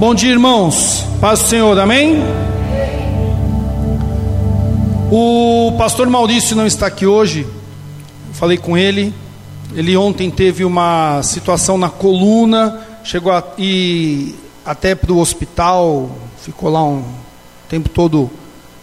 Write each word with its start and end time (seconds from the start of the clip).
Bom 0.00 0.14
dia, 0.14 0.30
irmãos. 0.30 1.04
Paz 1.20 1.40
do 1.40 1.48
Senhor, 1.48 1.78
amém? 1.78 2.22
O 5.12 5.74
pastor 5.76 6.08
Maurício 6.08 6.56
não 6.56 6.66
está 6.66 6.86
aqui 6.86 7.04
hoje. 7.04 7.46
Falei 8.32 8.56
com 8.56 8.78
ele. 8.78 9.12
Ele 9.74 9.94
ontem 9.98 10.30
teve 10.30 10.64
uma 10.64 11.22
situação 11.22 11.76
na 11.76 11.90
coluna, 11.90 12.80
chegou 13.04 13.30
a 13.30 13.44
ir 13.58 14.34
até 14.64 14.94
para 14.94 15.12
o 15.12 15.18
hospital, 15.18 16.10
ficou 16.40 16.70
lá 16.70 16.82
um 16.82 17.04
tempo 17.68 17.90
todo 17.90 18.30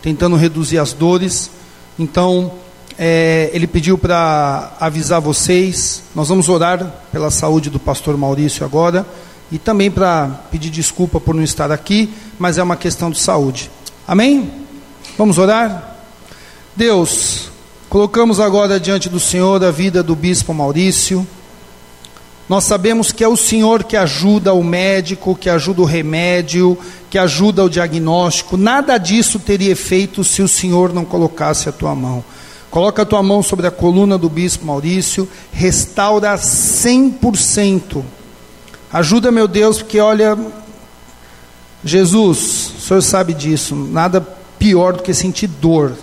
tentando 0.03 0.35
reduzir 0.35 0.77
as 0.77 0.93
dores. 0.93 1.49
Então, 1.97 2.51
é, 2.95 3.49
ele 3.53 3.65
pediu 3.65 3.97
para 3.97 4.71
avisar 4.79 5.19
vocês. 5.19 6.03
Nós 6.13 6.29
vamos 6.29 6.47
orar 6.47 6.93
pela 7.11 7.31
saúde 7.31 7.71
do 7.71 7.79
pastor 7.79 8.15
Maurício 8.15 8.63
agora 8.63 9.03
e 9.51 9.57
também 9.57 9.89
para 9.89 10.27
pedir 10.51 10.69
desculpa 10.69 11.19
por 11.19 11.33
não 11.33 11.43
estar 11.43 11.71
aqui, 11.71 12.13
mas 12.37 12.57
é 12.57 12.63
uma 12.63 12.75
questão 12.75 13.09
de 13.09 13.19
saúde. 13.19 13.71
Amém? 14.07 14.51
Vamos 15.17 15.37
orar? 15.37 15.95
Deus, 16.75 17.49
colocamos 17.89 18.39
agora 18.39 18.79
diante 18.79 19.09
do 19.09 19.19
Senhor 19.19 19.63
a 19.63 19.71
vida 19.71 20.03
do 20.03 20.15
bispo 20.15 20.53
Maurício. 20.53 21.25
Nós 22.47 22.63
sabemos 22.63 23.11
que 23.11 23.23
é 23.23 23.27
o 23.27 23.35
Senhor 23.35 23.83
que 23.83 23.97
ajuda 23.97 24.53
o 24.53 24.63
médico, 24.63 25.35
que 25.35 25.49
ajuda 25.49 25.81
o 25.81 25.85
remédio, 25.85 26.77
que 27.09 27.17
ajuda 27.17 27.63
o 27.63 27.69
diagnóstico. 27.69 28.55
Nada 28.55 28.97
disso 28.97 29.39
teria 29.39 29.71
efeito 29.71 30.23
se 30.23 30.41
o 30.41 30.47
Senhor 30.47 30.93
não 30.93 31.03
colocasse 31.03 31.67
a 31.67 31.73
tua 31.73 31.93
mão. 31.93 32.23
Coloca 32.69 33.01
a 33.01 33.05
tua 33.05 33.23
mão 33.23 33.41
sobre 33.41 33.65
a 33.67 33.71
coluna 33.71 34.17
do 34.17 34.29
bispo 34.29 34.65
Maurício, 34.65 35.27
restaura 35.51 36.35
100%. 36.35 38.03
Ajuda, 38.91 39.31
meu 39.31 39.47
Deus, 39.47 39.79
porque 39.79 39.99
olha, 39.99 40.37
Jesus, 41.83 42.71
o 42.77 42.81
Senhor 42.81 43.01
sabe 43.01 43.33
disso, 43.33 43.75
nada 43.75 44.21
pior 44.57 44.93
do 44.93 45.03
que 45.03 45.13
sentir 45.13 45.47
dor. 45.47 45.93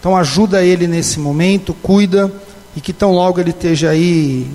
Então 0.00 0.16
ajuda 0.16 0.64
ele 0.64 0.86
nesse 0.86 1.20
momento, 1.20 1.72
cuida 1.74 2.32
e 2.74 2.80
que 2.80 2.92
tão 2.92 3.12
logo 3.12 3.40
ele 3.40 3.50
esteja 3.50 3.90
aí 3.90 4.50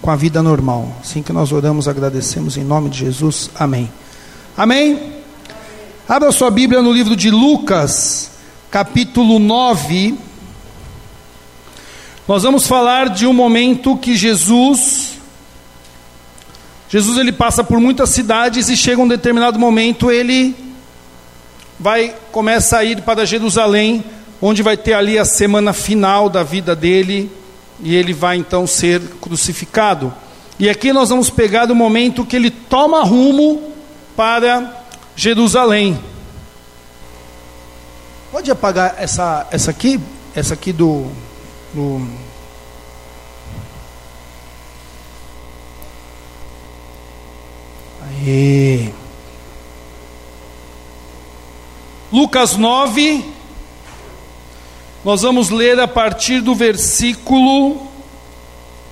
com 0.00 0.10
a 0.10 0.16
vida 0.16 0.42
normal. 0.42 0.90
Assim 1.00 1.22
que 1.22 1.32
nós 1.32 1.52
oramos, 1.52 1.86
agradecemos 1.86 2.56
em 2.56 2.64
nome 2.64 2.88
de 2.88 2.98
Jesus. 2.98 3.50
Amém. 3.54 3.90
Amém. 4.56 5.12
Abra 6.08 6.32
sua 6.32 6.50
Bíblia 6.50 6.82
no 6.82 6.92
livro 6.92 7.14
de 7.14 7.30
Lucas, 7.30 8.30
capítulo 8.70 9.38
9. 9.38 10.18
Nós 12.26 12.42
vamos 12.42 12.66
falar 12.66 13.10
de 13.10 13.26
um 13.26 13.32
momento 13.32 13.96
que 13.96 14.16
Jesus 14.16 15.19
Jesus 16.90 17.18
ele 17.18 17.30
passa 17.30 17.62
por 17.62 17.78
muitas 17.78 18.10
cidades 18.10 18.68
e 18.68 18.76
chega 18.76 19.00
um 19.00 19.06
determinado 19.06 19.60
momento 19.60 20.10
ele 20.10 20.56
vai 21.78 22.12
começa 22.32 22.78
a 22.78 22.84
ir 22.84 23.02
para 23.02 23.24
Jerusalém, 23.24 24.04
onde 24.42 24.60
vai 24.60 24.76
ter 24.76 24.94
ali 24.94 25.16
a 25.16 25.24
semana 25.24 25.72
final 25.72 26.28
da 26.28 26.42
vida 26.42 26.74
dele 26.74 27.30
e 27.78 27.94
ele 27.94 28.12
vai 28.12 28.38
então 28.38 28.66
ser 28.66 29.00
crucificado. 29.20 30.12
E 30.58 30.68
aqui 30.68 30.92
nós 30.92 31.10
vamos 31.10 31.30
pegar 31.30 31.70
o 31.70 31.76
momento 31.76 32.26
que 32.26 32.34
ele 32.34 32.50
toma 32.50 33.04
rumo 33.04 33.72
para 34.16 34.84
Jerusalém. 35.14 35.96
Pode 38.32 38.50
apagar 38.50 38.96
essa 38.98 39.46
essa 39.52 39.70
aqui, 39.70 40.00
essa 40.34 40.54
aqui 40.54 40.72
do, 40.72 41.06
do 41.72 42.04
Lucas 52.12 52.56
9, 52.56 53.24
nós 55.04 55.22
vamos 55.22 55.48
ler 55.48 55.80
a 55.80 55.88
partir 55.88 56.40
do 56.40 56.54
versículo 56.54 57.88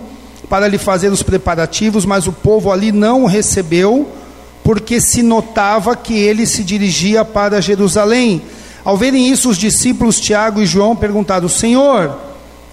para 0.49 0.69
lhe 0.69 0.78
fazer 0.78 1.09
os 1.09 1.22
preparativos, 1.22 2.05
mas 2.05 2.27
o 2.27 2.33
povo 2.33 2.71
ali 2.71 2.93
não 2.93 3.25
o 3.25 3.27
recebeu 3.27 4.19
porque 4.62 5.00
se 5.00 5.22
notava 5.22 5.97
que 5.97 6.15
ele 6.15 6.47
se 6.47 6.62
dirigia 6.62 7.25
para 7.25 7.60
Jerusalém. 7.60 8.43
Ao 8.84 8.97
verem 8.97 9.28
isso, 9.28 9.48
os 9.48 9.59
discípulos 9.59 10.21
Tiago 10.21 10.60
e 10.60 10.66
João 10.66 10.94
perguntaram: 10.94 11.48
Senhor, 11.48 12.16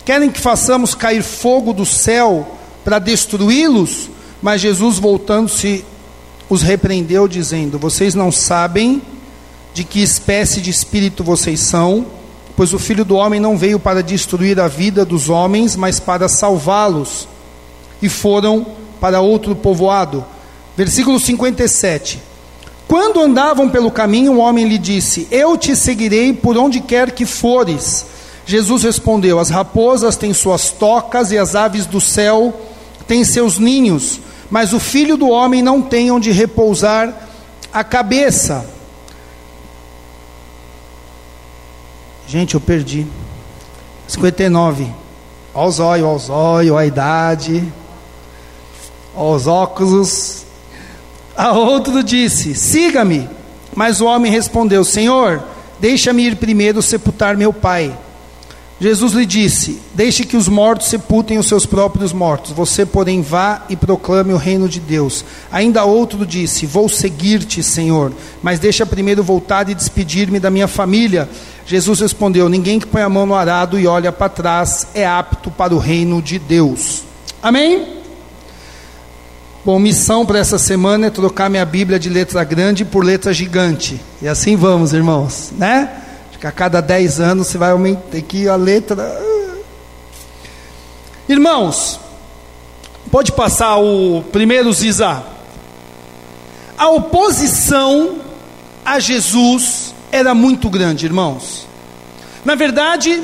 querem 0.06 0.30
que 0.30 0.40
façamos 0.40 0.94
cair 0.94 1.24
fogo 1.24 1.74
do 1.74 1.86
céu 1.86 2.48
para 2.84 3.00
destruí-los? 3.00 4.10
Mas 4.42 4.62
Jesus, 4.62 5.00
voltando-se, 5.00 5.84
os 6.50 6.62
repreendeu, 6.62 7.28
dizendo: 7.28 7.80
Vocês 7.80 8.14
não 8.14 8.32
sabem 8.32 9.02
de 9.74 9.84
que 9.84 10.02
espécie 10.02 10.62
de 10.62 10.70
espírito 10.70 11.24
vocês 11.24 11.60
são, 11.60 12.06
pois 12.56 12.74
o 12.74 12.80
filho 12.80 13.06
do 13.06 13.16
homem 13.16 13.40
não 13.40 13.58
veio 13.58 13.80
para 13.80 14.04
destruir 14.04 14.60
a 14.60 14.68
vida 14.68 15.06
dos 15.06 15.30
homens, 15.30 15.76
mas 15.76 16.00
para 16.00 16.28
salvá-los. 16.28 17.28
E 18.02 18.10
foram 18.10 18.66
para 19.00 19.22
outro 19.22 19.56
povoado 19.56 20.24
Versículo 20.78 21.20
57. 21.20 22.22
Quando 22.88 23.20
andavam 23.20 23.68
pelo 23.68 23.90
caminho, 23.90 24.34
um 24.34 24.40
homem 24.40 24.68
lhe 24.68 24.78
disse: 24.78 25.28
Eu 25.32 25.58
te 25.58 25.76
seguirei 25.76 26.32
por 26.32 26.56
onde 26.56 26.80
quer 26.80 27.12
que 27.12 27.26
fores. 27.26 28.06
Jesus 28.46 28.84
respondeu: 28.84 29.40
As 29.40 29.50
raposas 29.50 30.16
têm 30.16 30.36
suas 30.36 30.70
tocas 30.70 31.32
e 31.32 31.38
as 31.38 31.56
aves 31.56 31.88
do 31.88 32.00
céu 32.00 32.54
têm 33.08 33.26
seus 33.26 33.58
ninhos, 33.58 34.20
mas 34.52 34.72
o 34.72 34.80
filho 34.80 35.18
do 35.18 35.30
homem 35.30 35.64
não 35.64 35.82
tem 35.82 36.12
onde 36.12 36.32
repousar 36.32 37.12
a 37.74 37.84
cabeça. 37.84 38.64
Gente, 42.28 42.54
eu 42.54 42.62
perdi. 42.62 43.08
59. 44.08 44.88
Olha 45.56 45.68
os 45.68 45.80
olhos, 45.80 46.06
olha 46.06 46.16
os 46.16 46.30
olhos, 46.30 46.78
a 46.78 46.86
idade, 46.86 47.74
olha 49.16 49.36
os 49.36 49.48
óculos. 49.48 50.47
A 51.38 51.52
outro 51.54 52.04
disse: 52.04 52.56
Siga-me. 52.56 53.30
Mas 53.76 54.02
o 54.02 54.06
homem 54.06 54.32
respondeu: 54.32 54.84
Senhor, 54.84 55.44
deixa-me 55.80 56.24
ir 56.24 56.36
primeiro 56.38 56.82
sepultar 56.82 57.38
meu 57.38 57.54
pai. 57.54 57.96
Jesus 58.82 59.14
lhe 59.14 59.26
disse: 59.26 59.80
Deixe 59.94 60.24
que 60.24 60.36
os 60.36 60.48
mortos 60.48 60.88
sepultem 60.88 61.38
os 61.38 61.48
seus 61.48 61.66
próprios 61.66 62.12
mortos. 62.12 62.52
Você, 62.52 62.86
porém, 62.86 63.22
vá 63.22 63.64
e 63.70 63.76
proclame 63.76 64.34
o 64.34 64.38
reino 64.38 64.68
de 64.68 64.80
Deus. 64.80 65.24
Ainda 65.52 65.84
outro 65.84 66.26
disse: 66.26 66.66
Vou 66.66 66.90
seguir-te, 66.90 67.62
Senhor, 67.62 68.12
mas 68.42 68.60
deixa 68.60 68.86
primeiro 68.86 69.24
voltar 69.24 69.70
e 69.70 69.76
despedir-me 69.76 70.40
da 70.40 70.50
minha 70.50 70.68
família. 70.68 71.30
Jesus 71.66 72.00
respondeu: 72.00 72.50
Ninguém 72.50 72.80
que 72.80 72.88
põe 72.88 73.02
a 73.02 73.10
mão 73.10 73.26
no 73.28 73.36
arado 73.36 73.80
e 73.80 73.86
olha 73.86 74.12
para 74.12 74.30
trás 74.30 74.88
é 74.94 75.06
apto 75.06 75.52
para 75.52 75.74
o 75.74 75.80
reino 75.80 76.20
de 76.22 76.40
Deus. 76.40 77.04
Amém? 77.42 77.97
Bom, 79.68 79.80
missão 79.80 80.26
para 80.26 80.40
essa 80.40 80.58
semana 80.58 81.08
é 81.08 81.10
trocar 81.10 81.50
minha 81.50 81.66
Bíblia 81.66 82.00
de 82.00 82.08
letra 82.08 82.42
grande 82.46 82.86
por 82.86 83.04
letra 83.04 83.34
gigante. 83.34 84.00
E 84.22 84.28
assim 84.30 84.56
vamos, 84.56 84.94
irmãos, 84.94 85.52
né? 85.58 85.92
Acho 86.30 86.40
que 86.40 86.48
a 86.48 86.54
cada 86.54 86.80
10 86.80 87.20
anos 87.20 87.48
você 87.48 87.58
vai 87.58 87.72
aumentar 87.72 88.18
aqui 88.18 88.48
a 88.48 88.56
letra. 88.56 89.06
Irmãos, 91.28 92.00
pode 93.12 93.34
passar 93.34 93.76
o 93.76 94.24
primeiro 94.32 94.72
Ziza. 94.72 95.22
A 96.78 96.88
oposição 96.88 98.20
a 98.86 99.02
Jesus 99.02 99.94
era 100.14 100.34
muito 100.34 100.70
grande, 100.70 101.06
irmãos. 101.08 101.68
Na 102.46 102.56
verdade, 102.56 103.22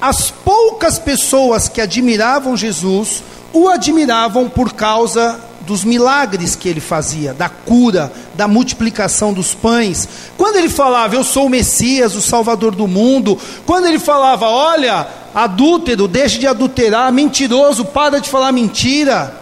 as 0.00 0.30
poucas 0.30 0.98
pessoas 0.98 1.68
que 1.68 1.80
admiravam 1.80 2.56
Jesus 2.56 3.22
o 3.52 3.68
admiravam 3.68 4.48
por 4.48 4.72
causa 4.74 5.40
dos 5.62 5.84
milagres 5.84 6.56
que 6.56 6.68
ele 6.68 6.80
fazia, 6.80 7.34
da 7.34 7.48
cura, 7.48 8.10
da 8.34 8.48
multiplicação 8.48 9.32
dos 9.32 9.54
pães. 9.54 10.08
Quando 10.36 10.56
ele 10.56 10.68
falava, 10.68 11.14
Eu 11.14 11.22
sou 11.22 11.46
o 11.46 11.50
Messias, 11.50 12.14
o 12.14 12.22
Salvador 12.22 12.74
do 12.74 12.88
mundo. 12.88 13.38
Quando 13.66 13.86
ele 13.86 13.98
falava, 13.98 14.46
Olha, 14.48 15.06
adúltero, 15.34 16.08
deixe 16.08 16.38
de 16.38 16.46
adulterar, 16.46 17.12
mentiroso, 17.12 17.84
para 17.84 18.18
de 18.18 18.30
falar 18.30 18.52
mentira. 18.52 19.36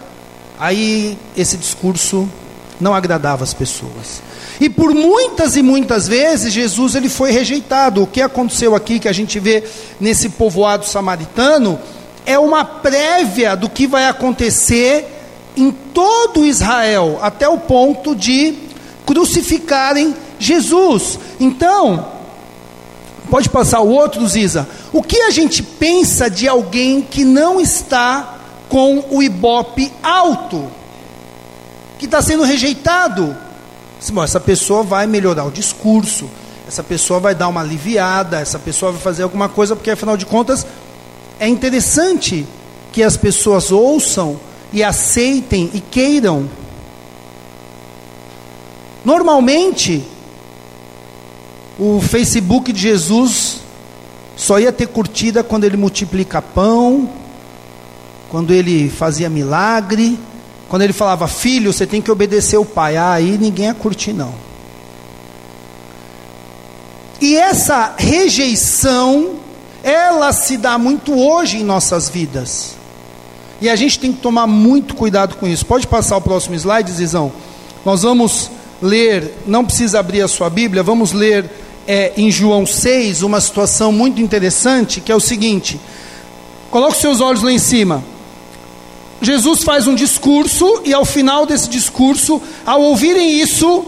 Aí 0.59 1.17
esse 1.35 1.55
discurso 1.55 2.27
não 2.79 2.93
agradava 2.93 3.43
as 3.43 3.53
pessoas. 3.53 4.21
E 4.59 4.69
por 4.69 4.93
muitas 4.93 5.55
e 5.55 5.61
muitas 5.61 6.07
vezes 6.07 6.53
Jesus 6.53 6.95
ele 6.95 7.09
foi 7.09 7.31
rejeitado. 7.31 8.03
O 8.03 8.07
que 8.07 8.21
aconteceu 8.21 8.75
aqui 8.75 8.99
que 8.99 9.07
a 9.07 9.13
gente 9.13 9.39
vê 9.39 9.63
nesse 9.99 10.29
povoado 10.29 10.85
samaritano 10.85 11.79
é 12.25 12.37
uma 12.37 12.65
prévia 12.65 13.55
do 13.55 13.69
que 13.69 13.87
vai 13.87 14.07
acontecer 14.07 15.05
em 15.55 15.71
todo 15.71 16.45
Israel, 16.45 17.17
até 17.21 17.47
o 17.49 17.57
ponto 17.57 18.15
de 18.15 18.53
crucificarem 19.05 20.13
Jesus. 20.37 21.17
Então, 21.39 22.05
pode 23.29 23.49
passar 23.49 23.79
o 23.81 23.89
outro, 23.89 24.27
Ziza. 24.27 24.67
O 24.93 25.01
que 25.01 25.17
a 25.21 25.31
gente 25.31 25.63
pensa 25.63 26.29
de 26.29 26.47
alguém 26.47 27.01
que 27.01 27.23
não 27.23 27.59
está 27.59 28.35
com 28.69 29.03
o 29.09 29.23
ibope 29.23 29.91
alto, 30.03 30.67
que 31.97 32.05
está 32.05 32.21
sendo 32.21 32.43
rejeitado? 32.43 33.35
Bom, 34.11 34.23
essa 34.23 34.39
pessoa 34.39 34.83
vai 34.83 35.07
melhorar 35.07 35.45
o 35.45 35.51
discurso, 35.51 36.29
essa 36.67 36.83
pessoa 36.83 37.19
vai 37.19 37.33
dar 37.33 37.47
uma 37.47 37.61
aliviada, 37.61 38.39
essa 38.39 38.59
pessoa 38.59 38.91
vai 38.91 39.01
fazer 39.01 39.23
alguma 39.23 39.49
coisa, 39.49 39.75
porque 39.75 39.89
afinal 39.89 40.15
de 40.15 40.25
contas 40.25 40.65
é 41.39 41.47
interessante 41.47 42.45
que 42.91 43.01
as 43.01 43.17
pessoas 43.17 43.71
ouçam 43.71 44.39
e 44.71 44.83
aceitem 44.83 45.69
e 45.73 45.79
queiram. 45.79 46.49
Normalmente, 49.03 50.03
o 51.79 52.01
Facebook 52.01 52.73
de 52.73 52.81
Jesus 52.81 53.59
só 54.35 54.59
ia 54.59 54.71
ter 54.71 54.87
curtida 54.87 55.43
quando 55.43 55.63
ele 55.63 55.77
multiplica 55.77 56.41
pão, 56.41 57.09
quando 58.29 58.53
ele 58.53 58.89
fazia 58.89 59.29
milagre, 59.29 60.19
quando 60.69 60.81
ele 60.81 60.93
falava, 60.93 61.27
filho, 61.27 61.71
você 61.71 61.85
tem 61.85 62.01
que 62.01 62.11
obedecer 62.11 62.57
o 62.57 62.65
pai. 62.65 62.97
Ah, 62.97 63.13
aí 63.13 63.37
ninguém 63.37 63.67
ia 63.67 63.73
curtir, 63.73 64.13
não. 64.13 64.33
E 67.21 67.35
essa 67.35 67.95
rejeição, 67.97 69.35
ela 69.81 70.31
se 70.33 70.57
dá 70.57 70.77
muito 70.77 71.17
hoje 71.17 71.57
em 71.57 71.63
nossas 71.63 72.09
vidas. 72.09 72.75
E 73.61 73.69
a 73.69 73.75
gente 73.75 73.97
tem 73.97 74.11
que 74.11 74.19
tomar 74.19 74.45
muito 74.45 74.93
cuidado 74.93 75.35
com 75.37 75.47
isso. 75.47 75.65
Pode 75.65 75.87
passar 75.87 76.17
o 76.17 76.21
próximo 76.21 76.55
slide, 76.55 76.91
Zizão? 76.91 77.31
Nós 77.83 78.03
vamos 78.03 78.51
ler, 78.81 79.33
não 79.47 79.65
precisa 79.65 79.99
abrir 79.99 80.21
a 80.21 80.27
sua 80.27 80.49
Bíblia, 80.49 80.83
vamos 80.83 81.11
ler 81.11 81.49
é, 81.87 82.11
em 82.17 82.29
João 82.29 82.65
6 82.65 83.23
uma 83.23 83.39
situação 83.39 83.91
muito 83.91 84.21
interessante, 84.21 85.01
que 85.01 85.11
é 85.11 85.15
o 85.15 85.19
seguinte: 85.19 85.79
coloque 86.69 86.97
seus 86.97 87.21
olhos 87.21 87.41
lá 87.41 87.51
em 87.51 87.57
cima. 87.57 88.03
Jesus 89.21 89.63
faz 89.63 89.87
um 89.87 89.95
discurso, 89.95 90.81
e 90.85 90.93
ao 90.93 91.05
final 91.05 91.45
desse 91.45 91.69
discurso, 91.69 92.41
ao 92.65 92.81
ouvirem 92.81 93.39
isso, 93.39 93.85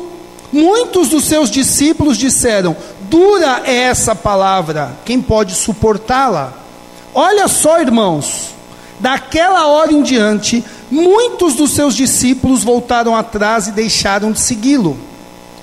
muitos 0.52 1.10
dos 1.10 1.26
seus 1.26 1.52
discípulos 1.52 2.18
disseram: 2.18 2.76
Dura 3.02 3.62
é 3.66 3.76
essa 3.76 4.16
palavra, 4.16 4.98
quem 5.06 5.22
pode 5.22 5.54
suportá-la? 5.54 6.54
Olha 7.14 7.48
só, 7.48 7.80
irmãos, 7.80 8.50
Daquela 9.00 9.68
hora 9.68 9.94
em 9.94 10.02
diante, 10.02 10.64
muitos 10.92 11.56
dos 11.56 11.72
seus 11.72 11.96
discípulos 11.96 12.64
voltaram 12.66 13.16
atrás 13.16 13.68
e 13.68 13.72
deixaram 13.72 14.32
de 14.32 14.42
segui-lo. 14.42 14.98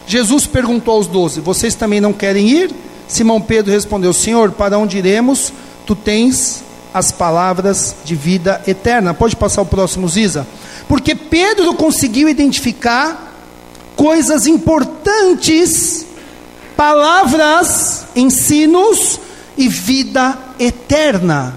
Jesus 0.07 0.47
perguntou 0.47 0.95
aos 0.95 1.07
doze: 1.07 1.41
Vocês 1.41 1.75
também 1.75 2.01
não 2.01 2.15
querem 2.15 2.49
ir? 2.49 2.75
Simão 3.07 3.41
Pedro 3.41 3.73
respondeu: 3.73 4.13
Senhor, 4.15 4.53
para 4.53 4.79
onde 4.79 4.97
iremos? 4.97 5.53
Tu 5.85 5.95
tens 5.95 6.65
as 6.97 7.13
palavras 7.13 7.95
de 8.07 8.15
vida 8.15 8.63
eterna. 8.67 9.13
Pode 9.13 9.37
passar 9.37 9.61
o 9.61 9.67
próximo, 9.67 10.09
Ziza? 10.09 10.47
Porque 10.89 11.15
Pedro 11.15 11.75
conseguiu 11.75 12.27
identificar 12.27 13.35
coisas 13.95 14.47
importantes, 14.47 16.07
palavras, 16.75 18.07
ensinos 18.17 19.21
e 19.59 19.69
vida 19.69 20.39
eterna. 20.59 21.55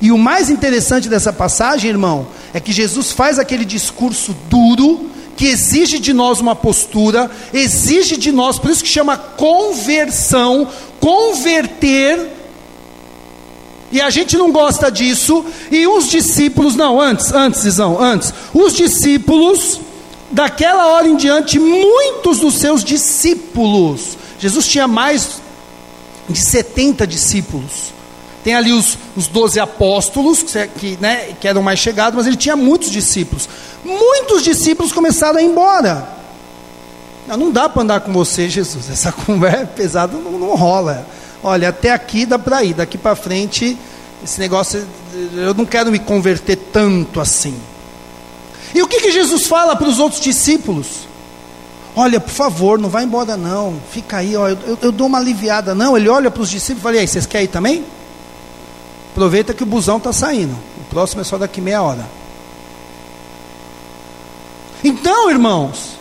E 0.00 0.10
o 0.10 0.16
mais 0.16 0.48
interessante 0.48 1.10
dessa 1.10 1.30
passagem, 1.30 1.90
irmão, 1.90 2.26
é 2.54 2.58
que 2.58 2.72
Jesus 2.72 3.12
faz 3.12 3.38
aquele 3.38 3.66
discurso 3.66 4.34
duro, 4.48 5.10
que 5.36 5.46
exige 5.46 5.98
de 5.98 6.14
nós 6.14 6.40
uma 6.40 6.56
postura, 6.56 7.30
exige 7.52 8.16
de 8.16 8.32
nós, 8.32 8.58
por 8.58 8.70
isso 8.70 8.82
que 8.82 8.88
chama 8.88 9.18
conversão, 9.18 10.66
converter. 10.98 12.39
E 13.92 14.00
a 14.00 14.08
gente 14.08 14.36
não 14.36 14.52
gosta 14.52 14.90
disso, 14.90 15.44
e 15.70 15.86
os 15.86 16.08
discípulos, 16.08 16.76
não, 16.76 17.00
antes, 17.00 17.32
antes, 17.32 17.64
Isão, 17.64 18.00
antes, 18.00 18.32
os 18.54 18.72
discípulos, 18.74 19.80
daquela 20.30 20.86
hora 20.88 21.08
em 21.08 21.16
diante, 21.16 21.58
muitos 21.58 22.38
dos 22.38 22.54
seus 22.54 22.84
discípulos, 22.84 24.16
Jesus 24.38 24.66
tinha 24.68 24.86
mais 24.86 25.40
de 26.28 26.40
70 26.40 27.04
discípulos, 27.04 27.92
tem 28.44 28.54
ali 28.54 28.72
os, 28.72 28.96
os 29.16 29.26
12 29.26 29.58
apóstolos, 29.58 30.44
que, 30.78 30.96
né, 31.00 31.34
que 31.40 31.46
eram 31.46 31.62
mais 31.62 31.78
chegados, 31.78 32.16
mas 32.16 32.26
ele 32.26 32.36
tinha 32.36 32.56
muitos 32.56 32.90
discípulos. 32.90 33.48
Muitos 33.84 34.42
discípulos 34.42 34.92
começaram 34.92 35.38
a 35.38 35.42
ir 35.42 35.46
embora. 35.46 36.08
Não, 37.26 37.36
não 37.36 37.50
dá 37.50 37.68
para 37.68 37.82
andar 37.82 38.00
com 38.00 38.12
você, 38.12 38.48
Jesus. 38.48 38.88
Essa 38.90 39.12
conversa 39.26 39.66
pesada 39.66 40.16
não, 40.16 40.32
não 40.32 40.54
rola. 40.56 41.06
Olha, 41.42 41.70
até 41.70 41.90
aqui 41.90 42.26
dá 42.26 42.38
para 42.38 42.62
ir, 42.62 42.74
daqui 42.74 42.98
para 42.98 43.16
frente, 43.16 43.76
esse 44.22 44.38
negócio, 44.38 44.86
eu 45.34 45.54
não 45.54 45.64
quero 45.64 45.90
me 45.90 45.98
converter 45.98 46.56
tanto 46.56 47.20
assim. 47.20 47.58
E 48.74 48.82
o 48.82 48.86
que, 48.86 49.00
que 49.00 49.10
Jesus 49.10 49.46
fala 49.46 49.74
para 49.74 49.88
os 49.88 49.98
outros 49.98 50.20
discípulos? 50.20 51.08
Olha, 51.96 52.20
por 52.20 52.30
favor, 52.30 52.78
não 52.78 52.88
vai 52.88 53.04
embora 53.04 53.36
não, 53.36 53.80
fica 53.90 54.18
aí, 54.18 54.36
ó, 54.36 54.48
eu, 54.48 54.78
eu, 54.80 54.92
dou 54.92 55.06
uma 55.06 55.18
aliviada. 55.18 55.74
Não, 55.74 55.96
ele 55.96 56.08
olha 56.08 56.30
para 56.30 56.42
os 56.42 56.50
discípulos 56.50 56.80
e 56.80 56.82
fala: 56.82 56.96
e 56.96 56.98
aí, 57.00 57.08
vocês 57.08 57.26
querem 57.26 57.46
ir 57.46 57.48
também? 57.48 57.84
Aproveita 59.12 59.52
que 59.52 59.62
o 59.62 59.66
busão 59.66 59.96
está 59.96 60.12
saindo. 60.12 60.56
O 60.80 60.84
próximo 60.88 61.20
é 61.20 61.24
só 61.24 61.36
daqui 61.36 61.60
meia 61.60 61.82
hora. 61.82 62.06
Então, 64.84 65.30
irmãos, 65.30 65.98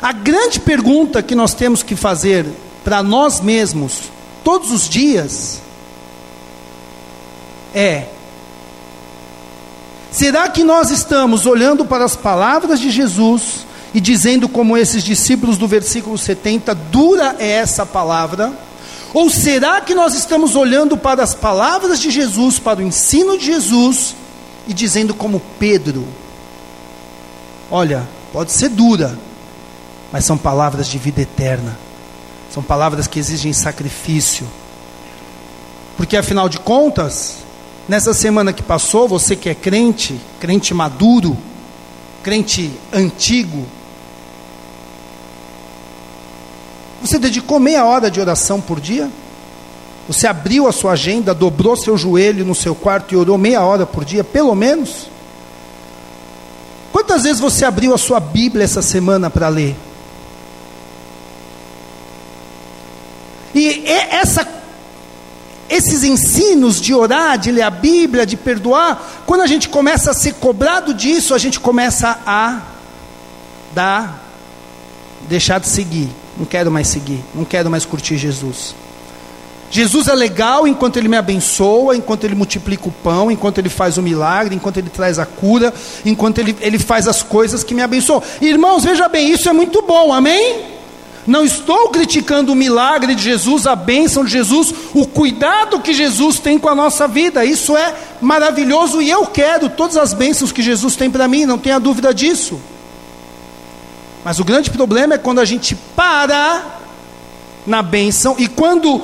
a 0.00 0.12
grande 0.12 0.60
pergunta 0.60 1.22
que 1.22 1.34
nós 1.34 1.54
temos 1.54 1.82
que 1.82 1.96
fazer 1.96 2.46
para 2.84 3.02
nós 3.02 3.40
mesmos, 3.40 4.11
todos 4.44 4.70
os 4.70 4.88
dias, 4.88 5.60
é: 7.74 8.06
será 10.10 10.48
que 10.48 10.62
nós 10.62 10.90
estamos 10.90 11.46
olhando 11.46 11.84
para 11.84 12.04
as 12.04 12.16
palavras 12.16 12.78
de 12.80 12.90
Jesus 12.90 13.66
e 13.94 14.00
dizendo, 14.00 14.48
como 14.48 14.76
esses 14.76 15.02
discípulos 15.02 15.58
do 15.58 15.66
versículo 15.66 16.16
70, 16.16 16.74
dura 16.74 17.36
é 17.38 17.48
essa 17.48 17.84
palavra? 17.84 18.52
Ou 19.14 19.28
será 19.28 19.80
que 19.80 19.94
nós 19.94 20.14
estamos 20.14 20.56
olhando 20.56 20.96
para 20.96 21.22
as 21.22 21.34
palavras 21.34 22.00
de 22.00 22.10
Jesus, 22.10 22.58
para 22.58 22.80
o 22.80 22.82
ensino 22.82 23.36
de 23.36 23.46
Jesus 23.46 24.14
e 24.66 24.72
dizendo 24.72 25.14
como 25.14 25.40
Pedro: 25.58 26.06
Olha, 27.70 28.08
pode 28.32 28.52
ser 28.52 28.70
dura, 28.70 29.18
mas 30.10 30.24
são 30.24 30.38
palavras 30.38 30.86
de 30.86 30.98
vida 30.98 31.20
eterna. 31.20 31.76
São 32.52 32.62
palavras 32.62 33.06
que 33.06 33.18
exigem 33.18 33.52
sacrifício. 33.52 34.46
Porque 35.96 36.16
afinal 36.16 36.48
de 36.48 36.58
contas, 36.58 37.38
nessa 37.88 38.12
semana 38.12 38.52
que 38.52 38.62
passou, 38.62 39.08
você 39.08 39.34
que 39.34 39.48
é 39.48 39.54
crente, 39.54 40.20
crente 40.40 40.74
maduro, 40.74 41.36
crente 42.22 42.70
antigo, 42.92 43.66
Você 47.02 47.18
dedicou 47.18 47.58
meia 47.58 47.84
hora 47.84 48.08
de 48.08 48.20
oração 48.20 48.60
por 48.60 48.80
dia? 48.80 49.10
Você 50.06 50.26
abriu 50.26 50.68
a 50.68 50.72
sua 50.72 50.92
agenda, 50.92 51.34
dobrou 51.34 51.76
seu 51.76 51.98
joelho 51.98 52.44
no 52.44 52.54
seu 52.54 52.76
quarto 52.76 53.12
e 53.12 53.16
orou 53.16 53.36
meia 53.36 53.60
hora 53.62 53.84
por 53.84 54.04
dia, 54.04 54.22
pelo 54.22 54.54
menos? 54.54 55.08
Quantas 56.92 57.24
vezes 57.24 57.40
você 57.40 57.64
abriu 57.64 57.92
a 57.92 57.98
sua 57.98 58.20
Bíblia 58.20 58.64
essa 58.64 58.80
semana 58.80 59.28
para 59.28 59.48
ler? 59.48 59.76
E 63.54 63.84
essa, 63.86 64.46
esses 65.68 66.04
ensinos 66.04 66.80
de 66.80 66.94
orar, 66.94 67.38
de 67.38 67.50
ler 67.50 67.62
a 67.62 67.70
Bíblia, 67.70 68.24
de 68.24 68.36
perdoar, 68.36 69.22
quando 69.26 69.42
a 69.42 69.46
gente 69.46 69.68
começa 69.68 70.10
a 70.10 70.14
ser 70.14 70.34
cobrado 70.34 70.94
disso, 70.94 71.34
a 71.34 71.38
gente 71.38 71.60
começa 71.60 72.18
a 72.26 72.60
dar, 73.74 74.22
deixar 75.28 75.58
de 75.58 75.68
seguir 75.68 76.10
não 76.36 76.46
quero 76.46 76.70
mais 76.70 76.88
seguir, 76.88 77.20
não 77.34 77.44
quero 77.44 77.70
mais 77.70 77.84
curtir 77.84 78.16
Jesus. 78.16 78.74
Jesus 79.70 80.06
é 80.06 80.14
legal 80.14 80.66
enquanto 80.66 80.98
ele 80.98 81.08
me 81.08 81.16
abençoa, 81.16 81.96
enquanto 81.96 82.24
ele 82.24 82.34
multiplica 82.34 82.88
o 82.88 82.92
pão, 82.92 83.30
enquanto 83.30 83.58
ele 83.58 83.70
faz 83.70 83.96
o 83.96 84.02
milagre, 84.02 84.54
enquanto 84.54 84.76
ele 84.76 84.90
traz 84.90 85.18
a 85.18 85.24
cura, 85.24 85.72
enquanto 86.04 86.38
ele, 86.38 86.54
ele 86.60 86.78
faz 86.78 87.08
as 87.08 87.22
coisas 87.22 87.64
que 87.64 87.74
me 87.74 87.82
abençoam. 87.82 88.22
Irmãos, 88.40 88.84
veja 88.84 89.08
bem, 89.08 89.30
isso 89.30 89.48
é 89.48 89.52
muito 89.52 89.80
bom, 89.82 90.12
amém? 90.12 90.71
Não 91.26 91.44
estou 91.44 91.88
criticando 91.90 92.52
o 92.52 92.56
milagre 92.56 93.14
de 93.14 93.22
Jesus, 93.22 93.66
a 93.66 93.76
bênção 93.76 94.24
de 94.24 94.32
Jesus, 94.32 94.74
o 94.92 95.06
cuidado 95.06 95.80
que 95.80 95.92
Jesus 95.92 96.40
tem 96.40 96.58
com 96.58 96.68
a 96.68 96.74
nossa 96.74 97.06
vida. 97.06 97.44
Isso 97.44 97.76
é 97.76 97.94
maravilhoso 98.20 99.00
e 99.00 99.08
eu 99.08 99.24
quero 99.26 99.68
todas 99.68 99.96
as 99.96 100.12
bênçãos 100.12 100.50
que 100.50 100.62
Jesus 100.62 100.96
tem 100.96 101.10
para 101.10 101.28
mim, 101.28 101.46
não 101.46 101.58
tenha 101.58 101.78
dúvida 101.78 102.12
disso. 102.12 102.60
Mas 104.24 104.40
o 104.40 104.44
grande 104.44 104.70
problema 104.70 105.14
é 105.14 105.18
quando 105.18 105.40
a 105.40 105.44
gente 105.44 105.74
para 105.74 106.80
na 107.66 107.82
bênção 107.82 108.34
e 108.38 108.48
quando 108.48 109.00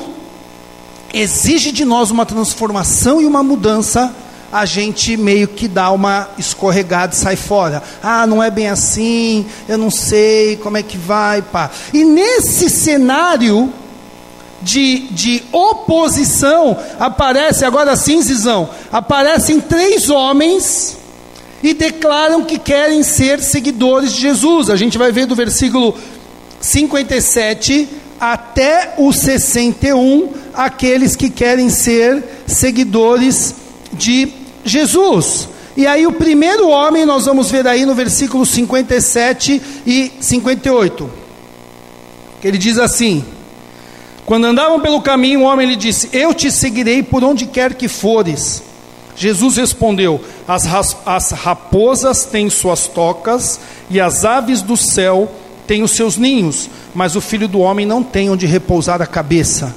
exige 1.13 1.73
de 1.73 1.85
nós 1.85 2.11
uma 2.11 2.27
transformação 2.27 3.21
e 3.21 3.27
uma 3.27 3.43
mudança, 3.43 4.15
a 4.53 4.65
gente 4.65 5.17
meio 5.17 5.49
que 5.49 5.69
dá 5.69 5.91
uma 5.91 6.29
escorregada 6.39 7.15
e 7.15 7.17
sai 7.17 7.37
fora. 7.37 7.83
Ah, 8.03 8.27
não 8.27 8.43
é 8.43 8.51
bem 8.51 8.69
assim, 8.69 9.47
eu 9.69 9.77
não 9.77 9.91
sei 9.91 10.57
como 10.57 10.77
é 10.77 10.83
que 10.83 10.97
vai, 10.97 11.43
pá. 11.43 11.71
E 11.93 12.05
nesse 12.05 12.71
cenário 12.71 13.73
de, 14.63 15.01
de 15.11 15.43
oposição, 15.53 16.77
aparece, 16.99 17.65
agora 17.65 17.95
sim, 17.95 18.21
Zizão, 18.23 18.69
aparecem 18.91 19.61
três 19.61 20.09
homens 20.09 20.97
e 21.63 21.75
declaram 21.75 22.45
que 22.45 22.59
querem 22.59 23.03
ser 23.03 23.41
seguidores 23.41 24.13
de 24.13 24.23
Jesus. 24.23 24.71
A 24.71 24.77
gente 24.77 24.97
vai 24.97 25.13
ver 25.13 25.27
do 25.27 25.35
versículo 25.35 25.95
57 26.61 27.89
até 28.21 28.95
o 28.99 29.13
61, 29.13 30.33
aqueles 30.55 31.15
que 31.15 31.31
querem 31.31 31.71
ser 31.71 32.25
seguidores 32.47 33.55
de 33.93 34.27
Jesus. 34.65 35.49
E 35.77 35.87
aí, 35.87 36.07
o 36.07 36.13
primeiro 36.13 36.69
homem, 36.69 37.07
nós 37.07 37.27
vamos 37.27 37.51
ver 37.51 37.67
aí 37.67 37.87
no 37.87 37.95
versículo 37.95 38.45
57 38.45 39.63
e 39.87 40.13
58. 40.21 41.11
Que 42.41 42.49
ele 42.49 42.59
diz 42.59 42.79
assim: 42.79 43.25
Quando 44.27 44.47
andavam 44.47 44.81
pelo 44.81 45.01
caminho, 45.01 45.41
o 45.41 45.45
homem 45.45 45.69
lhe 45.69 45.77
disse: 45.77 46.09
Eu 46.13 46.35
te 46.35 46.51
seguirei 46.51 47.03
por 47.03 47.23
onde 47.23 47.47
quer 47.47 47.75
que 47.75 47.89
fores. 47.89 48.63
Jesus 49.19 49.57
respondeu: 49.57 50.21
as, 50.47 50.67
as 51.05 51.31
raposas 51.33 52.25
têm 52.25 52.49
suas 52.49 52.87
tocas 52.87 53.61
e 53.91 54.01
as 54.01 54.25
aves 54.25 54.63
do 54.63 54.77
céu 54.77 55.31
têm 55.67 55.83
os 55.83 55.91
seus 55.91 56.17
ninhos, 56.17 56.71
mas 56.95 57.17
o 57.17 57.21
filho 57.21 57.49
do 57.49 57.59
homem 57.59 57.85
não 57.85 58.03
tem 58.03 58.31
onde 58.31 58.47
repousar 58.47 59.03
a 59.03 59.07
cabeça. 59.07 59.75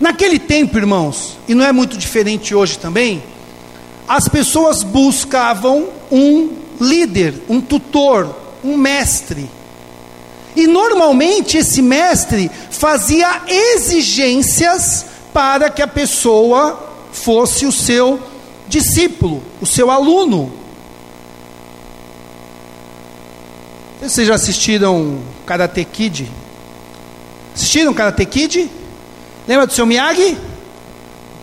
Naquele 0.00 0.38
tempo, 0.38 0.78
irmãos, 0.78 1.36
e 1.48 1.54
não 1.54 1.64
é 1.64 1.72
muito 1.72 1.96
diferente 1.96 2.54
hoje 2.54 2.78
também, 2.78 3.22
as 4.06 4.28
pessoas 4.28 4.82
buscavam 4.82 5.88
um 6.10 6.50
líder, 6.80 7.34
um 7.48 7.60
tutor, 7.60 8.34
um 8.64 8.76
mestre. 8.76 9.50
E 10.54 10.66
normalmente 10.66 11.58
esse 11.58 11.82
mestre 11.82 12.50
fazia 12.70 13.42
exigências 13.46 15.06
para 15.32 15.68
que 15.68 15.82
a 15.82 15.86
pessoa 15.86 16.88
fosse 17.12 17.66
o 17.66 17.72
seu 17.72 18.20
discípulo, 18.68 19.42
o 19.60 19.66
seu 19.66 19.90
aluno. 19.90 20.52
Vocês 24.00 24.26
já 24.26 24.34
assistiram 24.36 25.18
Karate 25.44 25.84
Kid? 25.84 26.30
Assistiram 27.54 27.92
Karate 27.92 28.24
Kid? 28.24 28.70
Lembra 29.48 29.66
do 29.66 29.72
seu 29.72 29.86
Miyagi? 29.86 30.36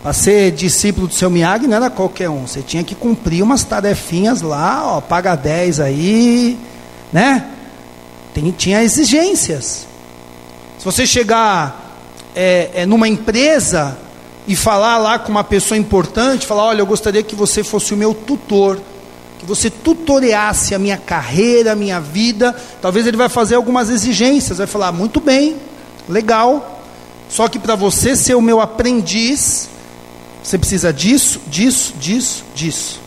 Para 0.00 0.12
ser 0.12 0.52
discípulo 0.52 1.08
do 1.08 1.14
seu 1.14 1.28
Miyagi 1.28 1.66
não 1.66 1.76
era 1.76 1.90
qualquer 1.90 2.30
um. 2.30 2.46
Você 2.46 2.62
tinha 2.62 2.84
que 2.84 2.94
cumprir 2.94 3.42
umas 3.42 3.64
tarefinhas 3.64 4.42
lá, 4.42 4.96
ó, 4.96 5.00
paga 5.00 5.34
10 5.34 5.80
aí, 5.80 6.56
né? 7.12 7.44
Tem, 8.32 8.48
tinha 8.52 8.80
exigências. 8.84 9.88
Se 10.78 10.84
você 10.84 11.04
chegar 11.04 11.98
é, 12.32 12.70
é, 12.74 12.86
numa 12.86 13.08
empresa 13.08 13.98
e 14.46 14.54
falar 14.54 14.98
lá 14.98 15.18
com 15.18 15.32
uma 15.32 15.42
pessoa 15.42 15.76
importante, 15.76 16.46
falar, 16.46 16.66
olha, 16.66 16.82
eu 16.82 16.86
gostaria 16.86 17.24
que 17.24 17.34
você 17.34 17.64
fosse 17.64 17.92
o 17.92 17.96
meu 17.96 18.14
tutor, 18.14 18.80
que 19.36 19.44
você 19.44 19.68
tutoreasse 19.68 20.76
a 20.76 20.78
minha 20.78 20.96
carreira, 20.96 21.72
a 21.72 21.74
minha 21.74 21.98
vida, 22.00 22.54
talvez 22.80 23.04
ele 23.04 23.16
vai 23.16 23.28
fazer 23.28 23.56
algumas 23.56 23.90
exigências, 23.90 24.58
vai 24.58 24.66
falar, 24.68 24.92
muito 24.92 25.18
bem, 25.18 25.56
legal, 26.08 26.75
só 27.28 27.48
que 27.48 27.58
para 27.58 27.74
você 27.74 28.14
ser 28.16 28.34
o 28.34 28.42
meu 28.42 28.60
aprendiz, 28.60 29.68
você 30.42 30.56
precisa 30.56 30.92
disso, 30.92 31.40
disso, 31.48 31.94
disso, 31.98 32.44
disso. 32.54 33.00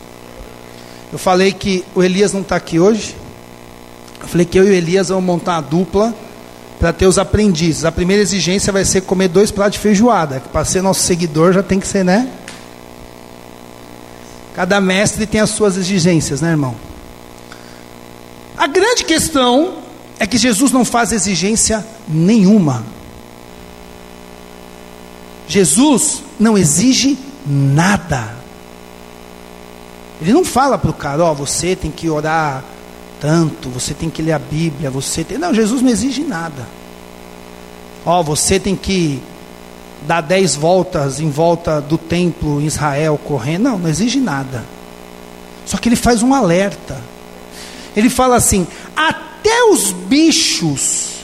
Eu 1.11 1.17
falei 1.17 1.51
que 1.53 1.83
o 1.95 2.03
Elias 2.03 2.33
não 2.33 2.41
está 2.41 2.55
aqui 2.55 2.79
hoje. 2.79 3.15
Eu 4.21 4.27
falei 4.27 4.45
que 4.45 4.59
eu 4.59 4.67
e 4.67 4.69
o 4.69 4.73
Elias 4.73 5.09
vamos 5.09 5.23
montar 5.23 5.53
uma 5.53 5.61
dupla 5.61 6.13
para 6.79 6.93
ter 6.93 7.07
os 7.07 7.17
aprendizes. 7.17 7.85
A 7.85 7.91
primeira 7.91 8.21
exigência 8.21 8.71
vai 8.71 8.85
ser 8.85 9.01
comer 9.01 9.27
dois 9.29 9.51
pratos 9.51 9.73
de 9.73 9.79
feijoada. 9.79 10.41
Para 10.51 10.65
ser 10.65 10.81
nosso 10.81 11.01
seguidor 11.01 11.53
já 11.53 11.63
tem 11.63 11.79
que 11.79 11.87
ser, 11.87 12.03
né? 12.03 12.29
Cada 14.53 14.81
mestre 14.81 15.25
tem 15.25 15.39
as 15.39 15.49
suas 15.51 15.77
exigências, 15.77 16.41
né, 16.41 16.49
irmão? 16.49 16.75
A 18.57 18.67
grande 18.67 19.05
questão 19.05 19.75
é 20.19 20.27
que 20.27 20.37
Jesus 20.37 20.71
não 20.71 20.83
faz 20.83 21.13
exigência 21.13 21.85
nenhuma. 22.07 22.83
Jesus 25.49 26.21
não 26.39 26.55
exige 26.55 27.17
nada. 27.45 28.35
Ele 30.21 30.31
não 30.31 30.45
fala 30.45 30.77
para 30.77 30.91
o 30.91 30.93
cara, 30.93 31.25
ó, 31.25 31.31
oh, 31.31 31.35
você 31.35 31.75
tem 31.75 31.89
que 31.89 32.07
orar 32.07 32.63
tanto, 33.19 33.67
você 33.67 33.95
tem 33.95 34.11
que 34.11 34.21
ler 34.21 34.33
a 34.33 34.39
Bíblia, 34.39 34.91
você 34.91 35.23
tem. 35.23 35.39
Não, 35.39 35.51
Jesus 35.51 35.81
não 35.81 35.89
exige 35.89 36.21
nada. 36.21 36.67
Ó, 38.05 38.19
oh, 38.19 38.23
você 38.23 38.59
tem 38.59 38.75
que 38.75 39.19
dar 40.05 40.21
dez 40.21 40.55
voltas 40.55 41.19
em 41.19 41.31
volta 41.31 41.81
do 41.81 41.97
templo 41.97 42.61
em 42.61 42.65
Israel 42.65 43.19
correndo. 43.21 43.63
Não, 43.63 43.79
não 43.79 43.89
exige 43.89 44.19
nada. 44.19 44.63
Só 45.65 45.77
que 45.77 45.89
ele 45.89 45.95
faz 45.95 46.21
um 46.21 46.31
alerta. 46.31 47.01
Ele 47.95 48.09
fala 48.09 48.35
assim: 48.35 48.67
até 48.95 49.63
os 49.63 49.91
bichos 49.91 51.23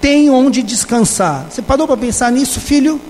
têm 0.00 0.30
onde 0.30 0.62
descansar. 0.62 1.46
Você 1.50 1.60
parou 1.60 1.88
para 1.88 1.96
pensar 1.96 2.30
nisso, 2.30 2.60
filho? 2.60 3.00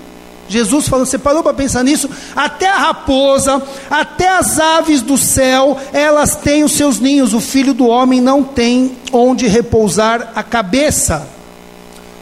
Jesus 0.53 0.87
falou, 0.87 1.05
você 1.05 1.17
parou 1.17 1.41
para 1.43 1.53
pensar 1.53 1.83
nisso? 1.83 2.09
Até 2.35 2.69
a 2.69 2.77
raposa, 2.77 3.61
até 3.89 4.29
as 4.29 4.59
aves 4.59 5.01
do 5.01 5.17
céu, 5.17 5.77
elas 5.91 6.35
têm 6.35 6.63
os 6.63 6.73
seus 6.73 6.99
ninhos, 6.99 7.33
o 7.33 7.41
filho 7.41 7.73
do 7.73 7.87
homem 7.87 8.21
não 8.21 8.43
tem 8.43 8.97
onde 9.11 9.47
repousar 9.47 10.31
a 10.35 10.43
cabeça. 10.43 11.27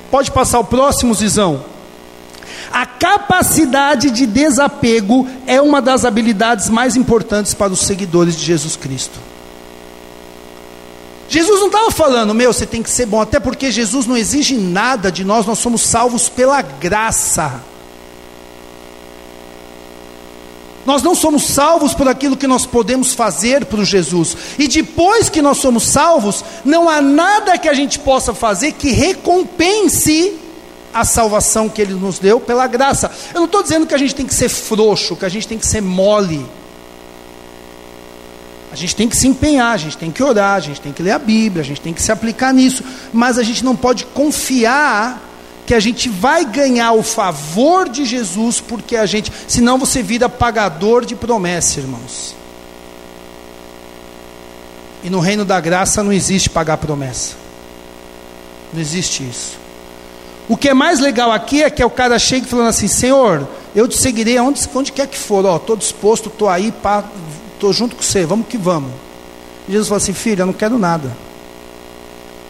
Pode 0.09 0.31
passar 0.31 0.59
o 0.59 0.63
próximo, 0.63 1.13
Zizão. 1.13 1.63
A 2.71 2.85
capacidade 2.85 4.11
de 4.11 4.25
desapego 4.25 5.27
é 5.45 5.61
uma 5.61 5.81
das 5.81 6.05
habilidades 6.05 6.69
mais 6.69 6.95
importantes 6.95 7.53
para 7.53 7.73
os 7.73 7.81
seguidores 7.81 8.35
de 8.35 8.45
Jesus 8.45 8.77
Cristo. 8.77 9.19
Jesus 11.27 11.61
não 11.61 11.67
estava 11.67 11.91
falando, 11.91 12.33
meu, 12.33 12.51
você 12.51 12.65
tem 12.65 12.83
que 12.83 12.89
ser 12.89 13.05
bom, 13.05 13.21
até 13.21 13.39
porque 13.39 13.71
Jesus 13.71 14.05
não 14.05 14.17
exige 14.17 14.57
nada 14.57 15.09
de 15.09 15.23
nós, 15.23 15.45
nós 15.45 15.59
somos 15.59 15.81
salvos 15.81 16.27
pela 16.27 16.61
graça. 16.61 17.61
Nós 20.85 21.03
não 21.03 21.13
somos 21.13 21.45
salvos 21.45 21.93
por 21.93 22.07
aquilo 22.07 22.37
que 22.37 22.47
nós 22.47 22.65
podemos 22.65 23.13
fazer 23.13 23.65
para 23.65 23.83
Jesus. 23.83 24.35
E 24.57 24.67
depois 24.67 25.29
que 25.29 25.41
nós 25.41 25.57
somos 25.57 25.83
salvos, 25.83 26.43
não 26.65 26.89
há 26.89 27.01
nada 27.01 27.57
que 27.57 27.69
a 27.69 27.73
gente 27.73 27.99
possa 27.99 28.33
fazer 28.33 28.73
que 28.73 28.91
recompense 28.91 30.39
a 30.93 31.05
salvação 31.05 31.69
que 31.69 31.81
Ele 31.81 31.93
nos 31.93 32.19
deu 32.19 32.39
pela 32.39 32.67
graça. 32.67 33.11
Eu 33.33 33.39
não 33.39 33.45
estou 33.45 33.63
dizendo 33.63 33.85
que 33.85 33.93
a 33.93 33.97
gente 33.97 34.15
tem 34.15 34.25
que 34.25 34.33
ser 34.33 34.49
frouxo, 34.49 35.15
que 35.15 35.25
a 35.25 35.29
gente 35.29 35.47
tem 35.47 35.57
que 35.57 35.65
ser 35.65 35.81
mole. 35.81 36.45
A 38.71 38.75
gente 38.75 38.95
tem 38.95 39.07
que 39.07 39.17
se 39.17 39.27
empenhar, 39.27 39.73
a 39.73 39.77
gente 39.77 39.97
tem 39.97 40.09
que 40.09 40.23
orar, 40.23 40.55
a 40.55 40.59
gente 40.59 40.79
tem 40.79 40.93
que 40.93 41.03
ler 41.03 41.11
a 41.11 41.19
Bíblia, 41.19 41.61
a 41.61 41.65
gente 41.65 41.81
tem 41.81 41.93
que 41.93 42.01
se 42.01 42.11
aplicar 42.11 42.53
nisso. 42.53 42.83
Mas 43.11 43.37
a 43.37 43.43
gente 43.43 43.63
não 43.63 43.75
pode 43.75 44.05
confiar 44.05 45.30
que 45.71 45.75
a 45.75 45.79
gente 45.79 46.09
vai 46.09 46.43
ganhar 46.43 46.91
o 46.91 47.01
favor 47.01 47.87
de 47.87 48.03
Jesus 48.03 48.59
porque 48.59 48.97
a 48.97 49.05
gente, 49.05 49.31
senão 49.47 49.77
você 49.77 50.03
vira 50.03 50.27
pagador 50.27 51.05
de 51.05 51.15
promessa, 51.15 51.79
irmãos. 51.79 52.35
E 55.01 55.09
no 55.09 55.21
reino 55.21 55.45
da 55.45 55.61
graça 55.61 56.03
não 56.03 56.11
existe 56.11 56.49
pagar 56.49 56.75
promessa. 56.75 57.35
Não 58.73 58.81
existe 58.81 59.23
isso. 59.23 59.57
O 60.49 60.57
que 60.57 60.67
é 60.67 60.73
mais 60.73 60.99
legal 60.99 61.31
aqui 61.31 61.63
é 61.63 61.69
que 61.69 61.81
é 61.81 61.85
o 61.85 61.89
cara 61.89 62.19
chega 62.19 62.45
falando 62.45 62.67
assim: 62.67 62.89
Senhor, 62.89 63.47
eu 63.73 63.87
te 63.87 63.97
seguirei 63.97 64.37
onde, 64.41 64.59
onde 64.75 64.91
quer 64.91 65.07
que 65.07 65.17
for, 65.17 65.55
estou 65.55 65.77
disposto, 65.77 66.27
estou 66.27 66.49
aí, 66.49 66.73
estou 67.53 67.71
junto 67.71 67.95
com 67.95 68.01
você, 68.01 68.25
vamos 68.25 68.47
que 68.47 68.57
vamos. 68.57 68.91
E 69.69 69.71
Jesus 69.71 69.87
fala 69.87 69.99
assim: 69.99 70.11
Filho, 70.11 70.41
eu 70.41 70.47
não 70.47 70.53
quero 70.53 70.77
nada. 70.77 71.15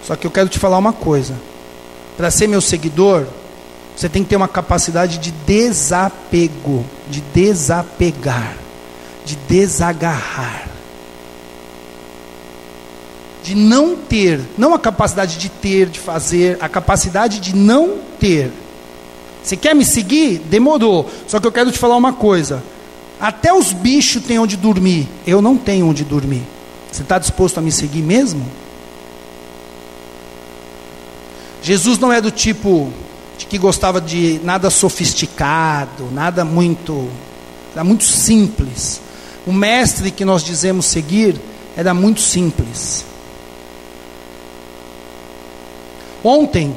Só 0.08 0.16
que 0.16 0.26
eu 0.26 0.32
quero 0.32 0.50
te 0.50 0.58
falar 0.58 0.80
uma 0.80 0.92
coisa 0.92 1.51
para 2.22 2.30
ser 2.30 2.46
meu 2.46 2.62
seguidor, 2.62 3.26
Você 3.98 4.08
tem 4.08 4.24
que 4.24 4.30
ter 4.30 4.36
uma 4.36 4.48
capacidade 4.48 5.18
de 5.18 5.32
desapego, 5.32 6.86
de 7.10 7.20
desapegar, 7.20 8.56
de 9.26 9.36
desagarrar. 9.36 10.68
De 13.44 13.56
não 13.56 13.96
ter, 13.96 14.40
não 14.56 14.74
a 14.76 14.80
capacidade 14.80 15.38
de 15.38 15.50
ter, 15.50 15.88
de 15.88 16.00
fazer, 16.00 16.58
a 16.62 16.70
capacidade 16.70 17.40
de 17.40 17.56
não 17.56 17.98
ter. 18.20 18.52
Você 19.44 19.58
quer 19.58 19.76
me 19.76 19.84
seguir? 19.84 20.40
Demorou. 20.46 21.10
Só 21.28 21.40
que 21.40 21.48
eu 21.48 21.52
quero 21.52 21.72
te 21.72 21.80
falar 21.80 21.98
uma 21.98 22.14
coisa. 22.14 22.64
Até 23.20 23.52
os 23.52 23.74
bichos 23.74 24.24
têm 24.24 24.38
onde 24.38 24.58
dormir. 24.58 25.08
Eu 25.26 25.42
não 25.42 25.58
tenho 25.58 25.88
onde 25.88 26.04
dormir. 26.04 26.44
Você 26.92 27.02
está 27.02 27.18
disposto 27.18 27.58
a 27.58 27.62
me 27.62 27.72
seguir 27.72 28.04
mesmo? 28.04 28.46
Jesus 31.62 32.00
não 32.00 32.12
é 32.12 32.20
do 32.20 32.32
tipo 32.32 32.92
de 33.38 33.46
que 33.46 33.58
gostava 33.58 34.02
de 34.02 34.40
nada 34.44 34.70
sofisticado, 34.70 36.10
nada 36.12 36.44
muito, 36.44 37.08
era 37.74 37.84
muito 37.84 38.04
simples. 38.04 39.00
O 39.46 39.54
mestre 39.54 40.12
que 40.12 40.26
nós 40.26 40.44
dizemos 40.44 40.86
seguir 40.86 41.40
era 41.76 41.94
muito 41.94 42.22
simples. 42.22 43.06
Ontem 46.24 46.76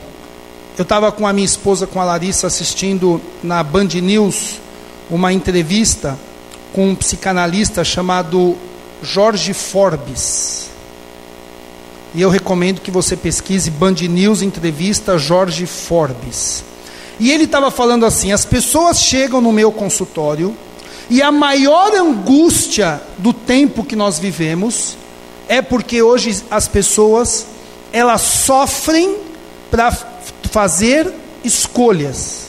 eu 0.76 0.82
estava 0.82 1.12
com 1.12 1.26
a 1.26 1.32
minha 1.32 1.44
esposa, 1.44 1.86
com 1.86 2.00
a 2.00 2.04
Larissa, 2.04 2.46
assistindo 2.46 3.20
na 3.42 3.62
Band 3.62 3.88
News 4.02 4.58
uma 5.10 5.32
entrevista 5.32 6.18
com 6.72 6.90
um 6.90 6.94
psicanalista 6.94 7.84
chamado 7.84 8.56
Jorge 9.02 9.52
Forbes. 9.52 10.70
E 12.14 12.22
eu 12.22 12.30
recomendo 12.30 12.80
que 12.80 12.90
você 12.90 13.16
pesquise 13.16 13.70
Band 13.70 13.96
News 14.08 14.40
entrevista 14.40 15.18
Jorge 15.18 15.66
Forbes. 15.66 16.62
E 17.18 17.32
ele 17.32 17.44
estava 17.44 17.70
falando 17.70 18.06
assim: 18.06 18.30
as 18.30 18.44
pessoas 18.44 19.00
chegam 19.00 19.40
no 19.40 19.52
meu 19.52 19.72
consultório 19.72 20.54
e 21.10 21.20
a 21.20 21.32
maior 21.32 21.92
angústia 21.94 23.02
do 23.18 23.32
tempo 23.32 23.84
que 23.84 23.96
nós 23.96 24.18
vivemos 24.18 24.96
é 25.48 25.60
porque 25.60 26.02
hoje 26.02 26.42
as 26.50 26.68
pessoas 26.68 27.46
elas 27.92 28.20
sofrem 28.20 29.16
para 29.70 29.92
fazer 30.50 31.12
escolhas. 31.44 32.44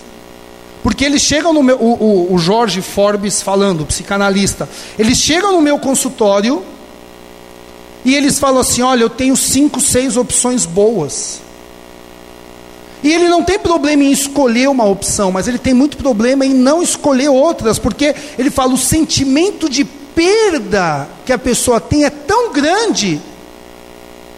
Porque 0.81 1.03
eles 1.03 1.23
chegam 1.23 1.51
no 1.51 1.63
meu, 1.63 1.77
o, 1.77 2.29
o, 2.29 2.33
o 2.35 2.37
Jorge 2.37 2.81
Forbes 2.81 3.41
falando, 3.41 3.85
psicanalista, 3.85 4.69
eles 4.97 5.17
chegam 5.17 5.51
no 5.51 5.61
meu 5.61 5.79
consultório 5.79 6.63
e 8.05 8.15
eles 8.15 8.37
falam 8.39 8.61
assim: 8.61 8.83
olha, 8.83 9.01
eu 9.01 9.09
tenho 9.09 9.35
cinco, 9.35 9.81
seis 9.81 10.15
opções 10.15 10.65
boas. 10.65 11.41
E 13.03 13.11
ele 13.11 13.27
não 13.27 13.43
tem 13.43 13.59
problema 13.59 14.03
em 14.03 14.11
escolher 14.11 14.69
uma 14.69 14.85
opção, 14.85 15.31
mas 15.31 15.47
ele 15.47 15.57
tem 15.57 15.73
muito 15.73 15.97
problema 15.97 16.45
em 16.45 16.53
não 16.53 16.81
escolher 16.81 17.29
outras, 17.29 17.79
porque 17.79 18.15
ele 18.37 18.51
fala: 18.51 18.73
o 18.73 18.77
sentimento 18.77 19.67
de 19.67 19.83
perda 19.83 21.09
que 21.25 21.33
a 21.33 21.37
pessoa 21.37 21.81
tem 21.81 22.05
é 22.05 22.09
tão 22.09 22.53
grande 22.53 23.19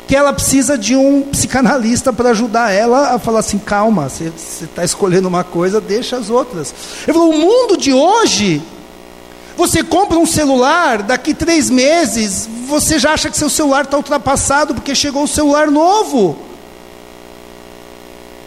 que 0.07 0.15
ela 0.15 0.31
precisa 0.31 0.77
de 0.77 0.95
um 0.95 1.23
psicanalista 1.23 2.13
para 2.13 2.29
ajudar 2.29 2.71
ela 2.71 3.15
a 3.15 3.19
falar 3.19 3.39
assim: 3.39 3.57
calma, 3.57 4.07
você 4.07 4.31
está 4.61 4.85
escolhendo 4.85 5.27
uma 5.27 5.43
coisa, 5.43 5.81
deixa 5.81 6.15
as 6.15 6.29
outras. 6.29 6.73
Ele 7.03 7.17
falou: 7.17 7.31
o 7.31 7.37
mundo 7.37 7.75
de 7.75 7.91
hoje, 7.91 8.61
você 9.57 9.83
compra 9.83 10.19
um 10.19 10.25
celular, 10.25 11.01
daqui 11.01 11.33
três 11.33 11.67
meses, 11.67 12.47
você 12.67 12.99
já 12.99 13.13
acha 13.13 13.29
que 13.29 13.37
seu 13.37 13.49
celular 13.49 13.85
está 13.85 13.97
ultrapassado 13.97 14.75
porque 14.75 14.93
chegou 14.93 15.23
o 15.23 15.27
celular 15.27 15.71
novo. 15.71 16.37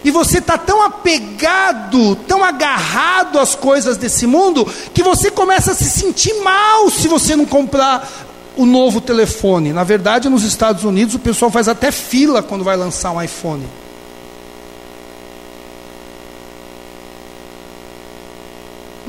E 0.05 0.11
você 0.11 0.39
está 0.39 0.57
tão 0.57 0.83
apegado, 0.83 2.15
tão 2.29 2.45
agarrado 2.45 3.41
às 3.41 3.57
coisas 3.57 3.97
desse 3.97 4.25
mundo, 4.25 4.65
que 4.95 5.03
você 5.03 5.33
começa 5.33 5.73
a 5.73 5.75
se 5.75 5.91
sentir 5.91 6.35
mal 6.43 6.89
se 6.89 7.09
você 7.09 7.35
não 7.35 7.45
comprar 7.45 8.09
o 8.57 8.65
novo 8.65 9.01
telefone. 9.01 9.73
Na 9.73 9.83
verdade, 9.83 10.29
nos 10.29 10.45
Estados 10.45 10.85
Unidos, 10.85 11.17
o 11.17 11.19
pessoal 11.19 11.51
faz 11.51 11.67
até 11.67 11.91
fila 11.91 12.41
quando 12.41 12.63
vai 12.63 12.77
lançar 12.77 13.11
um 13.11 13.21
iPhone. 13.21 13.67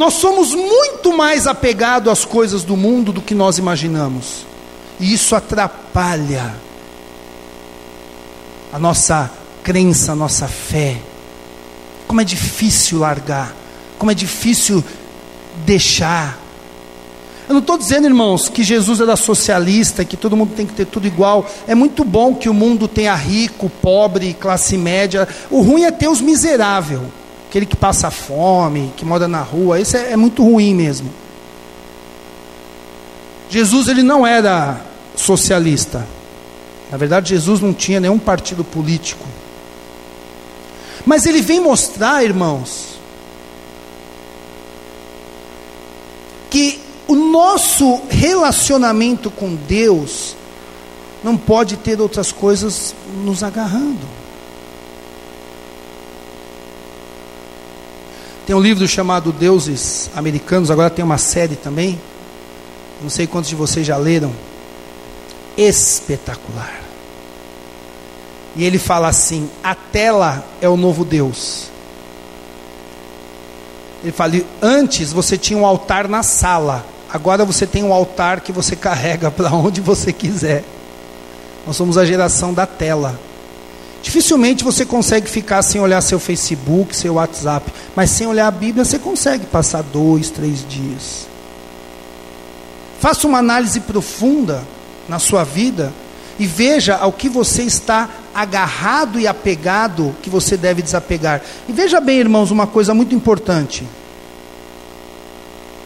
Nós 0.01 0.15
somos 0.15 0.55
muito 0.55 1.15
mais 1.15 1.45
apegados 1.45 2.11
às 2.11 2.25
coisas 2.25 2.63
do 2.63 2.75
mundo 2.75 3.13
do 3.13 3.21
que 3.21 3.35
nós 3.35 3.59
imaginamos. 3.59 4.47
E 4.99 5.13
isso 5.13 5.35
atrapalha 5.35 6.55
a 8.73 8.79
nossa 8.79 9.29
crença, 9.61 10.13
a 10.13 10.15
nossa 10.15 10.47
fé. 10.47 10.97
Como 12.07 12.19
é 12.19 12.23
difícil 12.23 12.97
largar, 12.97 13.55
como 13.99 14.09
é 14.09 14.15
difícil 14.15 14.83
deixar. 15.67 16.39
Eu 17.47 17.53
não 17.53 17.61
estou 17.61 17.77
dizendo, 17.77 18.07
irmãos, 18.07 18.49
que 18.49 18.63
Jesus 18.63 19.01
era 19.01 19.15
socialista, 19.15 20.03
que 20.03 20.17
todo 20.17 20.35
mundo 20.35 20.55
tem 20.55 20.65
que 20.65 20.73
ter 20.73 20.85
tudo 20.85 21.05
igual. 21.05 21.45
É 21.67 21.75
muito 21.75 22.03
bom 22.03 22.33
que 22.33 22.49
o 22.49 22.55
mundo 22.55 22.87
tenha 22.87 23.13
rico, 23.13 23.69
pobre, 23.69 24.33
classe 24.33 24.75
média. 24.77 25.27
O 25.51 25.61
ruim 25.61 25.83
é 25.83 25.91
ter 25.91 26.07
os 26.07 26.21
miseráveis, 26.21 26.99
aquele 27.51 27.65
que 27.65 27.75
passa 27.75 28.09
fome, 28.09 28.93
que 28.95 29.03
mora 29.03 29.27
na 29.27 29.41
rua. 29.41 29.77
Isso 29.77 29.97
é, 29.97 30.13
é 30.13 30.15
muito 30.15 30.41
ruim 30.41 30.73
mesmo. 30.73 31.11
Jesus 33.49 33.89
ele 33.89 34.01
não 34.01 34.25
era 34.25 34.79
socialista. 35.17 36.07
Na 36.89 36.97
verdade, 36.97 37.31
Jesus 37.31 37.59
não 37.59 37.73
tinha 37.73 37.99
nenhum 37.99 38.17
partido 38.17 38.63
político. 38.63 39.25
Mas 41.05 41.25
ele 41.25 41.41
vem 41.41 41.59
mostrar, 41.59 42.23
irmãos, 42.23 42.97
que 46.49 46.79
o 47.05 47.15
nosso 47.15 48.01
relacionamento 48.09 49.29
com 49.29 49.55
Deus 49.55 50.37
não 51.21 51.35
pode 51.35 51.75
ter 51.75 51.99
outras 51.99 52.31
coisas 52.31 52.95
nos 53.25 53.43
agarrando. 53.43 54.20
Tem 58.51 58.57
um 58.57 58.61
livro 58.61 58.85
chamado 58.85 59.31
Deuses 59.31 60.09
Americanos, 60.13 60.69
agora 60.69 60.89
tem 60.89 61.05
uma 61.05 61.17
série 61.17 61.55
também. 61.55 61.97
Não 63.01 63.09
sei 63.09 63.25
quantos 63.25 63.49
de 63.49 63.55
vocês 63.55 63.87
já 63.87 63.95
leram. 63.95 64.33
Espetacular. 65.55 66.81
E 68.53 68.65
ele 68.65 68.77
fala 68.77 69.07
assim: 69.07 69.49
a 69.63 69.73
tela 69.73 70.45
é 70.59 70.67
o 70.67 70.75
novo 70.75 71.05
Deus. 71.05 71.67
Ele 74.03 74.11
fala: 74.11 74.33
antes 74.61 75.13
você 75.13 75.37
tinha 75.37 75.57
um 75.57 75.65
altar 75.65 76.09
na 76.09 76.21
sala, 76.21 76.85
Agora 77.09 77.45
você 77.45 77.65
tem 77.65 77.85
um 77.85 77.93
altar 77.93 78.41
que 78.41 78.51
você 78.51 78.75
carrega 78.75 79.31
para 79.31 79.49
onde 79.53 79.79
você 79.79 80.11
quiser. 80.11 80.65
Nós 81.65 81.77
somos 81.77 81.97
a 81.97 82.03
geração 82.03 82.53
da 82.53 82.65
tela. 82.65 83.17
Dificilmente 84.01 84.63
você 84.63 84.85
consegue 84.85 85.29
ficar 85.29 85.61
sem 85.61 85.79
olhar 85.79 86.01
seu 86.01 86.19
Facebook, 86.19 86.95
seu 86.95 87.15
WhatsApp, 87.15 87.71
mas 87.95 88.09
sem 88.09 88.25
olhar 88.25 88.47
a 88.47 88.51
Bíblia 88.51 88.83
você 88.83 88.97
consegue 88.97 89.45
passar 89.45 89.83
dois, 89.83 90.29
três 90.29 90.67
dias. 90.67 91.27
Faça 92.99 93.27
uma 93.27 93.39
análise 93.39 93.79
profunda 93.79 94.63
na 95.07 95.19
sua 95.19 95.43
vida 95.43 95.93
e 96.39 96.47
veja 96.47 96.95
ao 96.95 97.11
que 97.11 97.29
você 97.29 97.63
está 97.63 98.09
agarrado 98.33 99.19
e 99.19 99.27
apegado 99.27 100.15
que 100.21 100.29
você 100.29 100.57
deve 100.57 100.81
desapegar. 100.81 101.41
E 101.67 101.73
veja 101.73 101.99
bem, 101.99 102.19
irmãos, 102.19 102.49
uma 102.49 102.65
coisa 102.65 102.93
muito 102.93 103.13
importante. 103.13 103.85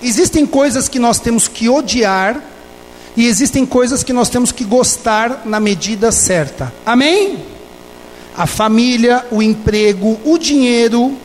Existem 0.01 0.45
coisas 0.45 0.87
que 0.87 0.99
nós 0.99 1.19
temos 1.19 1.47
que 1.47 1.67
odiar 1.67 2.41
e 3.17 3.25
existem 3.25 3.65
coisas 3.65 4.03
que 4.03 4.13
nós 4.13 4.29
temos 4.29 4.51
que 4.51 4.63
gostar 4.63 5.41
na 5.45 5.59
medida 5.59 6.11
certa. 6.11 6.71
Amém? 6.85 7.54
A 8.37 8.45
família, 8.45 9.25
o 9.31 9.41
emprego, 9.41 10.19
o 10.23 10.37
dinheiro, 10.37 11.15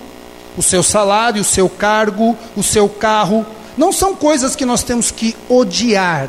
o 0.57 0.62
seu 0.62 0.83
salário, 0.83 1.42
o 1.42 1.44
seu 1.44 1.68
cargo, 1.68 2.37
o 2.57 2.62
seu 2.62 2.88
carro, 2.88 3.44
não 3.77 3.92
são 3.92 4.14
coisas 4.14 4.55
que 4.55 4.64
nós 4.64 4.83
temos 4.83 5.11
que 5.11 5.35
odiar, 5.49 6.29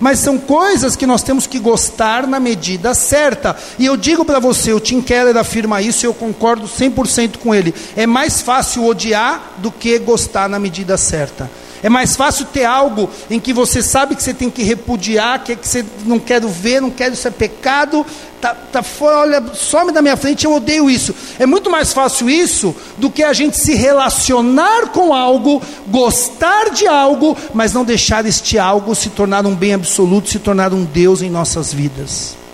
mas 0.00 0.18
são 0.18 0.38
coisas 0.38 0.96
que 0.96 1.06
nós 1.06 1.22
temos 1.22 1.46
que 1.46 1.58
gostar 1.58 2.26
na 2.26 2.38
medida 2.38 2.94
certa. 2.94 3.56
E 3.78 3.86
eu 3.86 3.96
digo 3.96 4.24
para 4.24 4.38
você, 4.38 4.72
o 4.72 4.80
Tim 4.80 5.00
Keller 5.00 5.36
afirma 5.36 5.80
isso 5.80 6.04
e 6.04 6.08
eu 6.08 6.14
concordo 6.14 6.66
100% 6.66 7.38
com 7.38 7.54
ele. 7.54 7.74
É 7.96 8.06
mais 8.06 8.42
fácil 8.42 8.86
odiar 8.86 9.54
do 9.58 9.70
que 9.70 9.98
gostar 9.98 10.48
na 10.48 10.58
medida 10.58 10.96
certa. 10.96 11.50
É 11.82 11.88
mais 11.88 12.16
fácil 12.16 12.46
ter 12.46 12.64
algo 12.64 13.08
em 13.30 13.38
que 13.38 13.52
você 13.52 13.82
sabe 13.82 14.14
que 14.14 14.22
você 14.22 14.34
tem 14.34 14.50
que 14.50 14.62
repudiar, 14.62 15.42
que, 15.42 15.52
é 15.52 15.56
que 15.56 15.66
você 15.66 15.84
não 16.04 16.18
quer 16.18 16.40
ver, 16.40 16.80
não 16.80 16.90
quer 16.90 17.12
isso 17.12 17.26
é 17.28 17.30
pecado, 17.30 18.04
tá, 18.40 18.54
tá 18.54 18.82
fora, 18.82 19.18
olha, 19.18 19.54
some 19.54 19.92
da 19.92 20.02
minha 20.02 20.16
frente, 20.16 20.44
eu 20.44 20.54
odeio 20.54 20.88
isso. 20.88 21.14
É 21.38 21.46
muito 21.46 21.70
mais 21.70 21.92
fácil 21.92 22.28
isso 22.30 22.74
do 22.96 23.10
que 23.10 23.22
a 23.22 23.32
gente 23.32 23.56
se 23.58 23.74
relacionar 23.74 24.88
com 24.88 25.14
algo, 25.14 25.62
gostar 25.88 26.70
de 26.70 26.86
algo, 26.86 27.36
mas 27.54 27.72
não 27.72 27.84
deixar 27.84 28.24
este 28.26 28.58
algo 28.58 28.94
se 28.94 29.10
tornar 29.10 29.46
um 29.46 29.54
bem 29.54 29.74
absoluto, 29.74 30.30
se 30.30 30.38
tornar 30.38 30.72
um 30.72 30.84
Deus 30.84 31.22
em 31.22 31.30
nossas 31.30 31.72
vidas. 31.72 32.45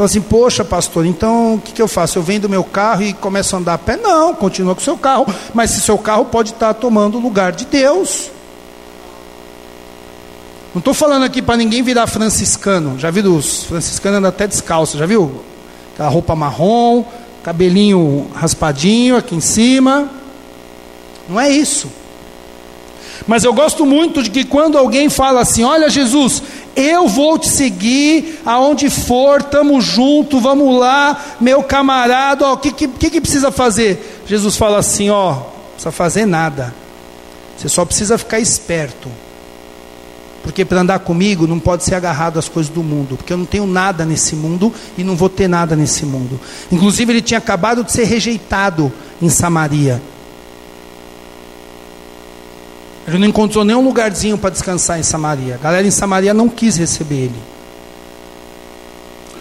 Fala 0.00 0.08
assim, 0.08 0.22
poxa, 0.22 0.64
pastor, 0.64 1.04
então 1.04 1.56
o 1.56 1.60
que, 1.60 1.72
que 1.72 1.82
eu 1.82 1.86
faço? 1.86 2.16
Eu 2.16 2.22
vendo 2.22 2.48
meu 2.48 2.64
carro 2.64 3.02
e 3.02 3.12
começo 3.12 3.54
a 3.54 3.58
andar 3.58 3.74
a 3.74 3.78
pé? 3.78 3.98
Não, 3.98 4.34
continua 4.34 4.74
com 4.74 4.80
o 4.80 4.82
seu 4.82 4.96
carro. 4.96 5.26
Mas 5.52 5.72
se 5.72 5.82
seu 5.82 5.98
carro 5.98 6.24
pode 6.24 6.52
estar 6.52 6.72
tomando 6.72 7.18
o 7.18 7.20
lugar 7.20 7.52
de 7.52 7.66
Deus. 7.66 8.30
Não 10.74 10.78
estou 10.78 10.94
falando 10.94 11.24
aqui 11.24 11.42
para 11.42 11.58
ninguém 11.58 11.82
virar 11.82 12.06
franciscano. 12.06 12.98
Já 12.98 13.10
viu 13.10 13.30
os 13.30 13.64
franciscanos 13.64 14.16
andam 14.16 14.30
até 14.30 14.46
descalço, 14.46 14.96
já 14.96 15.04
viu? 15.04 15.44
Aquela 15.92 16.08
roupa 16.08 16.34
marrom, 16.34 17.04
cabelinho 17.44 18.30
raspadinho 18.34 19.18
aqui 19.18 19.36
em 19.36 19.40
cima. 19.42 20.08
Não 21.28 21.38
é 21.38 21.50
isso. 21.50 21.88
Mas 23.26 23.44
eu 23.44 23.52
gosto 23.52 23.84
muito 23.84 24.22
de 24.22 24.30
que 24.30 24.44
quando 24.44 24.78
alguém 24.78 25.10
fala 25.10 25.42
assim: 25.42 25.62
Olha, 25.62 25.90
Jesus, 25.90 26.42
eu 26.76 27.08
vou 27.08 27.38
te 27.38 27.48
seguir 27.48 28.40
aonde 28.44 28.88
for, 28.88 29.40
estamos 29.40 29.84
juntos, 29.84 30.42
vamos 30.42 30.78
lá, 30.78 31.36
meu 31.40 31.62
camarada, 31.62 32.48
o 32.48 32.56
que, 32.56 32.72
que, 32.72 33.10
que 33.10 33.20
precisa 33.20 33.50
fazer? 33.50 34.22
Jesus 34.26 34.56
fala 34.56 34.78
assim: 34.78 35.10
Ó, 35.10 35.32
não 35.32 35.44
precisa 35.72 35.92
fazer 35.92 36.26
nada, 36.26 36.74
você 37.56 37.68
só 37.68 37.84
precisa 37.84 38.16
ficar 38.18 38.38
esperto. 38.38 39.08
Porque 40.42 40.64
para 40.64 40.80
andar 40.80 41.00
comigo 41.00 41.46
não 41.46 41.58
pode 41.58 41.84
ser 41.84 41.94
agarrado 41.94 42.38
às 42.38 42.48
coisas 42.48 42.72
do 42.72 42.82
mundo, 42.82 43.16
porque 43.16 43.32
eu 43.32 43.36
não 43.36 43.44
tenho 43.44 43.66
nada 43.66 44.06
nesse 44.06 44.34
mundo 44.34 44.72
e 44.96 45.04
não 45.04 45.14
vou 45.14 45.28
ter 45.28 45.48
nada 45.48 45.76
nesse 45.76 46.06
mundo. 46.06 46.40
Inclusive, 46.72 47.12
ele 47.12 47.20
tinha 47.20 47.38
acabado 47.38 47.84
de 47.84 47.92
ser 47.92 48.04
rejeitado 48.04 48.90
em 49.20 49.28
Samaria. 49.28 50.00
Ele 53.10 53.18
não 53.18 53.26
encontrou 53.26 53.64
nenhum 53.64 53.82
lugarzinho 53.82 54.38
para 54.38 54.50
descansar 54.50 54.98
em 54.98 55.02
Samaria. 55.02 55.56
A 55.56 55.58
galera 55.58 55.86
em 55.86 55.90
Samaria 55.90 56.32
não 56.32 56.48
quis 56.48 56.76
receber 56.76 57.24
ele. 57.24 57.42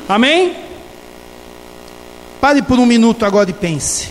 Amém? 0.08 0.56
Pare 2.42 2.64
por 2.64 2.80
um 2.80 2.86
minuto 2.86 3.26
agora 3.26 3.48
e 3.48 3.54
pense. 3.54 4.08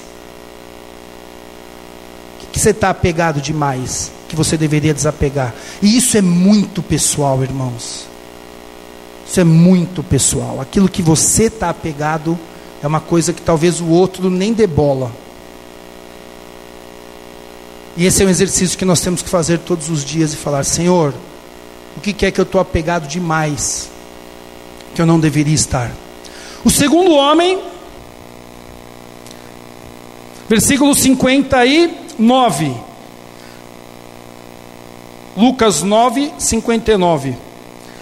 O 2.37 2.41
que, 2.41 2.47
que 2.53 2.61
você 2.61 2.71
está 2.71 2.91
apegado 2.91 3.41
demais? 3.41 4.13
Que 4.29 4.37
você 4.37 4.57
deveria 4.57 4.95
desapegar. 4.95 5.53
E 5.83 5.97
isso 5.97 6.17
é 6.17 6.23
muito 6.23 6.81
pessoal, 6.81 7.43
irmãos. 7.43 8.07
Isso 9.27 9.41
é 9.41 9.45
muito 9.45 10.05
pessoal. 10.05 10.61
Aquilo 10.61 10.89
que 10.89 11.03
você 11.03 11.45
está 11.45 11.69
apegado 11.69 12.39
é 12.81 12.87
uma 12.87 13.01
coisa 13.01 13.33
que 13.33 13.43
talvez 13.43 13.81
o 13.81 13.89
outro 13.89 14.31
nem 14.31 14.53
dê 14.53 14.69
bola. 14.69 15.11
E 17.99 18.07
esse 18.07 18.23
é 18.23 18.27
um 18.27 18.29
exercício 18.29 18.79
que 18.79 18.85
nós 18.85 19.01
temos 19.01 19.23
que 19.23 19.29
fazer 19.29 19.59
todos 19.59 19.91
os 19.91 20.05
dias 20.05 20.33
e 20.33 20.37
falar: 20.37 20.63
Senhor, 20.63 21.13
o 21.97 22.01
que 22.01 22.25
é 22.25 22.31
que 22.31 22.41
eu 22.41 22.45
estou 22.45 22.61
apegado 22.61 23.09
demais, 23.09 23.91
que 24.95 25.03
eu 25.03 25.07
não 25.07 25.19
deveria 25.19 25.57
estar? 25.57 25.91
O 26.65 26.71
segundo 26.71 27.11
homem, 27.11 27.59
versículo 30.49 30.95
59, 30.95 32.73
Lucas 35.37 35.83
9, 35.83 36.33
59. 36.39 37.37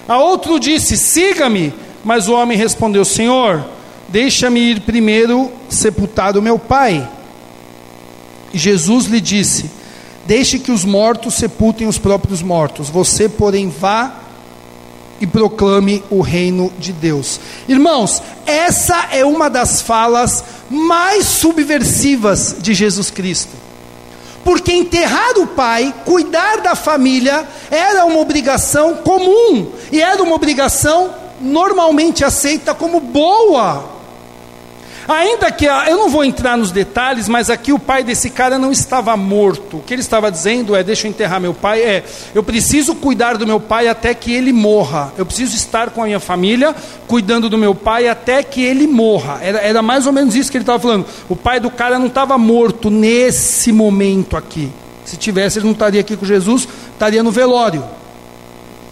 A 0.07 0.19
outro 0.19 0.61
disse: 0.61 0.99
Siga-me. 0.99 1.73
Mas 2.05 2.29
o 2.29 2.35
homem 2.35 2.59
respondeu: 2.59 3.03
Senhor, 3.03 3.65
deixa-me 4.09 4.61
ir 4.61 4.81
primeiro 4.81 5.51
sepultar 5.71 6.37
o 6.37 6.43
meu 6.43 6.59
pai. 6.59 7.09
E 8.53 8.59
Jesus 8.59 9.07
lhe 9.07 9.23
disse: 9.23 9.86
Deixe 10.27 10.59
que 10.59 10.73
os 10.73 10.85
mortos 10.85 11.35
sepultem 11.35 11.87
os 11.87 11.99
próprios 11.99 12.43
mortos. 12.43 12.89
Você, 12.89 13.29
porém, 13.29 13.69
vá 13.69 14.23
e 15.21 15.27
proclame 15.27 16.03
o 16.11 16.21
reino 16.21 16.73
de 16.79 16.93
Deus. 16.93 17.41
Irmãos, 17.69 18.23
essa 18.45 19.09
é 19.13 19.25
uma 19.25 19.49
das 19.49 19.81
falas 19.81 20.45
mais 20.69 21.27
subversivas 21.27 22.57
de 22.59 22.75
Jesus 22.75 23.11
Cristo. 23.11 23.53
Porque 24.45 24.73
enterrar 24.73 25.39
o 25.39 25.47
pai, 25.47 25.93
cuidar 26.05 26.61
da 26.61 26.75
família, 26.75 27.47
era 27.71 28.05
uma 28.05 28.21
obrigação 28.21 28.95
comum 28.97 29.73
e 29.91 30.01
era 30.01 30.23
uma 30.23 30.35
obrigação 30.35 31.13
normalmente 31.41 32.25
aceita 32.25 32.75
como 32.75 33.01
boa. 33.01 33.96
Ainda 35.09 35.53
que, 35.53 35.67
eu 35.67 35.97
não 35.97 36.09
vou 36.09 36.25
entrar 36.25 36.57
nos 36.57 36.73
detalhes, 36.73 37.29
mas 37.29 37.49
aqui 37.49 37.73
o 37.73 37.79
pai 37.79 38.03
desse 38.03 38.29
cara 38.29 38.59
não 38.59 38.73
estava 38.73 39.17
morto. 39.17 39.77
O 39.77 39.81
que 39.81 39.95
ele 39.95 40.03
estava 40.03 40.33
dizendo 40.33 40.75
é: 40.75 40.83
deixa 40.83 41.07
eu 41.07 41.11
enterrar 41.11 41.41
meu 41.41 41.55
pai. 41.55 41.81
É, 41.81 42.05
eu 42.35 42.43
preciso 42.43 42.95
cuidar 42.95 43.37
do 43.37 43.47
meu 43.47 43.61
pai 43.61 43.87
até 43.87 44.13
que 44.15 44.35
ele 44.35 44.53
morra. 44.53 45.13
Eu 45.17 45.25
preciso 45.25 45.55
estar 45.55 45.91
com 45.91 46.03
a 46.03 46.07
minha 46.07 46.19
família, 46.19 46.75
cuidando 47.07 47.49
do 47.49 47.57
meu 47.57 47.73
pai 47.73 48.09
até 48.09 48.43
que 48.43 48.65
ele 48.65 48.89
morra. 48.89 49.39
Era, 49.41 49.59
era 49.59 49.83
mais 49.83 50.07
ou 50.07 50.13
menos 50.13 50.35
isso 50.35 50.51
que 50.51 50.57
ele 50.57 50.63
estava 50.63 50.81
falando. 50.81 51.07
O 51.29 51.37
pai 51.37 51.61
do 51.61 51.71
cara 51.71 52.01
não 52.01 52.07
estava 52.07 52.37
morto 52.37 52.91
nesse 52.91 53.71
momento 53.71 54.37
aqui. 54.37 54.73
Se 55.05 55.17
tivesse, 55.17 55.61
ele 55.61 55.67
não 55.67 55.73
estaria 55.73 56.01
aqui 56.01 56.17
com 56.17 56.27
Jesus, 56.27 56.67
estaria 56.93 57.23
no 57.23 57.31
velório. 57.31 57.85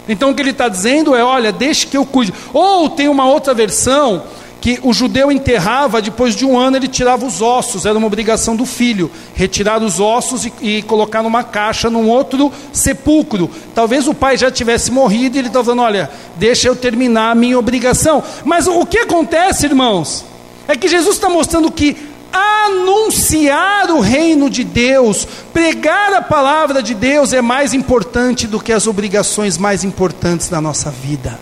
Então 0.07 0.29
o 0.29 0.33
que 0.33 0.41
ele 0.41 0.51
está 0.51 0.69
dizendo 0.69 1.13
é: 1.13 1.21
olha, 1.21 1.51
deixe 1.51 1.85
que 1.87 1.97
eu 1.97 2.05
cuide. 2.05 2.33
Ou 2.53 2.89
tem 2.89 3.09
uma 3.09 3.25
outra 3.25 3.53
versão 3.53 4.23
que 4.65 4.79
o 4.81 4.91
judeu 4.91 5.31
enterrava, 5.31 6.01
depois 6.01 6.35
de 6.35 6.43
um 6.43 6.57
ano 6.57 6.75
ele 6.75 6.87
tirava 6.87 7.23
os 7.23 7.39
ossos, 7.39 7.85
era 7.85 7.95
uma 7.95 8.07
obrigação 8.07 8.55
do 8.55 8.65
filho, 8.65 9.11
retirar 9.35 9.83
os 9.83 9.99
ossos 9.99 10.43
e, 10.43 10.53
e 10.59 10.81
colocar 10.81 11.21
numa 11.21 11.43
caixa, 11.43 11.87
num 11.87 12.09
outro 12.09 12.51
sepulcro. 12.73 13.47
Talvez 13.75 14.07
o 14.07 14.13
pai 14.15 14.37
já 14.37 14.49
tivesse 14.49 14.89
morrido 14.91 15.35
e 15.35 15.39
ele 15.39 15.49
está 15.49 15.63
falando: 15.63 15.83
olha, 15.83 16.09
deixa 16.37 16.67
eu 16.67 16.75
terminar 16.75 17.29
a 17.29 17.35
minha 17.35 17.59
obrigação. 17.59 18.23
Mas 18.43 18.65
o 18.65 18.83
que 18.87 18.97
acontece, 18.97 19.67
irmãos, 19.67 20.25
é 20.67 20.75
que 20.75 20.87
Jesus 20.87 21.17
está 21.17 21.29
mostrando 21.29 21.71
que 21.71 21.95
anunciar 22.33 23.91
o 23.91 23.99
reino 23.99 24.49
de 24.49 24.63
Deus, 24.63 25.27
pregar 25.53 26.11
a 26.11 26.23
palavra 26.23 26.81
de 26.81 26.95
Deus 26.95 27.33
é 27.33 27.41
mais 27.41 27.75
importante 27.75 28.47
do 28.47 28.59
que 28.59 28.73
as 28.73 28.87
obrigações 28.87 29.59
mais 29.59 29.83
importantes 29.83 30.49
da 30.49 30.59
nossa 30.59 30.89
vida. 30.89 31.39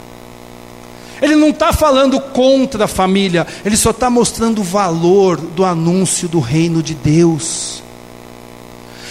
Ele 1.23 1.38
não 1.38 1.51
está 1.51 1.71
falando 1.71 2.19
contra 2.19 2.83
a 2.83 2.88
família, 2.88 3.47
ele 3.63 3.77
só 3.77 3.91
está 3.91 4.09
mostrando 4.09 4.59
o 4.59 4.63
valor 4.63 5.38
do 5.38 5.63
anúncio 5.63 6.27
do 6.27 6.41
reino 6.41 6.83
de 6.83 6.93
Deus. 6.93 7.81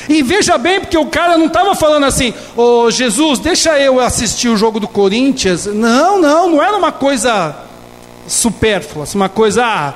E 0.07 0.23
veja 0.23 0.59
bem, 0.59 0.79
porque 0.79 0.99
o 0.99 1.07
cara 1.07 1.39
não 1.39 1.47
estava 1.47 1.75
falando 1.75 2.05
assim, 2.05 2.35
ô 2.55 2.83
oh, 2.83 2.91
Jesus, 2.91 3.39
deixa 3.39 3.79
eu 3.81 3.99
assistir 3.99 4.51
o 4.51 4.59
jogo 4.59 4.79
do 4.79 4.87
Corinthians. 4.87 5.65
Não, 5.65 6.21
não, 6.21 6.51
não 6.51 6.63
era 6.63 6.77
uma 6.77 6.93
coisa 6.93 7.57
supérflua, 8.29 9.07
uma 9.15 9.31
coisa, 9.31 9.65
ah, 9.65 9.95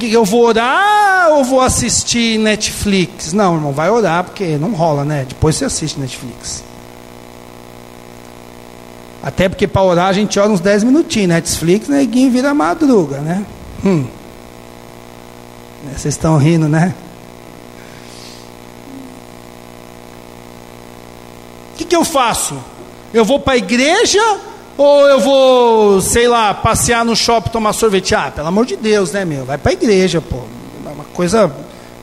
eu 0.00 0.24
vou 0.24 0.46
orar 0.46 1.28
ou 1.32 1.44
vou 1.44 1.60
assistir 1.60 2.38
Netflix? 2.38 3.34
Não, 3.34 3.56
irmão, 3.56 3.72
vai 3.72 3.90
orar, 3.90 4.24
porque 4.24 4.56
não 4.56 4.72
rola, 4.72 5.04
né? 5.04 5.26
Depois 5.28 5.56
você 5.56 5.66
assiste 5.66 6.00
Netflix. 6.00 6.64
Até 9.28 9.46
porque 9.46 9.68
para 9.68 9.82
orar 9.82 10.06
a 10.06 10.12
gente 10.14 10.40
ora 10.40 10.48
uns 10.48 10.58
10 10.58 10.84
minutinhos. 10.84 11.28
Netflix, 11.28 11.86
neguinho 11.86 12.30
vira 12.30 12.54
madruga, 12.54 13.18
né? 13.18 13.44
Hum. 13.84 14.06
Vocês 15.94 16.14
estão 16.14 16.38
rindo, 16.38 16.66
né? 16.66 16.94
O 21.74 21.76
que, 21.76 21.84
que 21.84 21.94
eu 21.94 22.06
faço? 22.06 22.56
Eu 23.12 23.22
vou 23.22 23.38
para 23.38 23.52
a 23.52 23.56
igreja 23.58 24.18
ou 24.78 25.06
eu 25.06 25.20
vou, 25.20 26.00
sei 26.00 26.26
lá, 26.26 26.54
passear 26.54 27.04
no 27.04 27.14
shopping 27.14 27.50
tomar 27.50 27.74
sorvete? 27.74 28.14
Ah, 28.14 28.32
pelo 28.34 28.48
amor 28.48 28.64
de 28.64 28.76
Deus, 28.76 29.12
né, 29.12 29.26
meu? 29.26 29.44
Vai 29.44 29.58
para 29.58 29.72
a 29.72 29.74
igreja, 29.74 30.22
pô. 30.22 30.38
É 30.86 30.88
uma 30.88 31.04
coisa. 31.04 31.54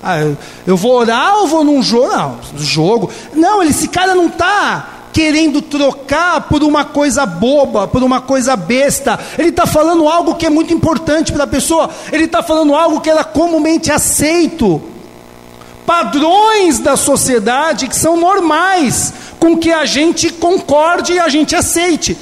Ah, 0.03 0.19
eu, 0.19 0.37
eu 0.67 0.77
vou 0.77 0.91
orar 0.91 1.37
ou 1.37 1.47
vou 1.47 1.63
num 1.63 1.81
jogo? 1.81 2.07
Não, 2.07 2.37
jogo. 2.57 3.09
Não, 3.33 3.63
esse 3.63 3.87
cara 3.87 4.13
não 4.13 4.27
está 4.27 4.94
querendo 5.15 5.61
trocar 5.61 6.41
por 6.41 6.61
uma 6.61 6.83
coisa 6.83 7.25
boba, 7.25 7.87
por 7.87 8.03
uma 8.03 8.19
coisa 8.19 8.53
besta. 8.57 9.17
Ele 9.37 9.47
está 9.47 9.65
falando 9.65 10.09
algo 10.09 10.35
que 10.35 10.45
é 10.45 10.49
muito 10.49 10.73
importante 10.73 11.31
para 11.31 11.45
a 11.45 11.47
pessoa, 11.47 11.89
ele 12.11 12.25
está 12.25 12.43
falando 12.43 12.75
algo 12.75 12.99
que 12.99 13.09
era 13.09 13.23
comumente 13.23 13.89
aceito. 13.89 14.83
Padrões 15.85 16.79
da 16.79 16.97
sociedade 16.97 17.87
que 17.87 17.95
são 17.95 18.17
normais, 18.17 19.13
com 19.39 19.55
que 19.55 19.71
a 19.71 19.85
gente 19.85 20.29
concorde 20.31 21.13
e 21.13 21.19
a 21.19 21.29
gente 21.29 21.55
aceite. 21.55 22.17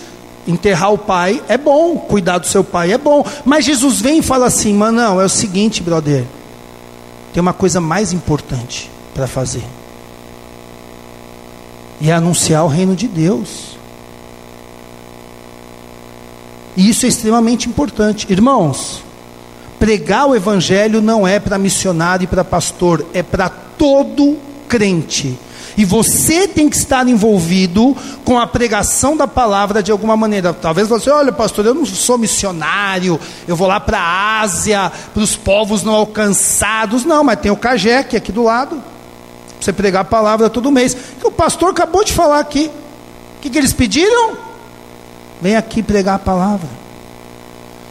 Enterrar 0.48 0.94
o 0.94 0.98
pai 0.98 1.42
é 1.48 1.58
bom, 1.58 1.98
cuidar 1.98 2.38
do 2.38 2.46
seu 2.46 2.64
pai 2.64 2.92
é 2.92 2.98
bom, 3.00 3.26
mas 3.44 3.66
Jesus 3.66 4.02
vem 4.02 4.20
e 4.20 4.22
fala 4.22 4.46
assim: 4.46 4.72
mano, 4.72 5.20
é 5.20 5.26
o 5.26 5.30
seguinte, 5.30 5.82
brother, 5.82 6.26
tem 7.34 7.42
uma 7.42 7.54
coisa 7.54 7.82
mais 7.82 8.14
importante 8.14 8.92
para 9.16 9.26
fazer 9.26 9.64
e 12.00 12.10
é 12.10 12.14
anunciar 12.14 12.64
o 12.64 12.68
reino 12.68 12.96
de 12.96 13.08
Deus. 13.08 13.78
E 16.76 16.90
isso 16.90 17.06
é 17.06 17.10
extremamente 17.10 17.70
importante. 17.70 18.26
Irmãos, 18.30 19.04
pregar 19.80 20.28
o 20.28 20.36
evangelho 20.36 21.02
não 21.02 21.28
é 21.28 21.40
para 21.40 21.58
missionário 21.58 22.24
e 22.24 22.28
para 22.28 22.44
pastor, 22.44 23.06
é 23.14 23.22
para 23.22 23.50
todo 23.50 24.38
crente. 24.68 25.38
E 25.76 25.86
você 25.86 26.48
tem 26.48 26.70
que 26.70 26.76
estar 26.76 27.08
envolvido 27.08 27.96
com 28.24 28.40
a 28.40 28.46
pregação 28.46 29.18
da 29.18 29.28
palavra 29.28 29.82
de 29.82 29.92
alguma 29.92 30.16
maneira. 30.16 30.54
Talvez 30.54 30.88
você, 30.88 31.10
olha, 31.10 31.32
pastor, 31.32 31.66
eu 31.66 31.74
não 31.74 31.86
sou 31.86 32.18
missionário, 32.18 33.20
eu 33.48 33.56
vou 33.56 33.68
lá 33.68 33.80
para 33.80 34.00
a 34.00 34.42
Ásia, 34.42 34.92
para 35.14 35.24
os 35.24 35.36
povos 35.36 35.84
não 35.84 35.94
alcançados. 35.94 37.06
Não, 37.06 37.24
mas 37.24 37.40
tem 37.40 37.52
o 37.52 37.58
Cajec 37.58 38.16
aqui 38.16 38.32
do 38.32 38.44
lado. 38.44 38.93
Você 39.64 39.72
pregar 39.72 40.02
a 40.02 40.06
palavra 40.06 40.50
todo 40.50 40.70
mês. 40.72 40.96
O 41.24 41.32
pastor 41.32 41.70
acabou 41.72 42.04
de 42.04 42.12
falar 42.12 42.40
aqui. 42.40 42.70
O 43.38 43.42
que, 43.42 43.50
que 43.50 43.58
eles 43.58 43.72
pediram? 43.72 44.38
Vem 45.42 45.56
aqui 45.56 45.82
pregar 45.82 46.16
a 46.16 46.20
palavra. 46.20 46.68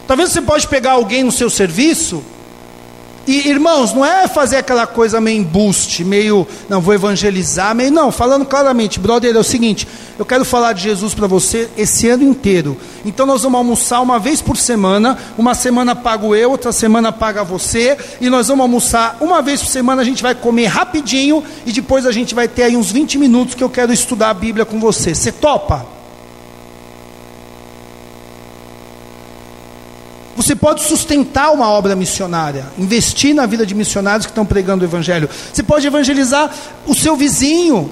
Talvez 0.07 0.31
você 0.31 0.43
pode 0.43 0.69
pegar 0.69 0.93
alguém 0.93 1.23
no 1.23 1.33
seu 1.33 1.49
serviço 1.49 2.23
e 3.27 3.49
irmãos, 3.49 3.93
não 3.93 4.05
é 4.05 4.27
fazer 4.27 4.57
aquela 4.57 4.87
coisa 4.87 5.21
meio 5.21 5.39
embuste, 5.39 6.05
meio, 6.05 6.47
não, 6.69 6.81
vou 6.81 6.93
evangelizar, 6.93 7.75
meio, 7.75 7.93
não, 7.93 8.11
falando 8.11 8.45
claramente, 8.45 8.99
brother, 8.99 9.35
é 9.35 9.39
o 9.39 9.45
seguinte, 9.45 9.87
eu 10.19 10.25
quero 10.25 10.45
falar 10.45 10.73
de 10.73 10.83
Jesus 10.83 11.15
para 11.15 11.29
você 11.29 11.69
esse 11.77 12.09
ano 12.09 12.25
inteiro. 12.25 12.77
Então 13.05 13.25
nós 13.25 13.43
vamos 13.43 13.59
almoçar 13.59 14.01
uma 14.01 14.19
vez 14.19 14.43
por 14.43 14.57
semana, 14.57 15.17
uma 15.39 15.55
semana 15.55 15.95
pago 15.95 16.35
eu, 16.35 16.51
outra 16.51 16.73
semana 16.73 17.13
paga 17.13 17.45
você, 17.45 17.97
e 18.21 18.29
nós 18.29 18.49
vamos 18.49 18.63
almoçar 18.63 19.17
uma 19.21 19.41
vez 19.41 19.63
por 19.63 19.69
semana, 19.69 20.03
a 20.03 20.05
gente 20.05 20.23
vai 20.23 20.35
comer 20.35 20.67
rapidinho, 20.67 21.45
e 21.65 21.71
depois 21.71 22.07
a 22.07 22.13
gente 22.13 22.35
vai 22.35 22.49
ter 22.49 22.65
aí 22.65 22.77
uns 22.77 22.91
20 22.91 23.19
minutos 23.19 23.55
que 23.55 23.63
eu 23.63 23.71
quero 23.71 23.93
estudar 23.93 24.31
a 24.31 24.35
Bíblia 24.35 24.65
com 24.65 24.81
você. 24.81 25.15
Você 25.15 25.31
topa? 25.31 26.02
Você 30.43 30.57
pode 30.57 30.83
sustentar 30.83 31.53
uma 31.53 31.71
obra 31.71 31.95
missionária, 31.95 32.67
investir 32.77 33.33
na 33.33 33.47
vida 33.47 33.65
de 33.65 33.77
missionários 33.77 34.27
que 34.27 34.33
estão 34.33 34.45
pregando 34.45 34.85
o 34.85 34.89
Evangelho. 34.89 35.31
Você 35.31 35.63
pode 35.63 35.87
evangelizar 35.87 36.53
o 36.85 36.97
seu 36.97 37.15
vizinho. 37.15 37.89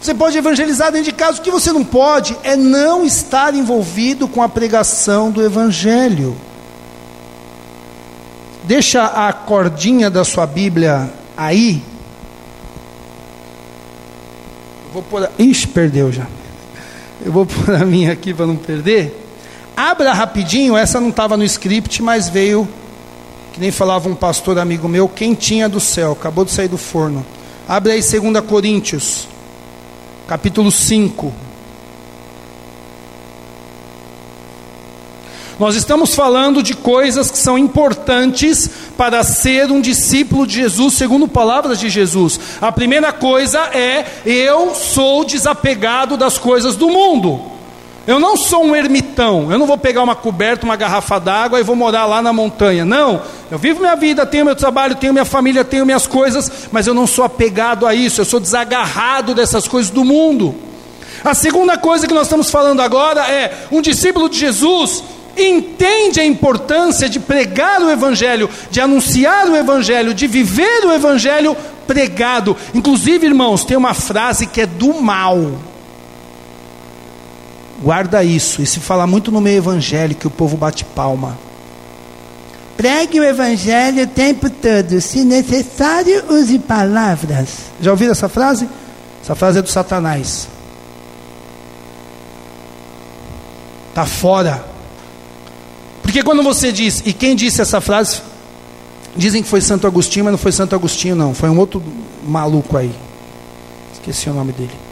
Você 0.00 0.12
pode 0.12 0.36
evangelizar 0.36 0.90
dentro 0.90 1.04
de 1.04 1.16
casa. 1.16 1.38
O 1.38 1.42
que 1.42 1.50
você 1.50 1.72
não 1.72 1.84
pode 1.84 2.36
é 2.42 2.56
não 2.56 3.04
estar 3.04 3.54
envolvido 3.54 4.26
com 4.26 4.42
a 4.42 4.48
pregação 4.48 5.30
do 5.30 5.40
Evangelho. 5.40 6.36
Deixa 8.64 9.04
a 9.04 9.32
cordinha 9.32 10.10
da 10.10 10.24
sua 10.24 10.44
Bíblia 10.44 11.08
aí. 11.36 11.84
Vou 14.92 15.04
pôr. 15.04 15.22
A... 15.22 15.30
Ixi, 15.38 15.68
perdeu 15.68 16.10
já. 16.10 16.26
Eu 17.24 17.30
vou 17.30 17.46
pôr 17.46 17.76
a 17.76 17.84
minha 17.84 18.10
aqui 18.10 18.34
para 18.34 18.44
não 18.44 18.56
perder. 18.56 19.25
Abra 19.76 20.14
rapidinho, 20.14 20.74
essa 20.74 20.98
não 20.98 21.10
estava 21.10 21.36
no 21.36 21.44
script, 21.44 22.02
mas 22.02 22.30
veio, 22.30 22.66
que 23.52 23.60
nem 23.60 23.70
falava 23.70 24.08
um 24.08 24.14
pastor 24.14 24.58
amigo 24.58 24.88
meu, 24.88 25.06
quentinha 25.06 25.68
do 25.68 25.78
céu, 25.78 26.12
acabou 26.12 26.46
de 26.46 26.50
sair 26.50 26.68
do 26.68 26.78
forno. 26.78 27.24
Abre 27.68 27.92
aí 27.92 28.00
2 28.00 28.40
Coríntios, 28.46 29.28
capítulo 30.26 30.72
5. 30.72 31.30
Nós 35.58 35.74
estamos 35.74 36.14
falando 36.14 36.62
de 36.62 36.74
coisas 36.74 37.30
que 37.30 37.38
são 37.38 37.58
importantes 37.58 38.70
para 38.96 39.22
ser 39.24 39.70
um 39.70 39.82
discípulo 39.82 40.46
de 40.46 40.54
Jesus, 40.54 40.94
segundo 40.94 41.28
palavras 41.28 41.78
de 41.78 41.90
Jesus. 41.90 42.40
A 42.62 42.72
primeira 42.72 43.12
coisa 43.12 43.58
é: 43.74 44.06
eu 44.24 44.74
sou 44.74 45.22
desapegado 45.24 46.16
das 46.16 46.38
coisas 46.38 46.76
do 46.76 46.88
mundo. 46.88 47.55
Eu 48.06 48.20
não 48.20 48.36
sou 48.36 48.64
um 48.64 48.76
ermitão, 48.76 49.50
eu 49.50 49.58
não 49.58 49.66
vou 49.66 49.76
pegar 49.76 50.02
uma 50.02 50.14
coberta, 50.14 50.64
uma 50.64 50.76
garrafa 50.76 51.18
d'água 51.18 51.58
e 51.58 51.64
vou 51.64 51.74
morar 51.74 52.06
lá 52.06 52.22
na 52.22 52.32
montanha. 52.32 52.84
Não, 52.84 53.20
eu 53.50 53.58
vivo 53.58 53.80
minha 53.80 53.96
vida, 53.96 54.24
tenho 54.24 54.44
meu 54.44 54.54
trabalho, 54.54 54.94
tenho 54.94 55.12
minha 55.12 55.24
família, 55.24 55.64
tenho 55.64 55.84
minhas 55.84 56.06
coisas, 56.06 56.68
mas 56.70 56.86
eu 56.86 56.94
não 56.94 57.04
sou 57.04 57.24
apegado 57.24 57.84
a 57.84 57.92
isso, 57.94 58.20
eu 58.20 58.24
sou 58.24 58.38
desagarrado 58.38 59.34
dessas 59.34 59.66
coisas 59.66 59.90
do 59.90 60.04
mundo. 60.04 60.54
A 61.24 61.34
segunda 61.34 61.76
coisa 61.76 62.06
que 62.06 62.14
nós 62.14 62.28
estamos 62.28 62.48
falando 62.48 62.80
agora 62.80 63.28
é: 63.28 63.66
um 63.72 63.82
discípulo 63.82 64.28
de 64.28 64.38
Jesus 64.38 65.02
entende 65.36 66.20
a 66.20 66.24
importância 66.24 67.08
de 67.08 67.18
pregar 67.18 67.82
o 67.82 67.90
Evangelho, 67.90 68.48
de 68.70 68.80
anunciar 68.80 69.48
o 69.48 69.56
Evangelho, 69.56 70.14
de 70.14 70.28
viver 70.28 70.84
o 70.84 70.92
Evangelho 70.92 71.56
pregado. 71.88 72.56
Inclusive, 72.72 73.26
irmãos, 73.26 73.64
tem 73.64 73.76
uma 73.76 73.94
frase 73.94 74.46
que 74.46 74.60
é 74.60 74.66
do 74.66 74.94
mal. 75.02 75.36
Guarda 77.82 78.24
isso. 78.24 78.62
E 78.62 78.66
se 78.66 78.80
fala 78.80 79.06
muito 79.06 79.30
no 79.30 79.40
meio 79.40 79.58
evangélico, 79.58 80.28
o 80.28 80.30
povo 80.30 80.56
bate 80.56 80.84
palma. 80.84 81.38
Pregue 82.76 83.20
o 83.20 83.24
evangelho 83.24 84.04
o 84.04 84.06
tempo 84.06 84.50
todo. 84.50 85.00
Se 85.00 85.24
necessário, 85.24 86.24
use 86.30 86.58
palavras. 86.58 87.48
Já 87.80 87.90
ouviram 87.90 88.12
essa 88.12 88.28
frase? 88.28 88.68
Essa 89.22 89.34
frase 89.34 89.58
é 89.58 89.62
do 89.62 89.68
Satanás. 89.68 90.48
Está 93.88 94.04
fora. 94.04 94.64
Porque 96.02 96.22
quando 96.22 96.42
você 96.42 96.70
diz, 96.70 97.02
e 97.04 97.12
quem 97.12 97.34
disse 97.34 97.62
essa 97.62 97.80
frase, 97.80 98.20
dizem 99.16 99.42
que 99.42 99.48
foi 99.48 99.60
Santo 99.60 99.86
Agostinho, 99.86 100.26
mas 100.26 100.32
não 100.32 100.38
foi 100.38 100.52
Santo 100.52 100.74
Agostinho, 100.74 101.16
não. 101.16 101.34
Foi 101.34 101.48
um 101.48 101.58
outro 101.58 101.82
maluco 102.26 102.76
aí. 102.76 102.94
Esqueci 103.94 104.28
o 104.28 104.34
nome 104.34 104.52
dele. 104.52 104.85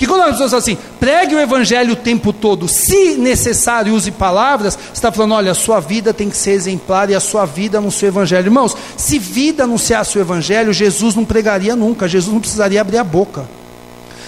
Que 0.00 0.06
quando 0.06 0.22
as 0.22 0.30
pessoas 0.30 0.54
assim, 0.54 0.78
pregue 0.98 1.34
o 1.34 1.38
evangelho 1.38 1.92
o 1.92 1.96
tempo 1.96 2.32
todo, 2.32 2.66
se 2.66 3.16
necessário 3.16 3.94
use 3.94 4.10
palavras, 4.10 4.72
você 4.74 4.92
está 4.94 5.12
falando, 5.12 5.34
olha, 5.34 5.52
a 5.52 5.54
sua 5.54 5.78
vida 5.78 6.14
tem 6.14 6.30
que 6.30 6.38
ser 6.38 6.52
exemplar 6.52 7.10
e 7.10 7.14
a 7.14 7.20
sua 7.20 7.44
vida 7.44 7.82
no 7.82 7.90
seu 7.90 8.08
evangelho. 8.08 8.46
Irmãos, 8.46 8.74
se 8.96 9.18
vida 9.18 9.64
anunciasse 9.64 10.16
o 10.16 10.20
evangelho, 10.22 10.72
Jesus 10.72 11.14
não 11.14 11.22
pregaria 11.22 11.76
nunca, 11.76 12.08
Jesus 12.08 12.32
não 12.32 12.40
precisaria 12.40 12.80
abrir 12.80 12.96
a 12.96 13.04
boca. 13.04 13.46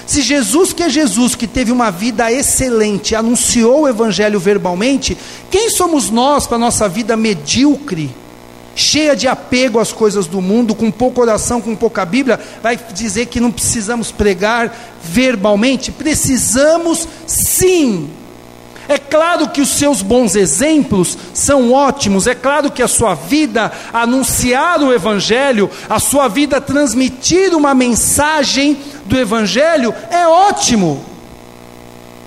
Se 0.04 0.20
Jesus, 0.20 0.74
que 0.74 0.82
é 0.82 0.90
Jesus, 0.90 1.35
que 1.35 1.46
teve 1.46 1.72
uma 1.72 1.90
vida 1.90 2.30
excelente, 2.30 3.16
anunciou 3.16 3.85
o 3.85 3.88
evangelho 3.88 4.38
verbalmente, 4.38 5.16
quem 5.50 5.70
somos 5.70 6.11
nós 6.11 6.46
para 6.46 6.56
a 6.56 6.61
nossa 6.61 6.87
vida 6.87 7.16
medíocre? 7.16 8.14
Cheia 8.74 9.14
de 9.14 9.28
apego 9.28 9.78
às 9.78 9.92
coisas 9.92 10.26
do 10.26 10.40
mundo, 10.40 10.74
com 10.74 10.90
pouca 10.90 11.20
oração, 11.20 11.61
com 11.61 11.76
pouca 11.76 12.04
Bíblia, 12.04 12.40
vai 12.62 12.78
dizer 12.92 13.26
que 13.26 13.40
não 13.40 13.50
precisamos 13.50 14.11
pregar 14.11 14.74
verbalmente? 15.02 15.90
Precisamos 15.92 17.06
sim. 17.26 18.11
É 18.88 18.98
claro 18.98 19.48
que 19.48 19.61
os 19.61 19.70
seus 19.70 20.02
bons 20.02 20.35
exemplos 20.35 21.16
são 21.32 21.72
ótimos, 21.72 22.26
é 22.26 22.35
claro 22.35 22.70
que 22.70 22.82
a 22.82 22.88
sua 22.88 23.14
vida 23.14 23.70
anunciar 23.92 24.82
o 24.82 24.92
Evangelho, 24.92 25.70
a 25.88 26.00
sua 26.00 26.28
vida 26.28 26.61
transmitir 26.61 27.54
uma 27.54 27.74
mensagem 27.74 28.76
do 29.06 29.16
Evangelho 29.16 29.94
é 30.11 30.26
ótimo. 30.26 31.04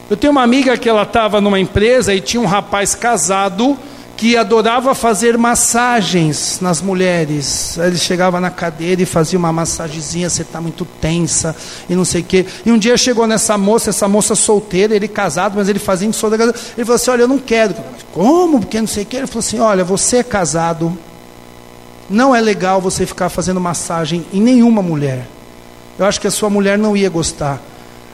Eu 0.10 0.16
tenho 0.16 0.32
uma 0.32 0.44
amiga 0.44 0.78
que 0.78 0.88
ela 0.88 1.02
estava 1.04 1.42
numa 1.42 1.60
empresa 1.60 2.14
e 2.14 2.22
tinha 2.22 2.42
um 2.42 2.46
rapaz 2.46 2.96
casado 2.96 3.78
que 4.18 4.38
adorava 4.38 4.96
fazer 4.96 5.38
massagens 5.38 6.60
nas 6.62 6.82
mulheres. 6.82 7.78
Ele 7.78 7.98
chegava 7.98 8.40
na 8.40 8.50
cadeira 8.50 9.02
e 9.02 9.06
fazia 9.06 9.38
uma 9.38 9.52
massagenzinha, 9.52 10.30
você 10.30 10.42
está 10.42 10.62
muito 10.62 10.86
tensa 10.86 11.56
e 11.90 11.96
não 11.96 12.06
sei 12.06 12.22
o 12.22 12.24
quê. 12.24 12.46
E 12.66 12.72
um 12.72 12.78
dia 12.78 12.96
chegou 12.96 13.28
nessa 13.28 13.58
moça, 13.58 13.90
essa 13.90 14.08
moça 14.08 14.34
solteira, 14.34 14.96
ele 14.96 15.08
casado, 15.08 15.56
mas 15.58 15.68
ele 15.68 15.80
fazia 15.80 16.08
em 16.08 16.12
Ele 16.12 16.86
falou 16.86 16.96
assim: 16.96 17.12
Olha, 17.12 17.22
eu 17.24 17.28
não 17.28 17.40
quero. 17.40 17.76
Como? 18.14 18.62
Porque 18.62 18.80
não 18.80 18.88
sei 18.88 19.04
o 19.04 19.06
quê. 19.06 19.18
Ele 19.18 19.28
falou 19.28 19.40
assim: 19.40 19.60
Olha, 19.60 19.84
você 19.84 20.18
é 20.18 20.24
casado, 20.24 20.98
não 22.10 22.34
é 22.34 22.40
legal 22.40 22.80
você 22.80 23.06
ficar 23.06 23.30
fazendo 23.30 23.60
massagem 23.60 24.26
em 24.32 24.40
nenhuma 24.40 24.82
mulher. 24.82 25.28
Eu 26.00 26.06
acho 26.06 26.22
que 26.22 26.28
a 26.28 26.32
sua 26.32 26.50
mulher 26.50 26.78
não 26.78 26.96
ia 26.96 27.10
gostar. 27.10 27.62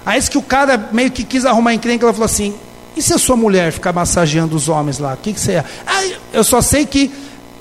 Aí 0.04 0.20
que 0.24 0.38
o 0.38 0.42
cara 0.42 0.90
meio 0.92 1.12
que 1.12 1.24
quis 1.24 1.46
arrumar 1.46 1.76
encrenca, 1.76 2.06
ela 2.06 2.14
falou 2.14 2.26
assim: 2.26 2.56
e 2.95 3.01
se 3.01 3.13
a 3.13 3.17
sua 3.17 3.38
mulher 3.38 3.71
ficar 3.71 3.93
massageando 3.93 4.56
os 4.56 4.67
homens 4.67 4.99
lá? 4.99 5.13
O 5.13 5.17
que, 5.17 5.34
que 5.34 5.39
você 5.39 5.54
é? 5.54 5.65
Ah, 5.88 6.04
eu 6.34 6.43
só 6.43 6.62
sei 6.62 6.86
que 6.86 7.12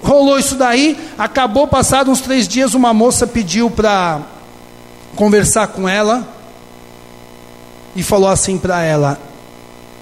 rolou 0.02 0.38
isso 0.38 0.56
daí. 0.56 0.98
Acabou, 1.16 1.66
passado 1.66 2.10
uns 2.10 2.20
três 2.20 2.48
dias, 2.48 2.74
uma 2.74 2.92
moça 2.92 3.26
pediu 3.26 3.70
para 3.70 4.20
conversar 5.14 5.68
com 5.68 5.88
ela 5.88 6.26
e 7.94 8.02
falou 8.02 8.28
assim 8.28 8.58
para 8.58 8.82
ela: 8.82 9.18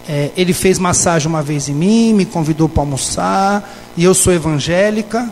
é, 0.08 0.30
ele 0.36 0.52
fez 0.52 0.78
massagem 0.78 1.28
uma 1.28 1.42
vez 1.42 1.68
em 1.68 1.74
mim, 1.74 2.14
me 2.14 2.24
convidou 2.24 2.68
para 2.68 2.82
almoçar, 2.82 3.70
e 3.96 4.04
eu 4.04 4.14
sou 4.14 4.32
evangélica, 4.32 5.30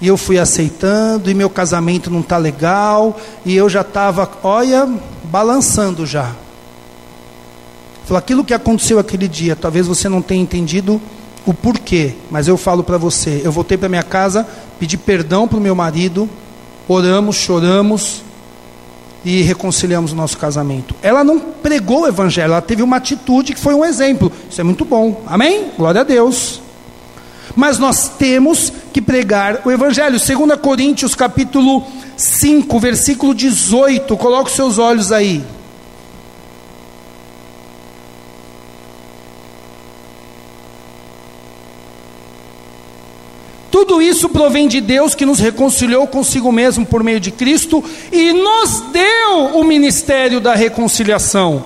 e 0.00 0.08
eu 0.08 0.16
fui 0.16 0.38
aceitando, 0.38 1.30
e 1.30 1.34
meu 1.34 1.48
casamento 1.48 2.10
não 2.10 2.20
está 2.20 2.36
legal, 2.36 3.18
e 3.44 3.54
eu 3.54 3.68
já 3.68 3.82
estava, 3.82 4.28
olha, 4.42 4.88
balançando 5.24 6.04
já. 6.04 6.32
Falou, 8.04 8.18
aquilo 8.18 8.44
que 8.44 8.52
aconteceu 8.52 8.98
aquele 8.98 9.26
dia, 9.26 9.56
talvez 9.56 9.86
você 9.86 10.08
não 10.08 10.20
tenha 10.20 10.42
entendido 10.42 11.00
o 11.46 11.52
porquê, 11.52 12.14
mas 12.30 12.48
eu 12.48 12.56
falo 12.56 12.82
para 12.82 12.98
você, 12.98 13.40
eu 13.44 13.52
voltei 13.52 13.76
para 13.76 13.88
minha 13.88 14.02
casa, 14.02 14.46
pedi 14.78 14.96
perdão 14.96 15.46
para 15.46 15.58
o 15.58 15.60
meu 15.60 15.74
marido, 15.74 16.28
oramos, 16.88 17.36
choramos 17.36 18.22
e 19.24 19.42
reconciliamos 19.42 20.12
o 20.12 20.16
nosso 20.16 20.36
casamento. 20.36 20.94
Ela 21.02 21.24
não 21.24 21.38
pregou 21.38 22.02
o 22.02 22.06
evangelho, 22.06 22.52
ela 22.52 22.60
teve 22.62 22.82
uma 22.82 22.96
atitude 22.96 23.54
que 23.54 23.60
foi 23.60 23.74
um 23.74 23.84
exemplo. 23.84 24.30
Isso 24.50 24.60
é 24.60 24.64
muito 24.64 24.84
bom. 24.84 25.22
Amém? 25.26 25.70
Glória 25.76 26.02
a 26.02 26.04
Deus. 26.04 26.60
Mas 27.56 27.78
nós 27.78 28.08
temos 28.08 28.72
que 28.92 29.00
pregar 29.00 29.62
o 29.64 29.70
evangelho. 29.70 30.18
2 30.18 30.60
Coríntios 30.60 31.14
capítulo 31.14 31.84
5, 32.16 32.78
versículo 32.80 33.34
18. 33.34 34.14
Coloque 34.16 34.50
seus 34.50 34.78
olhos 34.78 35.10
aí. 35.12 35.42
Tudo 43.86 44.00
isso 44.00 44.30
provém 44.30 44.66
de 44.66 44.80
Deus 44.80 45.14
que 45.14 45.26
nos 45.26 45.38
reconciliou 45.38 46.06
consigo 46.06 46.50
mesmo 46.50 46.86
por 46.86 47.04
meio 47.04 47.20
de 47.20 47.30
Cristo 47.30 47.84
e 48.10 48.32
nos 48.32 48.80
deu 48.90 49.58
o 49.58 49.62
ministério 49.62 50.40
da 50.40 50.54
reconciliação. 50.54 51.62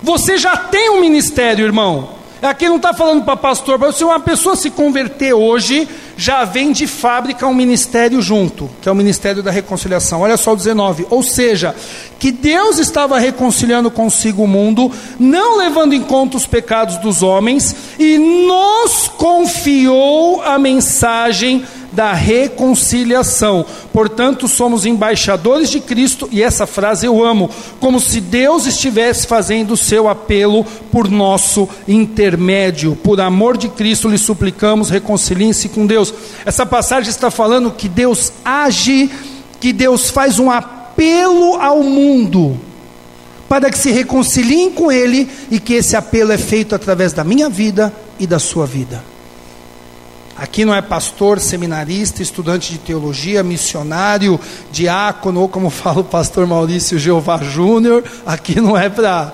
Você 0.00 0.38
já 0.38 0.56
tem 0.56 0.90
um 0.90 1.00
ministério, 1.00 1.64
irmão. 1.64 2.10
Aqui 2.40 2.68
não 2.68 2.76
está 2.76 2.94
falando 2.94 3.24
para 3.24 3.36
pastor, 3.36 3.76
mas 3.76 3.96
se 3.96 4.04
uma 4.04 4.20
pessoa 4.20 4.54
se 4.54 4.70
converter 4.70 5.32
hoje, 5.32 5.88
já 6.22 6.44
vem 6.44 6.70
de 6.70 6.86
fábrica 6.86 7.48
um 7.48 7.54
ministério 7.54 8.22
junto, 8.22 8.70
que 8.80 8.88
é 8.88 8.92
o 8.92 8.94
ministério 8.94 9.42
da 9.42 9.50
reconciliação. 9.50 10.20
Olha 10.20 10.36
só 10.36 10.52
o 10.52 10.56
19. 10.56 11.04
Ou 11.10 11.20
seja, 11.20 11.74
que 12.16 12.30
Deus 12.30 12.78
estava 12.78 13.18
reconciliando 13.18 13.90
consigo 13.90 14.44
o 14.44 14.46
mundo, 14.46 14.88
não 15.18 15.58
levando 15.58 15.94
em 15.94 16.00
conta 16.00 16.36
os 16.36 16.46
pecados 16.46 16.96
dos 16.98 17.24
homens, 17.24 17.74
e 17.98 18.18
nos 18.18 19.08
confiou 19.08 20.40
a 20.42 20.60
mensagem 20.60 21.64
da 21.92 22.12
reconciliação. 22.12 23.64
Portanto, 23.92 24.48
somos 24.48 24.86
embaixadores 24.86 25.70
de 25.70 25.80
Cristo, 25.80 26.28
e 26.32 26.42
essa 26.42 26.66
frase 26.66 27.06
eu 27.06 27.24
amo, 27.24 27.50
como 27.78 28.00
se 28.00 28.20
Deus 28.20 28.66
estivesse 28.66 29.26
fazendo 29.26 29.72
o 29.74 29.76
seu 29.76 30.08
apelo 30.08 30.64
por 30.90 31.10
nosso 31.10 31.68
intermédio. 31.86 32.96
Por 32.96 33.20
amor 33.20 33.56
de 33.56 33.68
Cristo, 33.68 34.08
lhe 34.08 34.18
suplicamos, 34.18 34.90
reconciliem-se 34.90 35.68
com 35.68 35.86
Deus. 35.86 36.12
Essa 36.44 36.64
passagem 36.64 37.10
está 37.10 37.30
falando 37.30 37.70
que 37.70 37.88
Deus 37.88 38.32
age, 38.44 39.10
que 39.60 39.72
Deus 39.72 40.10
faz 40.10 40.38
um 40.38 40.50
apelo 40.50 41.54
ao 41.60 41.82
mundo 41.82 42.58
para 43.52 43.70
que 43.70 43.76
se 43.76 43.90
reconciliem 43.90 44.70
com 44.70 44.90
Ele 44.90 45.28
e 45.50 45.60
que 45.60 45.74
esse 45.74 45.94
apelo 45.94 46.32
é 46.32 46.38
feito 46.38 46.74
através 46.74 47.12
da 47.12 47.22
minha 47.22 47.50
vida 47.50 47.92
e 48.18 48.26
da 48.26 48.38
sua 48.38 48.64
vida. 48.64 49.11
Aqui 50.42 50.64
não 50.64 50.74
é 50.74 50.82
pastor, 50.82 51.38
seminarista, 51.38 52.20
estudante 52.20 52.72
de 52.72 52.78
teologia, 52.78 53.44
missionário, 53.44 54.40
diácono, 54.72 55.40
ou 55.40 55.48
como 55.48 55.70
fala 55.70 56.00
o 56.00 56.04
pastor 56.04 56.48
Maurício 56.48 56.98
Jeová 56.98 57.38
Júnior. 57.38 58.02
Aqui 58.26 58.60
não 58.60 58.76
é 58.76 58.88
para 58.88 59.32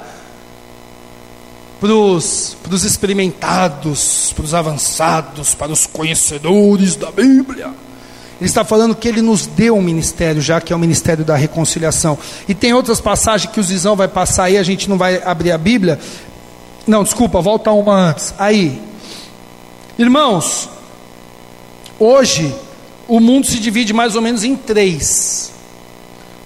para 1.80 1.94
os 1.94 2.84
experimentados, 2.84 4.34
para 4.36 4.44
os 4.44 4.52
avançados, 4.52 5.54
para 5.54 5.72
os 5.72 5.86
conhecedores 5.86 6.94
da 6.94 7.10
Bíblia. 7.10 7.68
Ele 8.38 8.46
está 8.46 8.62
falando 8.62 8.94
que 8.94 9.08
ele 9.08 9.22
nos 9.22 9.46
deu 9.46 9.78
um 9.78 9.82
ministério, 9.82 10.42
já 10.42 10.60
que 10.60 10.74
é 10.74 10.76
o 10.76 10.78
ministério 10.78 11.24
da 11.24 11.36
reconciliação. 11.36 12.18
E 12.46 12.54
tem 12.54 12.74
outras 12.74 13.00
passagens 13.00 13.50
que 13.50 13.58
o 13.58 13.62
Zizão 13.62 13.96
vai 13.96 14.08
passar 14.08 14.44
aí, 14.44 14.58
a 14.58 14.62
gente 14.62 14.90
não 14.90 14.98
vai 14.98 15.22
abrir 15.22 15.52
a 15.52 15.58
Bíblia. 15.58 15.98
Não, 16.86 17.02
desculpa, 17.02 17.40
volta 17.40 17.70
uma 17.70 17.94
antes. 17.94 18.34
Aí. 18.38 18.82
Irmãos, 19.98 20.68
Hoje, 22.00 22.54
o 23.08 23.18
mundo 23.18 23.46
se 23.46 23.58
divide 23.58 23.92
mais 23.92 24.14
ou 24.14 24.22
menos 24.22 24.44
em 24.44 24.54
três. 24.54 25.50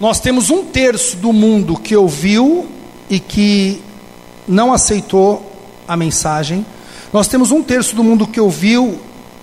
Nós 0.01 0.19
temos 0.19 0.49
um 0.49 0.65
terço 0.65 1.17
do 1.19 1.31
mundo 1.31 1.77
que 1.77 1.95
ouviu 1.95 2.67
e 3.11 3.21
que 3.21 3.83
não 4.49 4.73
aceitou 4.73 5.45
a 5.87 5.95
mensagem. 5.95 6.65
Nós 7.13 7.29
temos 7.29 7.51
um 7.51 7.63
terço 7.63 7.95
do 7.95 8.03
mundo 8.03 8.27
que 8.27 8.41
ouviu 8.41 8.99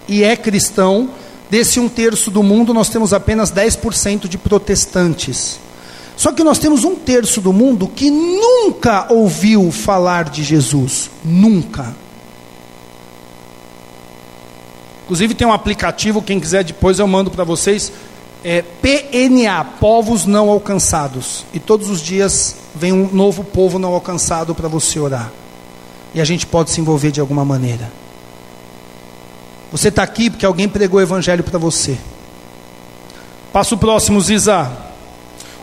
e 0.08 0.24
é 0.24 0.36
cristão. 0.36 1.10
Desse 1.48 1.80
um 1.80 1.88
terço 1.88 2.32
do 2.32 2.42
mundo, 2.42 2.74
nós 2.74 2.90
temos 2.90 3.14
apenas 3.14 3.52
10% 3.52 4.28
de 4.28 4.38
protestantes. 4.38 5.60
Só 6.18 6.32
que 6.32 6.44
nós 6.44 6.58
temos 6.58 6.84
um 6.84 6.96
terço 6.96 7.40
do 7.40 7.54
mundo 7.54 7.88
que 7.88 8.10
nunca 8.10 9.12
ouviu 9.14 9.72
falar 9.72 10.26
de 10.26 10.44
Jesus. 10.44 11.10
Nunca. 11.24 11.96
Inclusive 15.10 15.34
tem 15.34 15.48
um 15.48 15.52
aplicativo, 15.52 16.22
quem 16.22 16.40
quiser 16.40 16.64
depois 16.64 17.00
eu 17.00 17.08
mando 17.08 17.32
para 17.32 17.44
vocês. 17.44 17.92
É 18.44 18.62
PNA, 18.62 19.66
Povos 19.80 20.28
Não 20.28 20.52
Alcançados. 20.52 21.44
E 21.52 21.60
todos 21.60 21.90
os 21.90 22.00
dias 22.00 22.58
vem 22.76 22.94
um 22.94 23.10
novo 23.12 23.44
povo 23.44 23.80
não 23.80 23.92
alcançado 23.92 24.54
para 24.54 24.68
você 24.68 25.00
orar. 25.00 25.32
E 26.14 26.22
a 26.22 26.24
gente 26.24 26.46
pode 26.46 26.70
se 26.70 26.80
envolver 26.80 27.10
de 27.10 27.20
alguma 27.20 27.44
maneira. 27.44 27.92
Você 29.72 29.88
está 29.88 30.04
aqui 30.04 30.30
porque 30.30 30.46
alguém 30.46 30.70
pregou 30.70 31.00
o 31.00 31.04
evangelho 31.04 31.44
para 31.44 31.58
você. 31.58 31.98
Passa 33.52 33.74
o 33.74 33.80
próximo, 33.80 34.22
Ziza. 34.22 34.72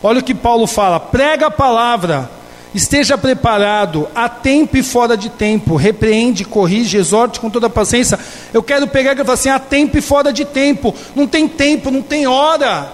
Olha 0.03 0.19
o 0.19 0.23
que 0.23 0.35
Paulo 0.35 0.67
fala: 0.67 0.99
prega 0.99 1.47
a 1.47 1.51
palavra 1.51 2.29
Esteja 2.77 3.17
preparado, 3.17 4.07
a 4.13 4.29
tempo 4.29 4.77
e 4.77 4.83
fora 4.83 5.17
de 5.17 5.31
tempo. 5.31 5.75
Repreende, 5.75 6.45
corrige, 6.45 6.95
exorte 6.95 7.39
com 7.39 7.49
toda 7.49 7.67
paciência. 7.67 8.19
Eu 8.53 8.61
quero 8.61 8.85
pegar 8.85 9.13
e 9.13 9.17
falar 9.17 9.33
assim: 9.33 9.49
a 9.49 9.57
tempo 9.57 9.97
e 9.97 10.01
fora 10.01 10.31
de 10.31 10.45
tempo. 10.45 10.93
Não 11.15 11.25
tem 11.25 11.47
tempo, 11.47 11.89
não 11.89 12.03
tem 12.03 12.27
hora. 12.27 12.93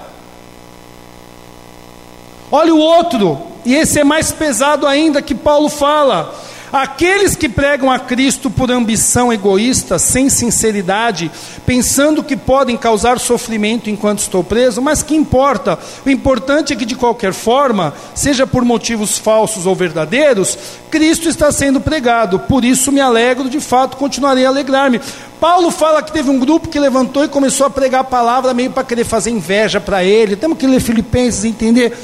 Olha 2.49 2.73
o 2.73 2.79
outro, 2.79 3.37
e 3.65 3.75
esse 3.75 3.99
é 3.99 4.05
mais 4.05 4.31
pesado 4.31 4.87
ainda 4.87 5.21
que 5.21 5.35
Paulo 5.35 5.67
fala. 5.67 6.33
Aqueles 6.73 7.35
que 7.35 7.47
pregam 7.47 7.91
a 7.91 7.99
Cristo 7.99 8.49
por 8.49 8.71
ambição 8.71 9.31
egoísta, 9.31 9.99
sem 9.99 10.27
sinceridade, 10.27 11.29
pensando 11.67 12.23
que 12.23 12.35
podem 12.35 12.75
causar 12.75 13.19
sofrimento 13.19 13.91
enquanto 13.91 14.21
estou 14.21 14.43
preso, 14.43 14.81
mas 14.81 15.03
que 15.03 15.15
importa? 15.15 15.77
O 16.03 16.09
importante 16.09 16.73
é 16.73 16.75
que, 16.75 16.83
de 16.83 16.95
qualquer 16.95 17.31
forma, 17.31 17.93
seja 18.15 18.47
por 18.47 18.65
motivos 18.65 19.19
falsos 19.19 19.67
ou 19.67 19.75
verdadeiros, 19.75 20.57
Cristo 20.89 21.29
está 21.29 21.51
sendo 21.51 21.79
pregado. 21.79 22.39
Por 22.39 22.65
isso 22.65 22.91
me 22.91 22.99
alegro, 22.99 23.51
de 23.51 23.59
fato, 23.59 23.95
continuarei 23.95 24.43
a 24.43 24.49
alegrar-me. 24.49 24.99
Paulo 25.39 25.69
fala 25.69 26.01
que 26.01 26.11
teve 26.11 26.31
um 26.31 26.39
grupo 26.39 26.69
que 26.69 26.79
levantou 26.79 27.23
e 27.23 27.27
começou 27.27 27.67
a 27.67 27.69
pregar 27.69 28.01
a 28.01 28.05
palavra 28.05 28.51
meio 28.51 28.71
para 28.71 28.83
querer 28.83 29.03
fazer 29.03 29.29
inveja 29.29 29.79
para 29.79 30.03
ele. 30.03 30.35
Temos 30.35 30.57
que 30.57 30.65
ler 30.65 30.79
Filipenses 30.79 31.43
e 31.43 31.49
entender 31.49 31.95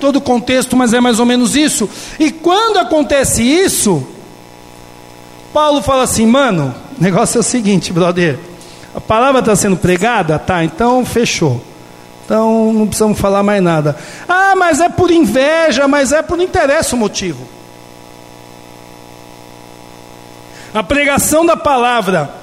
todo 0.00 0.16
o 0.16 0.20
contexto, 0.20 0.76
mas 0.76 0.92
é 0.92 1.00
mais 1.00 1.18
ou 1.18 1.26
menos 1.26 1.56
isso. 1.56 1.88
E 2.18 2.30
quando 2.30 2.78
acontece 2.78 3.42
isso, 3.42 4.06
Paulo 5.52 5.82
fala 5.82 6.02
assim, 6.02 6.26
mano, 6.26 6.74
o 6.98 7.02
negócio 7.02 7.38
é 7.38 7.40
o 7.40 7.44
seguinte, 7.44 7.92
brother. 7.92 8.38
A 8.94 9.00
palavra 9.00 9.40
está 9.40 9.56
sendo 9.56 9.76
pregada? 9.76 10.38
Tá, 10.38 10.64
então 10.64 11.04
fechou. 11.04 11.62
Então 12.24 12.72
não 12.72 12.86
precisamos 12.86 13.18
falar 13.18 13.42
mais 13.42 13.62
nada. 13.62 13.96
Ah, 14.28 14.54
mas 14.56 14.80
é 14.80 14.88
por 14.88 15.10
inveja, 15.10 15.86
mas 15.86 16.12
é 16.12 16.22
por 16.22 16.36
não 16.36 16.44
interessa 16.44 16.96
o 16.96 16.98
motivo. 16.98 17.46
A 20.72 20.82
pregação 20.82 21.44
da 21.44 21.56
palavra 21.56 22.34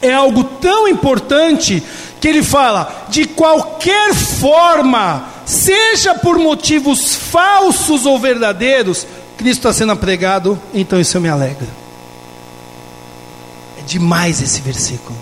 é 0.00 0.12
algo 0.12 0.42
tão 0.42 0.88
importante 0.88 1.82
que 2.20 2.28
ele 2.28 2.42
fala: 2.42 3.06
de 3.08 3.24
qualquer 3.26 4.14
forma, 4.14 5.24
seja 5.48 6.14
por 6.14 6.38
motivos 6.38 7.14
falsos 7.14 8.04
ou 8.04 8.18
verdadeiros, 8.18 9.06
Cristo 9.38 9.60
está 9.60 9.72
sendo 9.72 9.96
pregado, 9.96 10.60
então 10.74 11.00
isso 11.00 11.18
me 11.18 11.28
alegra. 11.28 11.66
É 13.78 13.82
demais 13.82 14.42
esse 14.42 14.60
versículo. 14.60 15.16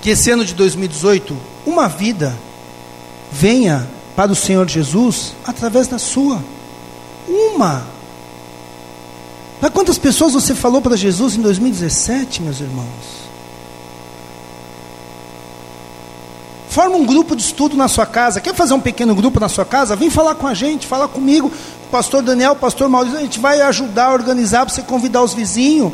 Que 0.00 0.10
esse 0.10 0.30
ano 0.30 0.46
de 0.46 0.54
2018, 0.54 1.36
uma 1.66 1.88
vida 1.88 2.34
venha 3.30 3.86
para 4.16 4.32
o 4.32 4.36
Senhor 4.36 4.66
Jesus 4.66 5.34
através 5.44 5.88
da 5.88 5.98
sua. 5.98 6.42
Uma. 7.28 7.86
Para 9.60 9.70
quantas 9.70 9.98
pessoas 9.98 10.32
você 10.32 10.54
falou 10.54 10.80
para 10.80 10.96
Jesus 10.96 11.36
em 11.36 11.42
2017, 11.42 12.40
meus 12.40 12.60
irmãos? 12.60 13.23
Forma 16.74 16.96
um 16.96 17.06
grupo 17.06 17.36
de 17.36 17.42
estudo 17.42 17.76
na 17.76 17.86
sua 17.86 18.04
casa. 18.04 18.40
Quer 18.40 18.52
fazer 18.52 18.74
um 18.74 18.80
pequeno 18.80 19.14
grupo 19.14 19.38
na 19.38 19.48
sua 19.48 19.64
casa? 19.64 19.94
Vem 19.94 20.10
falar 20.10 20.34
com 20.34 20.44
a 20.44 20.54
gente, 20.54 20.88
fala 20.88 21.06
comigo, 21.06 21.48
pastor 21.88 22.20
Daniel, 22.20 22.56
pastor 22.56 22.88
Maurício. 22.88 23.16
A 23.16 23.22
gente 23.22 23.38
vai 23.38 23.60
ajudar 23.60 24.06
a 24.06 24.12
organizar 24.12 24.66
para 24.66 24.74
você 24.74 24.82
convidar 24.82 25.22
os 25.22 25.32
vizinhos. 25.32 25.92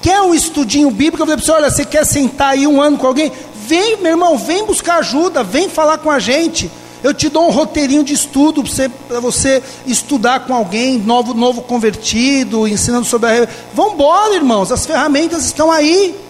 Quer 0.00 0.22
um 0.22 0.34
estudinho 0.34 0.90
bíblico? 0.90 1.18
Eu 1.18 1.26
falei 1.26 1.36
para 1.36 1.44
você: 1.44 1.52
olha, 1.52 1.70
você 1.70 1.84
quer 1.84 2.06
sentar 2.06 2.52
aí 2.52 2.66
um 2.66 2.80
ano 2.80 2.96
com 2.96 3.06
alguém? 3.06 3.30
Vem, 3.66 3.98
meu 3.98 4.12
irmão, 4.12 4.38
vem 4.38 4.64
buscar 4.64 5.00
ajuda, 5.00 5.42
vem 5.42 5.68
falar 5.68 5.98
com 5.98 6.10
a 6.10 6.18
gente. 6.18 6.70
Eu 7.02 7.12
te 7.12 7.28
dou 7.28 7.46
um 7.46 7.50
roteirinho 7.50 8.02
de 8.02 8.14
estudo 8.14 8.64
para 9.06 9.20
você, 9.20 9.60
você 9.60 9.62
estudar 9.86 10.46
com 10.46 10.54
alguém, 10.54 10.96
novo, 10.96 11.34
novo 11.34 11.60
convertido, 11.60 12.66
ensinando 12.66 13.04
sobre 13.04 13.28
a. 13.28 13.48
Vamos 13.74 13.92
embora, 13.92 14.34
irmãos, 14.34 14.72
as 14.72 14.86
ferramentas 14.86 15.44
estão 15.44 15.70
aí. 15.70 16.23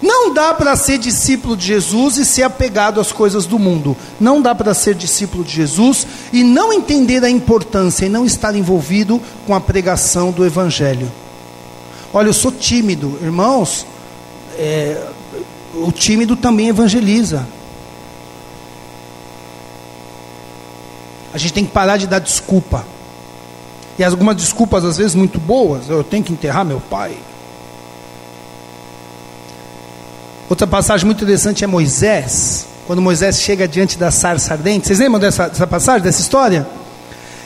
Não 0.00 0.32
dá 0.32 0.54
para 0.54 0.76
ser 0.76 0.98
discípulo 0.98 1.56
de 1.56 1.66
Jesus 1.66 2.18
e 2.18 2.24
ser 2.24 2.44
apegado 2.44 3.00
às 3.00 3.10
coisas 3.10 3.46
do 3.46 3.58
mundo. 3.58 3.96
Não 4.20 4.40
dá 4.40 4.54
para 4.54 4.72
ser 4.72 4.94
discípulo 4.94 5.42
de 5.42 5.52
Jesus 5.52 6.06
e 6.32 6.44
não 6.44 6.72
entender 6.72 7.24
a 7.24 7.30
importância 7.30 8.06
e 8.06 8.08
não 8.08 8.24
estar 8.24 8.54
envolvido 8.54 9.20
com 9.46 9.54
a 9.54 9.60
pregação 9.60 10.30
do 10.30 10.46
Evangelho. 10.46 11.10
Olha, 12.12 12.28
eu 12.28 12.32
sou 12.32 12.52
tímido, 12.52 13.18
irmãos. 13.20 13.84
É, 14.56 15.08
o 15.74 15.90
tímido 15.90 16.36
também 16.36 16.68
evangeliza. 16.68 17.46
A 21.32 21.38
gente 21.38 21.52
tem 21.52 21.64
que 21.64 21.72
parar 21.72 21.96
de 21.96 22.06
dar 22.06 22.20
desculpa. 22.20 22.86
E 23.98 24.04
algumas 24.04 24.36
desculpas, 24.36 24.84
às 24.84 24.96
vezes, 24.96 25.14
muito 25.14 25.38
boas. 25.38 25.88
Eu 25.88 26.04
tenho 26.04 26.22
que 26.22 26.32
enterrar 26.32 26.64
meu 26.64 26.80
pai. 26.80 27.18
Outra 30.48 30.66
passagem 30.66 31.04
muito 31.04 31.22
interessante 31.22 31.62
é 31.62 31.66
Moisés. 31.66 32.66
Quando 32.86 33.02
Moisés 33.02 33.40
chega 33.40 33.68
diante 33.68 33.98
da 33.98 34.10
sarça 34.10 34.54
ardente. 34.54 34.86
Vocês 34.86 34.98
lembram 34.98 35.20
dessa, 35.20 35.48
dessa 35.48 35.66
passagem, 35.66 36.02
dessa 36.02 36.22
história? 36.22 36.66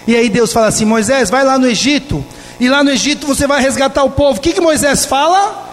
E 0.07 0.15
aí 0.15 0.29
Deus 0.29 0.53
fala 0.53 0.69
assim: 0.69 0.85
Moisés, 0.85 1.29
vai 1.29 1.45
lá 1.45 1.59
no 1.59 1.67
Egito. 1.67 2.25
E 2.61 2.69
lá 2.69 2.85
no 2.85 2.91
Egito 2.91 3.27
você 3.27 3.47
vai 3.47 3.61
resgatar 3.61 4.05
o 4.05 4.11
povo. 4.11 4.39
O 4.39 4.41
que, 4.41 4.53
que 4.53 4.61
Moisés 4.61 5.05
fala? 5.05 5.71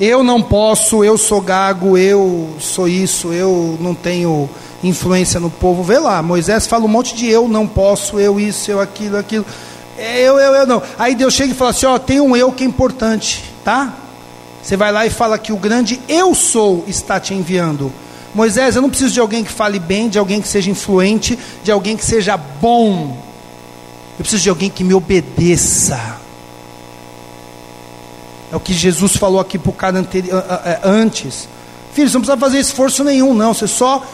Eu 0.00 0.22
não 0.22 0.42
posso, 0.42 1.04
eu 1.04 1.16
sou 1.16 1.40
gago, 1.40 1.96
eu 1.96 2.54
sou 2.58 2.86
isso, 2.86 3.32
eu 3.32 3.78
não 3.80 3.94
tenho 3.94 4.50
influência 4.82 5.38
no 5.38 5.48
povo. 5.48 5.82
Vê 5.82 5.98
lá, 5.98 6.20
Moisés 6.22 6.66
fala 6.66 6.84
um 6.84 6.88
monte 6.88 7.14
de 7.14 7.30
eu 7.30 7.48
não 7.48 7.66
posso, 7.66 8.18
eu 8.18 8.38
isso, 8.38 8.70
eu 8.70 8.80
aquilo, 8.80 9.16
aquilo. 9.16 9.46
É, 9.96 10.20
eu, 10.20 10.38
eu, 10.38 10.54
eu 10.54 10.66
não. 10.66 10.82
Aí 10.98 11.14
Deus 11.14 11.32
chega 11.32 11.52
e 11.52 11.56
fala 11.56 11.70
assim: 11.70 11.86
ó, 11.86 11.98
tem 12.00 12.20
um 12.20 12.36
eu 12.36 12.50
que 12.50 12.64
é 12.64 12.66
importante, 12.66 13.44
tá? 13.64 13.94
Você 14.66 14.76
vai 14.76 14.90
lá 14.90 15.06
e 15.06 15.10
fala 15.10 15.38
que 15.38 15.52
o 15.52 15.56
grande 15.56 16.00
eu 16.08 16.34
sou 16.34 16.84
está 16.88 17.20
te 17.20 17.32
enviando. 17.32 17.92
Moisés, 18.34 18.74
eu 18.74 18.82
não 18.82 18.90
preciso 18.90 19.14
de 19.14 19.20
alguém 19.20 19.44
que 19.44 19.52
fale 19.52 19.78
bem, 19.78 20.08
de 20.08 20.18
alguém 20.18 20.42
que 20.42 20.48
seja 20.48 20.68
influente, 20.68 21.38
de 21.62 21.70
alguém 21.70 21.96
que 21.96 22.04
seja 22.04 22.36
bom. 22.36 23.16
Eu 24.18 24.24
preciso 24.24 24.42
de 24.42 24.48
alguém 24.48 24.68
que 24.68 24.82
me 24.82 24.92
obedeça. 24.92 26.18
É 28.50 28.56
o 28.56 28.58
que 28.58 28.74
Jesus 28.74 29.16
falou 29.16 29.38
aqui 29.38 29.56
para 29.56 29.70
o 29.70 29.72
cara 29.72 30.04
antes. 30.82 31.48
Filho, 31.92 32.08
você 32.08 32.14
não 32.14 32.22
precisa 32.22 32.36
fazer 32.36 32.58
esforço 32.58 33.04
nenhum, 33.04 33.34
não. 33.34 33.54
Você 33.54 33.68
só 33.68 34.04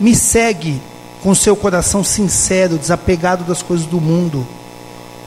me 0.00 0.12
segue 0.12 0.82
com 1.22 1.36
seu 1.36 1.54
coração 1.54 2.02
sincero, 2.02 2.78
desapegado 2.78 3.44
das 3.44 3.62
coisas 3.62 3.86
do 3.86 4.00
mundo. 4.00 4.44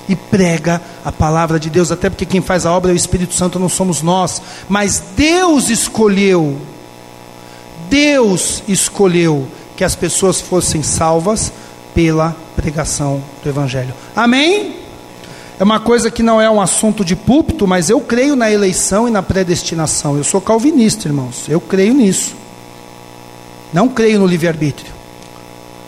E 0.10 0.16
prega 0.16 0.82
a 1.06 1.12
palavra 1.12 1.60
de 1.60 1.70
Deus, 1.70 1.92
até 1.92 2.10
porque 2.10 2.26
quem 2.26 2.42
faz 2.42 2.66
a 2.66 2.72
obra 2.72 2.92
é 2.92 2.94
o 2.94 2.98
Espírito 2.98 3.34
Santo, 3.34 3.60
não 3.60 3.70
somos 3.70 4.02
nós. 4.02 4.42
Mas 4.68 5.02
Deus 5.16 5.70
escolheu, 5.70 6.58
Deus 7.90 8.64
escolheu 8.68 9.48
que 9.76 9.84
as 9.84 9.96
pessoas 9.96 10.42
fossem 10.42 10.84
salvas 10.84 11.52
pela 11.94 12.36
pregação 12.56 13.22
do 13.44 13.50
Evangelho. 13.50 13.94
Amém? 14.16 14.76
É 15.60 15.64
uma 15.64 15.80
coisa 15.80 16.10
que 16.10 16.24
não 16.24 16.42
é 16.42 16.50
um 16.50 16.60
assunto 16.60 17.06
de 17.06 17.16
púlpito, 17.16 17.68
mas 17.68 17.90
eu 17.90 18.02
creio 18.02 18.36
na 18.36 18.50
eleição 18.50 19.08
e 19.08 19.12
na 19.12 19.22
predestinação. 19.22 20.18
Eu 20.18 20.24
sou 20.24 20.42
calvinista, 20.42 21.08
irmãos. 21.08 21.48
Eu 21.48 21.62
creio 21.62 21.94
nisso. 21.94 22.36
Não 23.72 23.88
creio 23.88 24.20
no 24.20 24.26
livre-arbítrio. 24.26 25.01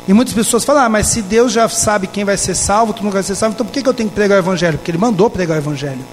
E 0.07 0.13
muitas 0.13 0.33
pessoas 0.33 0.65
falam, 0.65 0.83
ah, 0.83 0.89
mas 0.89 1.07
se 1.07 1.21
Deus 1.21 1.51
já 1.51 1.67
sabe 1.69 2.07
quem 2.07 2.25
vai 2.25 2.35
ser 2.35 2.55
salvo, 2.55 2.93
tu 2.93 3.03
não 3.03 3.11
vai 3.11 3.23
ser 3.23 3.35
salvo, 3.35 3.53
então 3.53 3.65
por 3.65 3.71
que 3.71 3.87
eu 3.87 3.93
tenho 3.93 4.09
que 4.09 4.15
pregar 4.15 4.37
o 4.37 4.41
Evangelho? 4.41 4.77
Porque 4.77 4.91
Ele 4.91 4.97
mandou 4.97 5.29
pregar 5.29 5.57
o 5.57 5.61
Evangelho. 5.61 6.03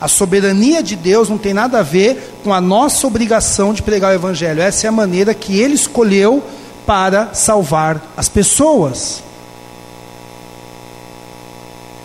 A 0.00 0.08
soberania 0.08 0.82
de 0.82 0.96
Deus 0.96 1.28
não 1.28 1.38
tem 1.38 1.54
nada 1.54 1.80
a 1.80 1.82
ver 1.82 2.38
com 2.42 2.52
a 2.52 2.60
nossa 2.60 3.06
obrigação 3.06 3.74
de 3.74 3.82
pregar 3.82 4.12
o 4.12 4.14
Evangelho. 4.14 4.62
Essa 4.62 4.86
é 4.86 4.88
a 4.88 4.92
maneira 4.92 5.34
que 5.34 5.58
Ele 5.58 5.74
escolheu 5.74 6.42
para 6.86 7.34
salvar 7.34 8.00
as 8.16 8.28
pessoas. 8.28 9.22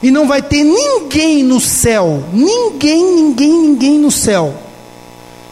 E 0.04 0.10
não 0.10 0.28
vai 0.28 0.42
ter 0.42 0.64
ninguém 0.64 1.44
no 1.44 1.60
céu, 1.60 2.24
ninguém, 2.34 3.16
ninguém, 3.16 3.52
ninguém 3.52 4.00
no 4.00 4.10
céu, 4.10 4.54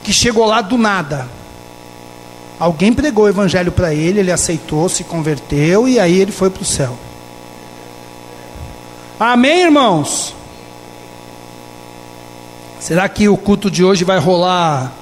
que 0.03 0.11
chegou 0.11 0.45
lá 0.45 0.61
do 0.61 0.77
nada. 0.77 1.39
Alguém 2.60 2.91
pregou 2.91 3.24
o 3.24 3.30
evangelho 3.30 3.72
para 3.72 3.93
ele, 3.93 4.20
ele 4.20 4.32
aceitou, 4.32 4.89
se 4.89 5.05
converteu 5.05 5.88
e 5.88 5.97
aí 5.97 6.20
ele 6.20 6.32
foi 6.32 6.49
para 6.49 6.62
o 6.62 6.66
céu. 6.66 6.97
Amém, 9.18 9.62
irmãos? 9.62 10.36
Será 12.80 13.07
que 13.07 13.30
o 13.30 13.38
culto 13.38 13.72
de 13.72 13.84
hoje 13.84 14.03
vai 14.03 14.20
rolar 14.20 14.93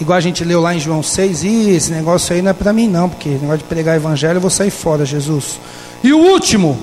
igual 0.00 0.16
a 0.16 0.20
gente 0.20 0.44
leu 0.44 0.60
lá 0.60 0.74
em 0.74 0.80
João 0.80 1.02
6? 1.02 1.44
Ih, 1.44 1.70
esse 1.70 1.92
negócio 1.92 2.34
aí 2.34 2.40
não 2.40 2.50
é 2.50 2.54
para 2.54 2.72
mim, 2.72 2.88
não, 2.88 3.08
porque 3.08 3.28
negócio 3.30 3.58
de 3.58 3.64
pregar 3.64 3.94
o 3.94 4.00
evangelho 4.00 4.38
eu 4.38 4.40
vou 4.40 4.50
sair 4.50 4.70
fora, 4.70 5.04
Jesus. 5.04 5.60
E 6.02 6.12
o 6.12 6.18
último, 6.18 6.78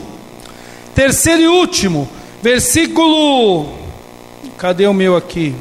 terceiro 0.94 1.42
e 1.42 1.48
último, 1.48 2.08
versículo. 2.44 3.70
Cadê 4.58 4.86
o 4.86 4.94
meu 4.94 5.16
aqui? 5.16 5.56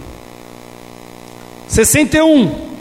61. 1.68 2.73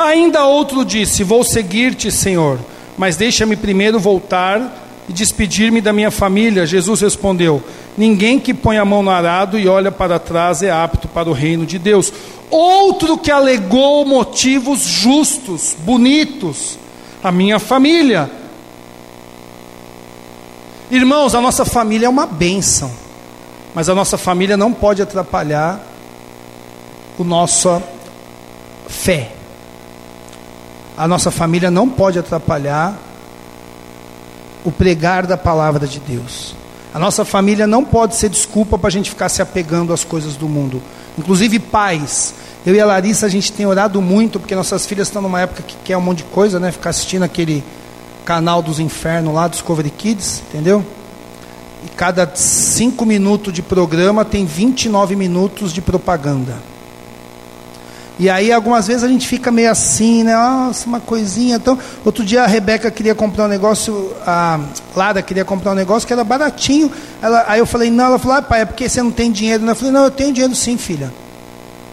Ainda 0.00 0.46
outro 0.46 0.82
disse: 0.82 1.22
Vou 1.22 1.44
seguir-te, 1.44 2.10
Senhor, 2.10 2.58
mas 2.96 3.16
deixa-me 3.16 3.54
primeiro 3.54 4.00
voltar 4.00 5.04
e 5.06 5.12
despedir-me 5.12 5.82
da 5.82 5.92
minha 5.92 6.10
família. 6.10 6.64
Jesus 6.64 7.02
respondeu: 7.02 7.62
Ninguém 7.98 8.40
que 8.40 8.54
põe 8.54 8.78
a 8.78 8.84
mão 8.84 9.02
no 9.02 9.10
arado 9.10 9.58
e 9.58 9.68
olha 9.68 9.92
para 9.92 10.18
trás 10.18 10.62
é 10.62 10.70
apto 10.70 11.06
para 11.06 11.28
o 11.28 11.34
reino 11.34 11.66
de 11.66 11.78
Deus. 11.78 12.10
Outro 12.50 13.18
que 13.18 13.30
alegou 13.30 14.06
motivos 14.06 14.80
justos, 14.80 15.76
bonitos, 15.80 16.78
a 17.22 17.30
minha 17.30 17.58
família. 17.58 18.30
Irmãos, 20.90 21.34
a 21.34 21.42
nossa 21.42 21.66
família 21.66 22.06
é 22.06 22.08
uma 22.08 22.26
bênção, 22.26 22.90
mas 23.74 23.90
a 23.90 23.94
nossa 23.94 24.16
família 24.16 24.56
não 24.56 24.72
pode 24.72 25.02
atrapalhar 25.02 25.78
a 27.18 27.22
nossa 27.22 27.82
fé 28.88 29.32
a 31.00 31.08
nossa 31.08 31.30
família 31.30 31.70
não 31.70 31.88
pode 31.88 32.18
atrapalhar 32.18 32.94
o 34.62 34.70
pregar 34.70 35.26
da 35.26 35.34
palavra 35.34 35.86
de 35.86 35.98
Deus. 35.98 36.54
A 36.92 36.98
nossa 36.98 37.24
família 37.24 37.66
não 37.66 37.82
pode 37.82 38.16
ser 38.16 38.28
desculpa 38.28 38.76
para 38.76 38.88
a 38.88 38.90
gente 38.90 39.08
ficar 39.08 39.30
se 39.30 39.40
apegando 39.40 39.94
às 39.94 40.04
coisas 40.04 40.36
do 40.36 40.46
mundo. 40.46 40.82
Inclusive 41.18 41.58
pais. 41.58 42.34
Eu 42.66 42.74
e 42.74 42.80
a 42.80 42.84
Larissa, 42.84 43.24
a 43.24 43.30
gente 43.30 43.50
tem 43.50 43.64
orado 43.64 44.02
muito, 44.02 44.38
porque 44.38 44.54
nossas 44.54 44.84
filhas 44.84 45.08
estão 45.08 45.22
numa 45.22 45.40
época 45.40 45.62
que 45.62 45.74
quer 45.82 45.96
um 45.96 46.02
monte 46.02 46.18
de 46.18 46.24
coisa, 46.24 46.60
né? 46.60 46.70
Ficar 46.70 46.90
assistindo 46.90 47.22
aquele 47.22 47.64
canal 48.26 48.60
dos 48.60 48.78
infernos 48.78 49.32
lá, 49.32 49.48
Discovery 49.48 49.88
Kids, 49.88 50.42
entendeu? 50.50 50.84
E 51.82 51.88
cada 51.96 52.30
cinco 52.34 53.06
minutos 53.06 53.54
de 53.54 53.62
programa 53.62 54.22
tem 54.22 54.44
29 54.44 55.16
minutos 55.16 55.72
de 55.72 55.80
propaganda. 55.80 56.56
E 58.20 58.28
aí 58.28 58.52
algumas 58.52 58.86
vezes 58.86 59.02
a 59.02 59.08
gente 59.08 59.26
fica 59.26 59.50
meio 59.50 59.70
assim, 59.70 60.22
né? 60.22 60.34
Nossa, 60.34 60.86
uma 60.86 61.00
coisinha. 61.00 61.56
Então, 61.56 61.78
outro 62.04 62.22
dia 62.22 62.42
a 62.42 62.46
Rebeca 62.46 62.90
queria 62.90 63.14
comprar 63.14 63.46
um 63.46 63.48
negócio, 63.48 64.12
a 64.26 64.60
Lara 64.94 65.22
queria 65.22 65.42
comprar 65.42 65.72
um 65.72 65.74
negócio 65.74 66.06
que 66.06 66.12
era 66.12 66.22
baratinho. 66.22 66.92
Ela, 67.22 67.46
aí 67.48 67.60
eu 67.60 67.64
falei, 67.64 67.90
não, 67.90 68.04
ela 68.04 68.18
falou, 68.18 68.36
ah, 68.36 68.42
pai, 68.42 68.60
é 68.60 68.64
porque 68.66 68.86
você 68.86 69.02
não 69.02 69.10
tem 69.10 69.32
dinheiro. 69.32 69.66
Eu 69.66 69.74
falei, 69.74 69.90
não, 69.90 70.04
eu 70.04 70.10
tenho 70.10 70.34
dinheiro 70.34 70.54
sim, 70.54 70.76
filha. 70.76 71.10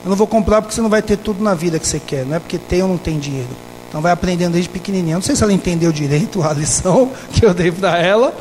Eu 0.04 0.10
não 0.10 0.18
vou 0.18 0.28
comprar 0.28 0.62
porque 0.62 0.76
você 0.76 0.82
não 0.82 0.90
vai 0.90 1.02
ter 1.02 1.16
tudo 1.16 1.42
na 1.42 1.54
vida 1.54 1.80
que 1.80 1.88
você 1.88 1.98
quer. 1.98 2.26
Não 2.26 2.36
é 2.36 2.40
porque 2.40 2.58
tem 2.58 2.82
ou 2.82 2.90
não 2.90 2.98
tem 2.98 3.18
dinheiro. 3.18 3.48
Então 3.88 4.02
vai 4.02 4.12
aprendendo 4.12 4.52
desde 4.52 4.70
pequenininha. 4.70 5.16
Não 5.16 5.22
sei 5.22 5.34
se 5.34 5.44
ela 5.44 5.54
entendeu 5.54 5.94
direito 5.94 6.44
a 6.44 6.52
lição 6.52 7.10
que 7.32 7.46
eu 7.46 7.54
dei 7.54 7.72
para 7.72 8.00
ela. 8.00 8.36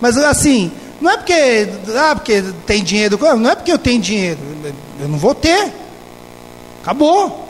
Mas 0.00 0.16
assim, 0.16 0.70
não 1.00 1.10
é 1.10 1.16
porque, 1.16 1.68
ah, 1.96 2.14
porque 2.14 2.40
tem 2.64 2.84
dinheiro. 2.84 3.18
Não 3.36 3.50
é 3.50 3.56
porque 3.56 3.72
eu 3.72 3.78
tenho 3.78 4.00
dinheiro. 4.00 4.38
Eu 5.00 5.08
não 5.08 5.18
vou 5.18 5.34
ter. 5.34 5.81
Acabou. 6.82 7.48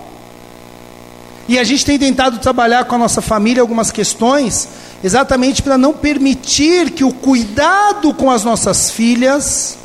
E 1.49 1.59
a 1.59 1.65
gente 1.65 1.85
tem 1.85 1.99
tentado 1.99 2.39
trabalhar 2.39 2.85
com 2.85 2.95
a 2.95 2.99
nossa 2.99 3.21
família 3.21 3.63
algumas 3.63 3.91
questões, 3.91 4.69
exatamente 5.03 5.63
para 5.63 5.77
não 5.77 5.93
permitir 5.93 6.91
que 6.91 7.03
o 7.03 7.13
cuidado 7.13 8.15
com 8.15 8.31
as 8.31 8.45
nossas 8.45 8.91
filhas, 8.91 9.77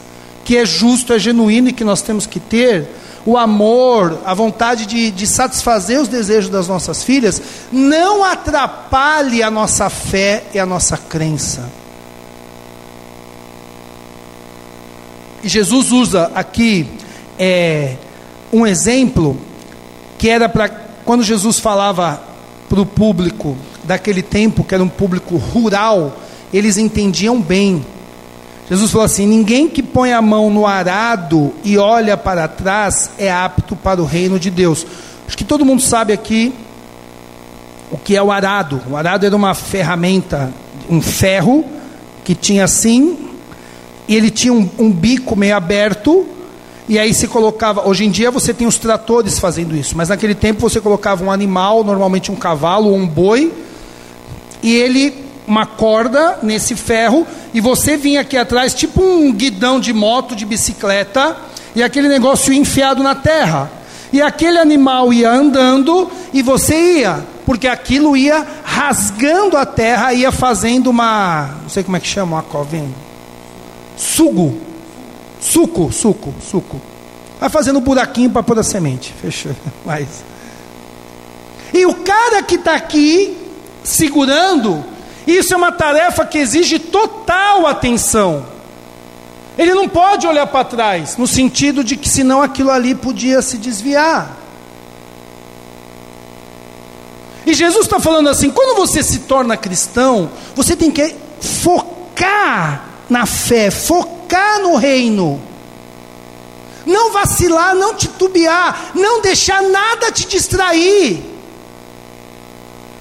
que 0.45 0.55
é 0.55 0.65
justo, 0.65 1.13
é 1.13 1.19
genuíno 1.19 1.69
e 1.69 1.73
que 1.73 1.83
nós 1.83 2.01
temos 2.01 2.27
que 2.27 2.39
ter, 2.39 2.87
o 3.25 3.37
amor, 3.37 4.19
a 4.23 4.33
vontade 4.33 4.85
de, 4.85 5.11
de 5.11 5.27
satisfazer 5.27 5.99
os 5.99 6.07
desejos 6.07 6.49
das 6.49 6.67
nossas 6.67 7.03
filhas, 7.03 7.41
não 7.71 8.23
atrapalhe 8.23 9.41
a 9.41 9.51
nossa 9.51 9.89
fé 9.89 10.43
e 10.53 10.59
a 10.59 10.65
nossa 10.65 10.95
crença. 10.95 11.69
E 15.43 15.49
Jesus 15.49 15.91
usa 15.91 16.31
aqui 16.35 16.87
é, 17.37 17.97
um 18.51 18.65
exemplo 18.65 19.37
que 20.17 20.29
era 20.29 20.47
para 20.47 20.69
quando 21.05 21.23
Jesus 21.23 21.59
falava 21.59 22.21
para 22.67 22.81
o 22.81 22.85
público 22.85 23.55
daquele 23.83 24.21
tempo, 24.21 24.63
que 24.63 24.75
era 24.75 24.83
um 24.83 24.89
público 24.89 25.37
rural, 25.37 26.17
eles 26.53 26.77
entendiam 26.77 27.41
bem. 27.41 27.85
Jesus 28.69 28.91
falou 28.91 29.05
assim: 29.05 29.25
ninguém 29.25 29.69
que 29.69 29.81
põe 29.81 30.11
a 30.11 30.21
mão 30.21 30.49
no 30.49 30.67
arado 30.67 31.53
e 31.63 31.77
olha 31.77 32.17
para 32.17 32.47
trás 32.47 33.09
é 33.17 33.31
apto 33.31 33.75
para 33.75 34.01
o 34.01 34.05
reino 34.05 34.37
de 34.37 34.49
Deus. 34.49 34.85
Acho 35.25 35.37
que 35.37 35.45
todo 35.45 35.65
mundo 35.65 35.81
sabe 35.81 36.11
aqui 36.11 36.53
o 37.89 37.97
que 37.97 38.15
é 38.15 38.21
o 38.21 38.31
arado. 38.31 38.81
O 38.89 38.97
arado 38.97 39.25
era 39.25 39.35
uma 39.35 39.53
ferramenta, 39.53 40.51
um 40.89 41.01
ferro 41.01 41.63
que 42.23 42.35
tinha 42.35 42.65
assim, 42.65 43.29
e 44.07 44.15
ele 44.15 44.29
tinha 44.29 44.53
um, 44.53 44.69
um 44.77 44.91
bico 44.91 45.35
meio 45.37 45.55
aberto 45.55 46.27
e 46.87 46.97
aí 46.97 47.13
se 47.13 47.27
colocava. 47.27 47.87
Hoje 47.87 48.05
em 48.05 48.11
dia 48.11 48.31
você 48.31 48.53
tem 48.53 48.67
os 48.67 48.77
tratores 48.77 49.39
fazendo 49.39 49.75
isso, 49.75 49.95
mas 49.97 50.09
naquele 50.09 50.35
tempo 50.35 50.61
você 50.61 50.79
colocava 50.79 51.23
um 51.23 51.31
animal, 51.31 51.83
normalmente 51.83 52.31
um 52.31 52.35
cavalo 52.35 52.89
ou 52.89 52.95
um 52.95 53.07
boi, 53.07 53.51
e 54.63 54.75
ele 54.75 55.27
uma 55.47 55.65
corda 55.65 56.39
nesse 56.43 56.75
ferro 56.75 57.25
e 57.53 57.61
você 57.61 57.95
vinha 57.95 58.19
aqui 58.19 58.35
atrás, 58.35 58.73
tipo 58.73 59.01
um 59.01 59.31
guidão 59.31 59.79
de 59.79 59.93
moto, 59.93 60.35
de 60.35 60.45
bicicleta, 60.45 61.37
e 61.73 61.81
aquele 61.81 62.09
negócio 62.09 62.51
enfiado 62.51 63.01
na 63.01 63.15
terra. 63.15 63.71
E 64.11 64.21
aquele 64.21 64.57
animal 64.57 65.11
ia 65.13 65.31
andando 65.31 66.09
e 66.33 66.41
você 66.41 66.99
ia, 66.99 67.25
porque 67.45 67.67
aquilo 67.67 68.15
ia 68.15 68.45
rasgando 68.63 69.57
a 69.57 69.65
terra, 69.65 70.13
ia 70.13 70.31
fazendo 70.31 70.89
uma, 70.89 71.49
não 71.63 71.69
sei 71.69 71.83
como 71.83 71.95
é 71.95 71.99
que 71.99 72.07
chama, 72.07 72.37
uma 72.37 72.43
covinha. 72.43 72.89
Sugo. 73.95 74.57
Suco, 75.39 75.91
suco, 75.91 76.33
suco. 76.41 76.81
Vai 77.39 77.49
fazendo 77.49 77.79
buraquinho 77.79 78.29
para 78.29 78.43
pôr 78.43 78.57
a 78.59 78.63
semente. 78.63 79.13
Fechou. 79.21 79.55
Mas. 79.85 80.07
E 81.73 81.85
o 81.85 81.93
cara 81.93 82.41
que 82.41 82.55
está 82.55 82.75
aqui 82.75 83.37
segurando, 83.83 84.83
isso 85.25 85.53
é 85.53 85.57
uma 85.57 85.71
tarefa 85.71 86.25
que 86.25 86.37
exige 86.37 86.79
total 86.79 87.67
atenção. 87.67 88.45
Ele 89.57 89.73
não 89.73 89.89
pode 89.89 90.27
olhar 90.27 90.45
para 90.47 90.63
trás, 90.63 91.17
no 91.17 91.27
sentido 91.27 91.83
de 91.83 91.97
que 91.97 92.07
senão 92.07 92.41
aquilo 92.41 92.69
ali 92.69 92.93
podia 92.93 93.41
se 93.41 93.57
desviar. 93.57 94.37
E 97.45 97.53
Jesus 97.53 97.85
está 97.85 97.99
falando 97.99 98.29
assim: 98.29 98.49
quando 98.49 98.77
você 98.77 99.01
se 99.01 99.19
torna 99.19 99.57
cristão, 99.57 100.29
você 100.55 100.75
tem 100.75 100.91
que 100.91 101.15
focar 101.39 102.85
na 103.09 103.25
fé, 103.25 103.71
focar 103.71 104.16
no 104.61 104.75
reino. 104.75 105.41
Não 106.85 107.11
vacilar, 107.11 107.75
não 107.75 107.93
titubear, 107.93 108.91
não 108.95 109.21
deixar 109.21 109.61
nada 109.61 110.11
te 110.11 110.25
distrair. 110.25 111.21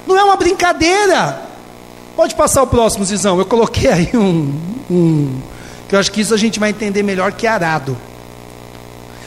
Não 0.05 0.17
é 0.17 0.23
uma 0.23 0.35
brincadeira. 0.35 1.41
Pode 2.15 2.35
passar 2.35 2.63
o 2.63 2.67
próximo, 2.67 3.05
Zizão. 3.05 3.37
Eu 3.37 3.45
coloquei 3.45 3.89
aí 3.89 4.09
um, 4.13 4.53
um. 4.89 5.41
Que 5.87 5.95
eu 5.95 5.99
acho 5.99 6.11
que 6.11 6.21
isso 6.21 6.33
a 6.33 6.37
gente 6.37 6.59
vai 6.59 6.69
entender 6.69 7.03
melhor 7.03 7.31
que 7.31 7.45
arado. 7.45 7.97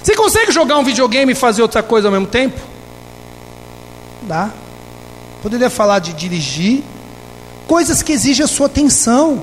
Você 0.03 0.15
consegue 0.15 0.51
jogar 0.51 0.79
um 0.79 0.85
videogame 0.85 1.33
e 1.33 1.35
fazer 1.35 1.63
outra 1.63 1.83
coisa 1.83 2.09
ao 2.09 2.13
mesmo 2.13 2.27
tempo? 2.27 2.59
Dá. 4.23 4.51
Poderia 5.43 5.71
falar 5.71 5.99
de 5.99 6.13
dirigir. 6.13 6.83
Coisas 7.67 8.03
que 8.03 8.13
exigem 8.13 8.45
a 8.45 8.49
sua 8.49 8.67
atenção. 8.67 9.43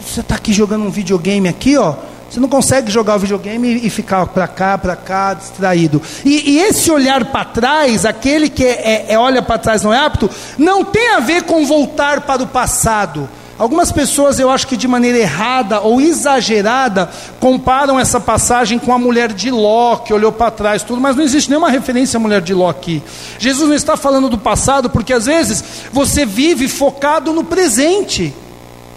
Você 0.00 0.20
está 0.20 0.36
aqui 0.36 0.52
jogando 0.52 0.84
um 0.84 0.90
videogame 0.90 1.48
aqui, 1.48 1.76
ó. 1.76 1.94
Você 2.30 2.40
não 2.40 2.48
consegue 2.48 2.90
jogar 2.90 3.16
o 3.16 3.18
videogame 3.18 3.80
e 3.84 3.90
ficar 3.90 4.26
para 4.26 4.48
cá, 4.48 4.78
para 4.78 4.96
cá, 4.96 5.34
distraído. 5.34 6.00
E, 6.24 6.52
e 6.52 6.58
esse 6.60 6.90
olhar 6.90 7.26
para 7.26 7.44
trás, 7.44 8.06
aquele 8.06 8.48
que 8.48 8.64
é, 8.64 9.06
é, 9.08 9.12
é 9.12 9.18
olha 9.18 9.42
para 9.42 9.58
trás 9.58 9.82
não 9.82 9.92
é 9.92 9.98
apto, 9.98 10.30
não 10.56 10.82
tem 10.82 11.10
a 11.10 11.20
ver 11.20 11.42
com 11.42 11.66
voltar 11.66 12.22
para 12.22 12.42
o 12.42 12.46
passado. 12.46 13.28
Algumas 13.58 13.92
pessoas, 13.92 14.38
eu 14.38 14.48
acho 14.48 14.66
que 14.66 14.78
de 14.78 14.88
maneira 14.88 15.18
errada 15.18 15.80
ou 15.80 16.00
exagerada, 16.00 17.10
comparam 17.38 18.00
essa 18.00 18.18
passagem 18.18 18.78
com 18.78 18.94
a 18.94 18.98
mulher 18.98 19.32
de 19.32 19.50
Ló, 19.50 19.96
que 19.96 20.14
olhou 20.14 20.32
para 20.32 20.50
trás, 20.50 20.82
tudo, 20.82 21.00
mas 21.00 21.14
não 21.14 21.22
existe 21.22 21.50
nenhuma 21.50 21.70
referência 21.70 22.16
à 22.16 22.20
mulher 22.20 22.40
de 22.40 22.54
Ló 22.54 22.70
aqui. 22.70 23.02
Jesus 23.38 23.68
não 23.68 23.76
está 23.76 23.96
falando 23.96 24.30
do 24.30 24.38
passado, 24.38 24.88
porque 24.88 25.12
às 25.12 25.26
vezes 25.26 25.62
você 25.92 26.24
vive 26.24 26.66
focado 26.66 27.32
no 27.32 27.44
presente 27.44 28.34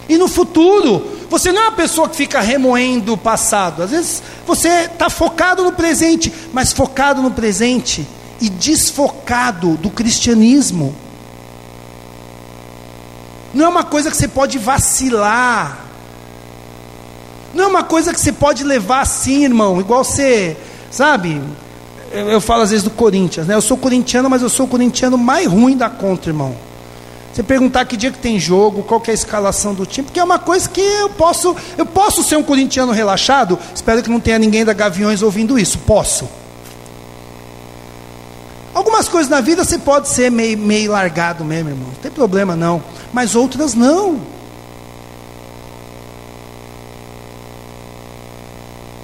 e 0.07 0.17
no 0.17 0.27
futuro. 0.27 1.05
Você 1.29 1.51
não 1.51 1.61
é 1.61 1.65
uma 1.65 1.71
pessoa 1.71 2.07
que 2.07 2.15
fica 2.15 2.39
remoendo 2.39 3.13
o 3.13 3.17
passado. 3.17 3.83
Às 3.83 3.91
vezes 3.91 4.23
você 4.45 4.69
está 4.91 5.09
focado 5.09 5.63
no 5.63 5.71
presente, 5.71 6.31
mas 6.53 6.71
focado 6.71 7.21
no 7.21 7.31
presente 7.31 8.07
e 8.39 8.49
desfocado 8.49 9.75
do 9.77 9.89
cristianismo. 9.89 10.95
Não 13.53 13.65
é 13.65 13.69
uma 13.69 13.83
coisa 13.83 14.11
que 14.11 14.17
você 14.17 14.27
pode 14.27 14.57
vacilar. 14.57 15.79
Não 17.53 17.63
é 17.63 17.67
uma 17.67 17.83
coisa 17.83 18.13
que 18.13 18.19
você 18.19 18.33
pode 18.33 18.63
levar 18.63 19.01
assim, 19.01 19.45
irmão. 19.45 19.79
Igual 19.79 20.03
você, 20.03 20.57
sabe? 20.91 21.41
Eu, 22.11 22.29
eu 22.29 22.41
falo 22.41 22.63
às 22.63 22.71
vezes 22.71 22.83
do 22.83 22.89
Corinthians, 22.89 23.47
né? 23.47 23.55
Eu 23.55 23.61
sou 23.61 23.77
corintiano, 23.77 24.29
mas 24.29 24.41
eu 24.41 24.49
sou 24.49 24.65
o 24.65 24.69
corintiano 24.69 25.17
mais 25.17 25.47
ruim 25.47 25.77
da 25.77 25.89
conta, 25.89 26.29
irmão. 26.29 26.55
Você 27.35 27.43
perguntar 27.43 27.83
que 27.83 27.97
dia 27.97 28.11
que 28.11 28.17
tem 28.17 28.39
jogo, 28.39 28.81
qual 28.81 29.03
é 29.05 29.11
a 29.11 29.13
escalação 29.13 29.73
do 29.73 29.85
time, 29.85 30.05
porque 30.05 30.21
é 30.21 30.23
uma 30.23 30.39
coisa 30.39 30.69
que 30.69 30.79
eu 30.79 31.09
posso, 31.09 31.53
eu 31.77 31.85
posso 31.85 32.23
ser 32.23 32.37
um 32.37 32.43
corintiano 32.43 32.93
relaxado. 32.93 33.59
Espero 33.75 34.01
que 34.01 34.09
não 34.09 34.21
tenha 34.21 34.39
ninguém 34.39 34.63
da 34.63 34.71
Gaviões 34.71 35.21
ouvindo 35.21 35.59
isso. 35.59 35.77
Posso. 35.79 36.29
Algumas 38.73 39.09
coisas 39.09 39.29
na 39.29 39.41
vida 39.41 39.65
você 39.65 39.77
pode 39.77 40.07
ser 40.07 40.31
meio, 40.31 40.57
meio 40.57 40.93
largado 40.93 41.43
mesmo, 41.43 41.71
irmão. 41.71 41.87
Não 41.89 41.95
tem 41.95 42.09
problema 42.09 42.55
não. 42.55 42.81
Mas 43.11 43.35
outras 43.35 43.73
não. 43.73 44.21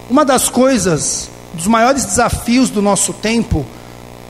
Uma 0.10 0.24
das 0.24 0.48
coisas, 0.48 1.30
dos 1.54 1.68
maiores 1.68 2.06
desafios 2.06 2.70
do 2.70 2.82
nosso 2.82 3.12
tempo, 3.12 3.66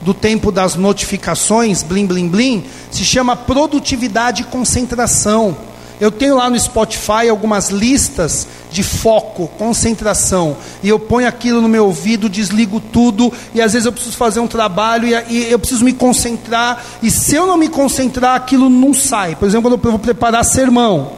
do 0.02 0.12
tempo 0.12 0.50
das 0.50 0.74
notificações, 0.74 1.82
blim, 1.82 2.06
blim, 2.06 2.28
blim, 2.28 2.64
se 2.90 3.04
chama 3.04 3.36
produtividade 3.36 4.42
e 4.42 4.44
concentração. 4.44 5.56
Eu 6.00 6.10
tenho 6.10 6.36
lá 6.36 6.50
no 6.50 6.58
Spotify 6.58 7.28
algumas 7.30 7.70
listas 7.70 8.48
de 8.72 8.82
foco, 8.82 9.46
concentração, 9.56 10.56
e 10.82 10.88
eu 10.88 10.98
ponho 10.98 11.28
aquilo 11.28 11.60
no 11.60 11.68
meu 11.68 11.86
ouvido, 11.86 12.28
desligo 12.28 12.80
tudo, 12.80 13.32
e 13.54 13.60
às 13.60 13.72
vezes 13.72 13.86
eu 13.86 13.92
preciso 13.92 14.16
fazer 14.16 14.40
um 14.40 14.48
trabalho 14.48 15.06
e, 15.06 15.14
e 15.32 15.52
eu 15.52 15.58
preciso 15.60 15.84
me 15.84 15.92
concentrar, 15.92 16.84
e 17.00 17.08
se 17.08 17.36
eu 17.36 17.46
não 17.46 17.56
me 17.56 17.68
concentrar, 17.68 18.34
aquilo 18.34 18.68
não 18.68 18.92
sai. 18.92 19.36
Por 19.36 19.46
exemplo, 19.46 19.70
quando 19.70 19.84
eu 19.84 19.90
vou 19.92 19.98
preparar 20.00 20.44
sermão. 20.44 21.12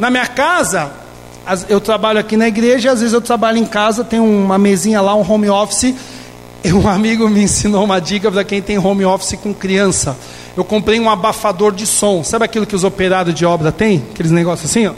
Na 0.00 0.10
minha 0.10 0.26
casa, 0.26 0.90
eu 1.68 1.80
trabalho 1.80 2.18
aqui 2.18 2.36
na 2.36 2.48
igreja, 2.48 2.90
às 2.90 3.00
vezes 3.00 3.12
eu 3.12 3.20
trabalho 3.20 3.58
em 3.58 3.66
casa, 3.66 4.02
tem 4.02 4.18
uma 4.18 4.58
mesinha 4.58 5.00
lá, 5.00 5.14
um 5.14 5.30
home 5.30 5.48
office, 5.48 5.94
um 6.72 6.88
amigo 6.88 7.28
me 7.28 7.42
ensinou 7.42 7.84
uma 7.84 8.00
dica 8.00 8.30
para 8.30 8.42
quem 8.44 8.62
tem 8.62 8.78
home 8.78 9.04
office 9.04 9.38
com 9.38 9.52
criança. 9.52 10.16
Eu 10.56 10.64
comprei 10.64 10.98
um 10.98 11.10
abafador 11.10 11.72
de 11.72 11.86
som. 11.86 12.22
Sabe 12.24 12.44
aquilo 12.44 12.64
que 12.64 12.76
os 12.76 12.84
operários 12.84 13.34
de 13.34 13.44
obra 13.44 13.70
têm? 13.70 14.02
Aqueles 14.12 14.32
negócios 14.32 14.70
assim, 14.70 14.86
ó. 14.86 14.92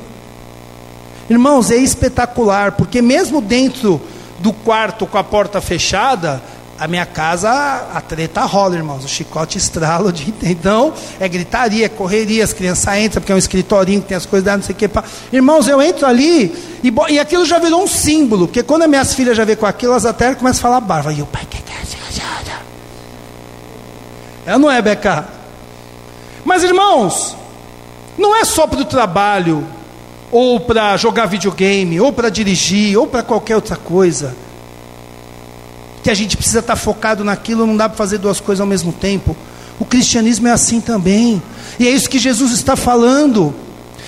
Irmãos, 1.29 1.73
é 1.73 1.77
espetacular, 1.77 2.73
porque 2.73 3.03
mesmo 3.03 3.41
dentro 3.41 4.01
do 4.39 4.53
quarto 4.53 5.07
com 5.07 5.19
a 5.19 5.25
porta 5.25 5.61
fechada, 5.61 6.41
a 6.79 6.87
minha 6.87 7.07
casa, 7.07 7.51
a 7.51 8.01
treta 8.01 8.45
rola, 8.45 8.77
irmãos. 8.77 9.05
O 9.05 9.09
chicote 9.09 9.59
estrala 9.59 10.09
o 10.09 10.13
dia 10.13 10.29
inteiro. 10.29 10.57
Então, 10.59 10.93
é 11.19 11.29
gritaria, 11.29 11.87
é 11.87 11.89
correria, 11.89 12.45
as 12.45 12.53
crianças 12.53 12.97
entram, 12.99 13.21
porque 13.21 13.33
é 13.33 13.35
um 13.35 13.39
escritorinho 13.39 14.03
que 14.03 14.09
tem 14.09 14.17
as 14.17 14.27
coisas, 14.27 14.53
não 14.53 14.63
sei 14.63 14.75
o 14.75 14.79
que. 14.79 14.89
Irmãos, 15.33 15.69
eu 15.69 15.81
entro 15.81 16.07
ali 16.07 16.55
e, 16.83 16.93
e 17.11 17.19
aquilo 17.19 17.45
já 17.45 17.59
virou 17.59 17.83
um 17.83 17.87
símbolo, 17.87 18.47
porque 18.47 18.63
quando 18.63 18.83
as 18.83 18.89
minhas 18.89 19.15
filhas 19.15 19.37
já 19.37 19.45
vê 19.45 19.57
com 19.57 19.67
aquilo, 19.67 19.93
elas 19.93 20.07
até 20.07 20.35
começam 20.35 20.61
a 20.61 20.63
falar 20.63 20.81
barba. 20.81 21.13
E 21.13 21.23
o 21.23 21.27
pai, 21.27 21.47
que 21.49 21.57
é 21.57 21.61
É 24.47 24.59
não 24.59 24.71
é, 24.71 24.81
Beca? 24.81 25.27
Mas, 26.45 26.63
irmãos, 26.63 27.37
não 28.17 28.37
é 28.37 28.45
só 28.45 28.67
para 28.67 28.81
o 28.81 28.85
trabalho, 28.85 29.67
ou 30.31 30.61
para 30.61 30.97
jogar 30.97 31.27
videogame, 31.27 32.01
ou 32.01 32.13
para 32.13 32.29
dirigir, 32.29 32.97
ou 32.97 33.07
para 33.07 33.23
qualquer 33.23 33.57
outra 33.57 33.77
coisa 33.77 34.46
que 36.07 36.11
a 36.13 36.15
gente 36.15 36.37
precisa 36.37 36.61
estar 36.61 36.77
focado 36.77 37.25
naquilo, 37.25 37.67
não 37.67 37.77
dá 37.77 37.89
para 37.89 37.99
fazer 37.99 38.19
duas 38.19 38.39
coisas 38.39 38.61
ao 38.61 38.67
mesmo 38.67 38.93
tempo. 38.93 39.37
O 39.77 39.85
cristianismo 39.85 40.47
é 40.47 40.53
assim 40.53 40.81
também, 40.81 41.43
e 41.81 41.89
é 41.89 41.91
isso 41.91 42.09
que 42.09 42.21
Jesus 42.21 42.53
está 42.53 42.77
falando. 42.77 43.53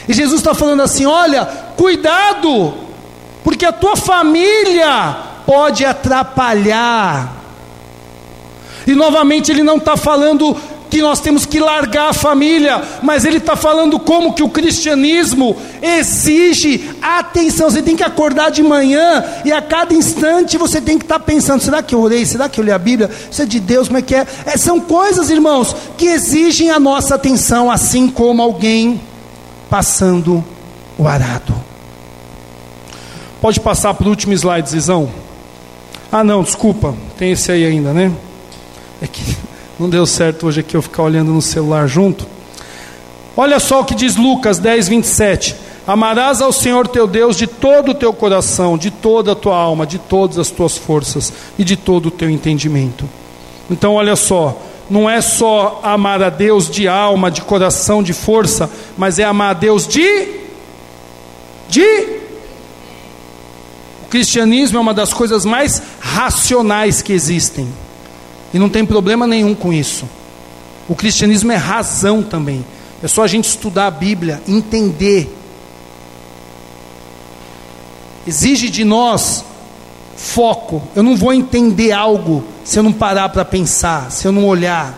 E 0.06 0.12
Jesus 0.12 0.38
está 0.38 0.54
falando 0.54 0.80
assim: 0.80 1.06
olha, 1.06 1.44
cuidado, 1.76 2.72
porque 3.42 3.64
a 3.66 3.72
tua 3.72 3.96
família 3.96 5.16
pode 5.44 5.84
atrapalhar. 5.84 7.34
E 8.86 8.94
novamente 8.94 9.50
ele 9.50 9.64
não 9.64 9.78
está 9.78 9.96
falando 9.96 10.56
que 10.90 11.00
nós 11.02 11.20
temos 11.20 11.44
que 11.44 11.60
largar 11.60 12.10
a 12.10 12.12
família, 12.12 12.82
mas 13.02 13.24
ele 13.24 13.38
está 13.38 13.54
falando 13.56 13.98
como 13.98 14.32
que 14.32 14.42
o 14.42 14.48
cristianismo 14.48 15.56
exige 15.82 16.90
atenção. 17.02 17.70
Você 17.70 17.82
tem 17.82 17.96
que 17.96 18.02
acordar 18.02 18.50
de 18.50 18.62
manhã 18.62 19.24
e 19.44 19.52
a 19.52 19.60
cada 19.60 19.94
instante 19.94 20.56
você 20.56 20.80
tem 20.80 20.98
que 20.98 21.04
estar 21.04 21.18
tá 21.18 21.24
pensando: 21.24 21.62
será 21.62 21.82
que 21.82 21.94
eu 21.94 22.00
orei? 22.00 22.24
Será 22.24 22.48
que 22.48 22.60
eu 22.60 22.64
li 22.64 22.72
a 22.72 22.78
Bíblia? 22.78 23.10
Isso 23.30 23.42
é 23.42 23.46
de 23.46 23.60
Deus? 23.60 23.88
Como 23.88 23.98
é 23.98 24.02
que 24.02 24.14
é? 24.14 24.26
é 24.46 24.56
são 24.56 24.80
coisas, 24.80 25.30
irmãos, 25.30 25.74
que 25.96 26.06
exigem 26.06 26.70
a 26.70 26.80
nossa 26.80 27.14
atenção, 27.14 27.70
assim 27.70 28.08
como 28.08 28.42
alguém 28.42 29.00
passando 29.68 30.44
o 30.96 31.06
arado. 31.06 31.54
Pode 33.40 33.60
passar 33.60 33.94
para 33.94 34.06
o 34.06 34.10
último 34.10 34.32
slide, 34.32 34.70
Zizão. 34.70 35.08
Ah, 36.10 36.24
não, 36.24 36.42
desculpa, 36.42 36.94
tem 37.16 37.32
esse 37.32 37.52
aí 37.52 37.64
ainda, 37.64 37.92
né? 37.92 38.10
É 39.00 39.06
que 39.06 39.36
não 39.78 39.88
deu 39.88 40.04
certo 40.04 40.46
hoje 40.46 40.60
aqui 40.60 40.76
eu 40.76 40.82
ficar 40.82 41.04
olhando 41.04 41.32
no 41.32 41.40
celular 41.40 41.86
junto. 41.86 42.26
Olha 43.36 43.60
só 43.60 43.80
o 43.80 43.84
que 43.84 43.94
diz 43.94 44.16
Lucas 44.16 44.58
10, 44.58 44.88
27. 44.88 45.54
Amarás 45.86 46.42
ao 46.42 46.52
Senhor 46.52 46.88
teu 46.88 47.06
Deus 47.06 47.36
de 47.36 47.46
todo 47.46 47.92
o 47.92 47.94
teu 47.94 48.12
coração, 48.12 48.76
de 48.76 48.90
toda 48.90 49.32
a 49.32 49.36
tua 49.36 49.56
alma, 49.56 49.86
de 49.86 49.98
todas 49.98 50.36
as 50.38 50.50
tuas 50.50 50.76
forças 50.76 51.32
e 51.56 51.62
de 51.62 51.76
todo 51.76 52.06
o 52.06 52.10
teu 52.10 52.28
entendimento. 52.28 53.08
Então, 53.70 53.94
olha 53.94 54.16
só, 54.16 54.60
não 54.90 55.08
é 55.08 55.20
só 55.20 55.80
amar 55.82 56.22
a 56.22 56.30
Deus 56.30 56.68
de 56.68 56.88
alma, 56.88 57.30
de 57.30 57.42
coração, 57.42 58.02
de 58.02 58.12
força, 58.12 58.68
mas 58.96 59.18
é 59.18 59.24
amar 59.24 59.50
a 59.50 59.58
Deus 59.58 59.86
de. 59.86 60.40
de. 61.68 62.18
O 64.02 64.08
cristianismo 64.10 64.78
é 64.78 64.80
uma 64.80 64.94
das 64.94 65.12
coisas 65.12 65.44
mais 65.44 65.80
racionais 66.00 67.00
que 67.00 67.12
existem. 67.12 67.68
E 68.52 68.58
não 68.58 68.68
tem 68.68 68.84
problema 68.84 69.26
nenhum 69.26 69.54
com 69.54 69.72
isso. 69.72 70.08
O 70.88 70.94
cristianismo 70.94 71.52
é 71.52 71.56
razão 71.56 72.22
também. 72.22 72.64
É 73.02 73.08
só 73.08 73.22
a 73.22 73.26
gente 73.26 73.44
estudar 73.44 73.86
a 73.86 73.90
Bíblia, 73.90 74.42
entender 74.46 75.38
exige 78.28 78.68
de 78.68 78.84
nós 78.84 79.44
foco. 80.16 80.82
Eu 80.94 81.02
não 81.02 81.16
vou 81.16 81.32
entender 81.32 81.92
algo 81.92 82.44
se 82.62 82.78
eu 82.78 82.82
não 82.82 82.92
parar 82.92 83.30
para 83.30 83.44
pensar, 83.44 84.10
se 84.10 84.26
eu 84.26 84.32
não 84.32 84.46
olhar. 84.46 84.96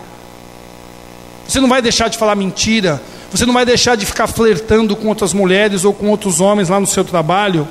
Você 1.47 1.59
não 1.59 1.69
vai 1.69 1.81
deixar 1.81 2.09
de 2.09 2.17
falar 2.17 2.35
mentira, 2.35 3.01
você 3.31 3.45
não 3.45 3.53
vai 3.53 3.65
deixar 3.65 3.95
de 3.95 4.05
ficar 4.05 4.27
flertando 4.27 4.95
com 4.95 5.07
outras 5.07 5.33
mulheres 5.33 5.85
ou 5.85 5.93
com 5.93 6.09
outros 6.09 6.41
homens 6.41 6.69
lá 6.69 6.79
no 6.79 6.87
seu 6.87 7.03
trabalho. 7.03 7.67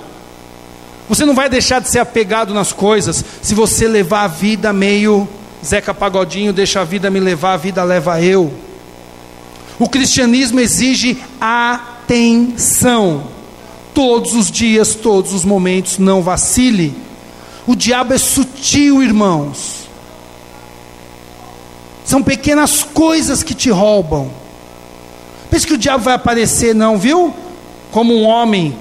Você 1.08 1.24
não 1.24 1.34
vai 1.34 1.48
deixar 1.48 1.80
de 1.80 1.88
ser 1.88 1.98
apegado 1.98 2.54
nas 2.54 2.72
coisas 2.72 3.24
se 3.42 3.54
você 3.54 3.86
levar 3.86 4.22
a 4.22 4.28
vida 4.28 4.72
meio 4.72 5.28
Zeca 5.64 5.92
Pagodinho, 5.92 6.52
deixa 6.52 6.80
a 6.80 6.84
vida 6.84 7.10
me 7.10 7.20
levar, 7.20 7.54
a 7.54 7.58
vida 7.58 7.82
leva 7.84 8.20
eu. 8.22 8.52
O 9.78 9.88
cristianismo 9.88 10.60
exige 10.60 11.18
atenção 11.40 13.24
todos 13.94 14.34
os 14.34 14.50
dias, 14.50 14.94
todos 14.94 15.32
os 15.32 15.44
momentos, 15.44 15.98
não 15.98 16.22
vacile. 16.22 16.94
O 17.66 17.74
diabo 17.74 18.14
é 18.14 18.18
sutil, 18.18 19.02
irmãos. 19.02 19.88
São 22.04 22.22
pequenas 22.22 22.82
coisas 22.82 23.42
que 23.42 23.54
te 23.54 23.70
roubam. 23.70 24.30
Pense 25.50 25.66
que 25.66 25.74
o 25.74 25.78
diabo 25.78 26.04
vai 26.04 26.14
aparecer, 26.14 26.74
não, 26.74 26.98
viu? 26.98 27.34
Como 27.90 28.14
um 28.14 28.24
homem 28.24 28.76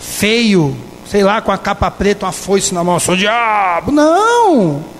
feio, 0.00 0.76
sei 1.06 1.22
lá, 1.22 1.40
com 1.40 1.50
a 1.50 1.58
capa 1.58 1.90
preta, 1.90 2.26
uma 2.26 2.32
foice 2.32 2.74
na 2.74 2.84
mão, 2.84 2.98
sou 2.98 3.14
o 3.14 3.18
diabo. 3.18 3.90
Não! 3.90 4.97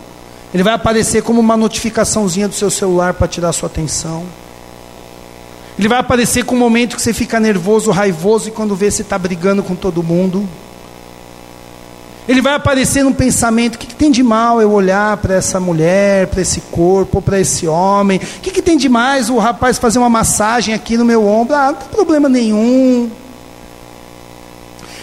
Ele 0.52 0.62
vai 0.62 0.72
aparecer 0.72 1.22
como 1.22 1.40
uma 1.40 1.56
notificaçãozinha 1.56 2.48
do 2.48 2.54
seu 2.54 2.70
celular 2.70 3.14
para 3.14 3.28
tirar 3.28 3.52
sua 3.52 3.66
atenção. 3.68 4.24
Ele 5.78 5.88
vai 5.88 5.98
aparecer 5.98 6.44
com 6.44 6.56
um 6.56 6.58
momento 6.58 6.96
que 6.96 7.02
você 7.02 7.12
fica 7.12 7.38
nervoso, 7.38 7.90
raivoso 7.90 8.48
e 8.48 8.52
quando 8.52 8.74
vê 8.74 8.90
você 8.90 9.02
está 9.02 9.18
brigando 9.18 9.62
com 9.62 9.76
todo 9.76 10.02
mundo. 10.02 10.48
Ele 12.26 12.42
vai 12.42 12.54
aparecer 12.54 13.04
num 13.04 13.12
pensamento: 13.12 13.76
o 13.76 13.78
que, 13.78 13.86
que 13.86 13.94
tem 13.94 14.10
de 14.10 14.22
mal 14.22 14.60
eu 14.60 14.72
olhar 14.72 15.16
para 15.18 15.34
essa 15.34 15.60
mulher, 15.60 16.26
para 16.26 16.42
esse 16.42 16.60
corpo, 16.62 17.22
para 17.22 17.38
esse 17.38 17.66
homem? 17.66 18.18
O 18.18 18.40
que, 18.40 18.50
que 18.50 18.60
tem 18.60 18.76
de 18.76 18.88
mais 18.88 19.30
o 19.30 19.38
rapaz 19.38 19.78
fazer 19.78 19.98
uma 19.98 20.10
massagem 20.10 20.74
aqui 20.74 20.96
no 20.96 21.04
meu 21.04 21.26
ombro? 21.26 21.54
Ah, 21.54 21.66
não 21.66 21.74
tem 21.74 21.88
problema 21.88 22.28
nenhum. 22.28 23.10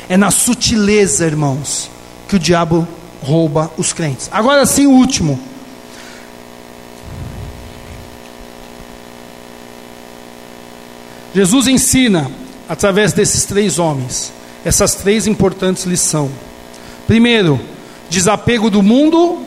É 0.09 0.17
na 0.17 0.29
sutileza, 0.29 1.25
irmãos, 1.25 1.89
que 2.27 2.35
o 2.35 2.39
diabo 2.39 2.87
rouba 3.25 3.71
os 3.77 3.91
crentes. 3.91 4.29
Agora 4.31 4.65
sim, 4.65 4.85
o 4.85 4.91
último. 4.91 5.39
Jesus 11.33 11.67
ensina, 11.67 12.31
através 12.69 13.11
desses 13.11 13.43
três 13.43 13.77
homens, 13.77 14.31
essas 14.63 14.95
três 14.95 15.27
importantes 15.27 15.83
lições. 15.83 16.31
Primeiro, 17.05 17.59
desapego 18.09 18.69
do 18.69 18.81
mundo 18.81 19.39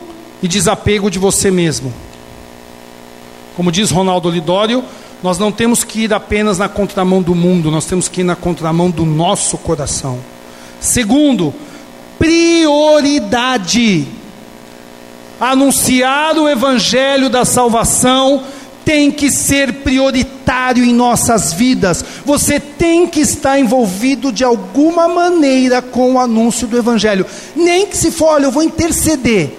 e 0.43 0.49
desapego 0.49 1.11
de 1.11 1.19
você 1.19 1.51
mesmo. 1.51 1.93
Como 3.57 3.73
diz 3.73 3.91
Ronaldo 3.91 4.29
Lidório, 4.29 4.85
nós 5.23 5.39
não 5.39 5.51
temos 5.51 5.83
que 5.83 6.03
ir 6.03 6.13
apenas 6.13 6.59
na 6.59 6.69
contramão 6.69 7.23
do 7.23 7.35
mundo, 7.35 7.71
nós 7.71 7.87
temos 7.87 8.07
que 8.07 8.21
ir 8.21 8.25
na 8.25 8.37
contramão 8.37 8.91
do 8.91 9.05
nosso 9.05 9.57
coração. 9.57 10.19
Segundo, 10.81 11.53
prioridade. 12.19 14.07
Anunciar 15.41 16.37
o 16.37 16.49
evangelho 16.49 17.31
da 17.31 17.45
salvação 17.45 18.43
tem 18.85 19.11
que 19.11 19.31
ser 19.31 19.75
prioritário 19.83 20.83
em 20.83 20.95
nossas 20.95 21.53
vidas. 21.53 22.03
Você 22.25 22.59
tem 22.59 23.07
que 23.07 23.21
estar 23.21 23.61
envolvido 23.61 24.33
de 24.33 24.43
alguma 24.43 25.07
maneira 25.07 25.83
com 25.83 26.15
o 26.15 26.19
anúncio 26.19 26.67
do 26.67 26.79
Evangelho. 26.79 27.27
Nem 27.55 27.87
que 27.87 27.95
se 27.95 28.11
for, 28.11 28.29
olha, 28.29 28.47
eu 28.47 28.51
vou 28.51 28.63
interceder. 28.63 29.51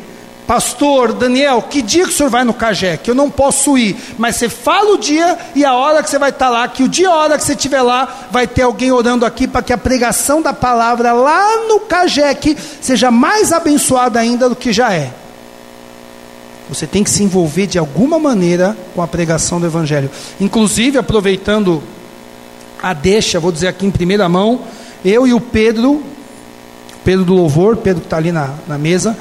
Pastor 0.50 1.14
Daniel, 1.14 1.62
que 1.62 1.80
dia 1.80 2.06
que 2.06 2.10
o 2.10 2.12
senhor 2.12 2.28
vai 2.28 2.44
no? 2.44 2.56
Que 2.56 3.12
eu 3.12 3.14
não 3.14 3.30
posso 3.30 3.78
ir, 3.78 3.96
mas 4.18 4.36
você 4.36 4.50
fala 4.50 4.96
o 4.96 4.98
dia 4.98 5.38
e 5.54 5.64
a 5.64 5.76
hora 5.76 6.02
que 6.02 6.10
você 6.10 6.18
vai 6.18 6.32
estar 6.32 6.50
lá, 6.50 6.68
que 6.68 6.82
o 6.82 6.88
dia 6.88 7.06
e 7.06 7.08
a 7.08 7.14
hora 7.14 7.38
que 7.38 7.44
você 7.44 7.54
estiver 7.54 7.84
lá, 7.84 8.26
vai 8.32 8.48
ter 8.48 8.64
alguém 8.64 8.92
orando 8.92 9.28
aqui 9.28 9.48
para 9.48 9.62
que 9.62 9.72
a 9.72 9.78
pregação 9.78 10.42
da 10.42 10.52
palavra 10.52 11.14
lá 11.14 11.68
no 11.68 11.82
Cagé 11.82 12.36
seja 12.82 13.12
mais 13.12 13.52
abençoada 13.54 14.20
ainda 14.20 14.50
do 14.50 14.56
que 14.56 14.74
já 14.74 14.92
é. 14.92 15.14
Você 16.68 16.88
tem 16.88 17.04
que 17.04 17.12
se 17.12 17.22
envolver 17.22 17.68
de 17.68 17.78
alguma 17.78 18.18
maneira 18.18 18.76
com 18.96 19.04
a 19.04 19.08
pregação 19.08 19.60
do 19.60 19.68
Evangelho. 19.68 20.10
Inclusive, 20.42 20.98
aproveitando 20.98 21.84
a 22.82 22.92
deixa, 22.92 23.40
vou 23.40 23.52
dizer 23.52 23.68
aqui 23.68 23.86
em 23.86 23.92
primeira 23.92 24.28
mão, 24.28 24.62
eu 25.06 25.28
e 25.28 25.34
o 25.34 25.40
Pedro, 25.40 26.02
Pedro 27.06 27.24
do 27.24 27.36
Louvor, 27.36 27.78
Pedro 27.78 28.02
que 28.02 28.08
está 28.08 28.18
ali 28.18 28.32
na, 28.32 28.56
na 28.68 28.80
mesa, 28.80 29.16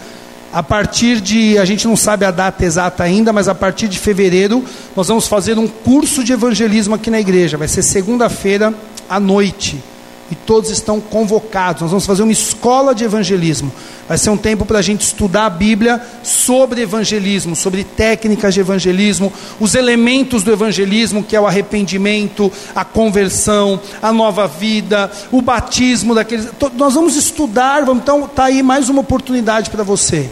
a 0.53 0.63
partir 0.63 1.21
de, 1.21 1.59
a 1.59 1.65
gente 1.65 1.87
não 1.87 1.97
sabe 1.97 2.25
a 2.25 2.31
data 2.31 2.65
exata 2.65 3.03
ainda, 3.03 3.33
mas 3.33 3.49
a 3.49 3.55
partir 3.55 3.89
de 3.89 3.99
fevereiro, 3.99 4.65
nós 4.97 5.09
vamos 5.09 5.27
fazer 5.27 5.59
um 5.59 5.69
curso 5.69 6.25
de 6.25 6.33
evangelismo 6.33 6.95
aqui 6.95 7.11
na 7.11 7.21
igreja. 7.21 7.57
Vai 7.57 7.69
ser 7.69 7.83
segunda-feira 7.83 8.73
à 9.09 9.21
noite 9.21 9.83
e 10.31 10.35
todos 10.35 10.71
estão 10.71 11.01
convocados. 11.01 11.83
Nós 11.83 11.91
vamos 11.91 12.07
fazer 12.07 12.23
uma 12.23 12.33
escola 12.33 12.95
de 12.95 13.05
evangelismo. 13.05 13.73
Vai 14.07 14.19
ser 14.19 14.31
um 14.31 14.37
tempo 14.37 14.65
para 14.65 14.79
a 14.79 14.83
gente 14.83 15.03
estudar 15.03 15.47
a 15.47 15.51
Bíblia 15.51 16.01
sobre 16.23 16.83
evangelismo, 16.83 17.57
sobre 17.57 17.85
técnicas 17.85 18.55
de 18.55 18.61
evangelismo, 18.61 19.33
os 19.59 19.75
elementos 19.75 20.43
do 20.43 20.53
evangelismo, 20.53 21.23
que 21.23 21.37
é 21.37 21.41
o 21.41 21.47
arrependimento, 21.47 22.51
a 22.75 22.85
conversão, 22.85 23.81
a 24.03 24.13
nova 24.13 24.47
vida, 24.47 25.11
o 25.31 25.41
batismo 25.41 26.15
daqueles. 26.15 26.49
Nós 26.75 26.95
vamos 26.95 27.17
estudar, 27.17 27.85
vamos, 27.85 28.03
então 28.03 28.25
está 28.25 28.45
aí 28.45 28.63
mais 28.63 28.89
uma 28.89 29.01
oportunidade 29.01 29.71
para 29.71 29.83
você. 29.83 30.31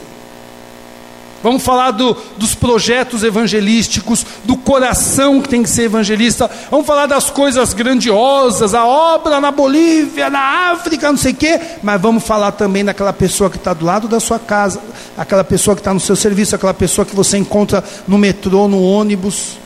Vamos 1.46 1.62
falar 1.62 1.92
do, 1.92 2.16
dos 2.36 2.56
projetos 2.56 3.22
evangelísticos, 3.22 4.26
do 4.42 4.56
coração 4.56 5.40
que 5.40 5.48
tem 5.48 5.62
que 5.62 5.70
ser 5.70 5.84
evangelista. 5.84 6.50
Vamos 6.72 6.84
falar 6.84 7.06
das 7.06 7.30
coisas 7.30 7.72
grandiosas, 7.72 8.74
a 8.74 8.84
obra 8.84 9.40
na 9.40 9.52
Bolívia, 9.52 10.28
na 10.28 10.72
África, 10.72 11.08
não 11.08 11.16
sei 11.16 11.30
o 11.30 11.36
quê. 11.36 11.60
Mas 11.84 12.02
vamos 12.02 12.24
falar 12.24 12.50
também 12.50 12.84
daquela 12.84 13.12
pessoa 13.12 13.48
que 13.48 13.58
está 13.58 13.72
do 13.72 13.84
lado 13.84 14.08
da 14.08 14.18
sua 14.18 14.40
casa, 14.40 14.80
aquela 15.16 15.44
pessoa 15.44 15.76
que 15.76 15.80
está 15.80 15.94
no 15.94 16.00
seu 16.00 16.16
serviço, 16.16 16.56
aquela 16.56 16.74
pessoa 16.74 17.06
que 17.06 17.14
você 17.14 17.38
encontra 17.38 17.84
no 18.08 18.18
metrô, 18.18 18.66
no 18.66 18.82
ônibus. 18.82 19.56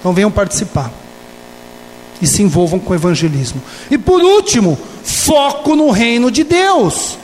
Então 0.00 0.12
venham 0.12 0.32
participar. 0.32 0.90
E 2.20 2.26
se 2.26 2.42
envolvam 2.42 2.80
com 2.80 2.92
o 2.92 2.96
evangelismo. 2.96 3.62
E 3.88 3.96
por 3.96 4.20
último, 4.20 4.76
foco 5.04 5.76
no 5.76 5.92
reino 5.92 6.28
de 6.28 6.42
Deus. 6.42 7.16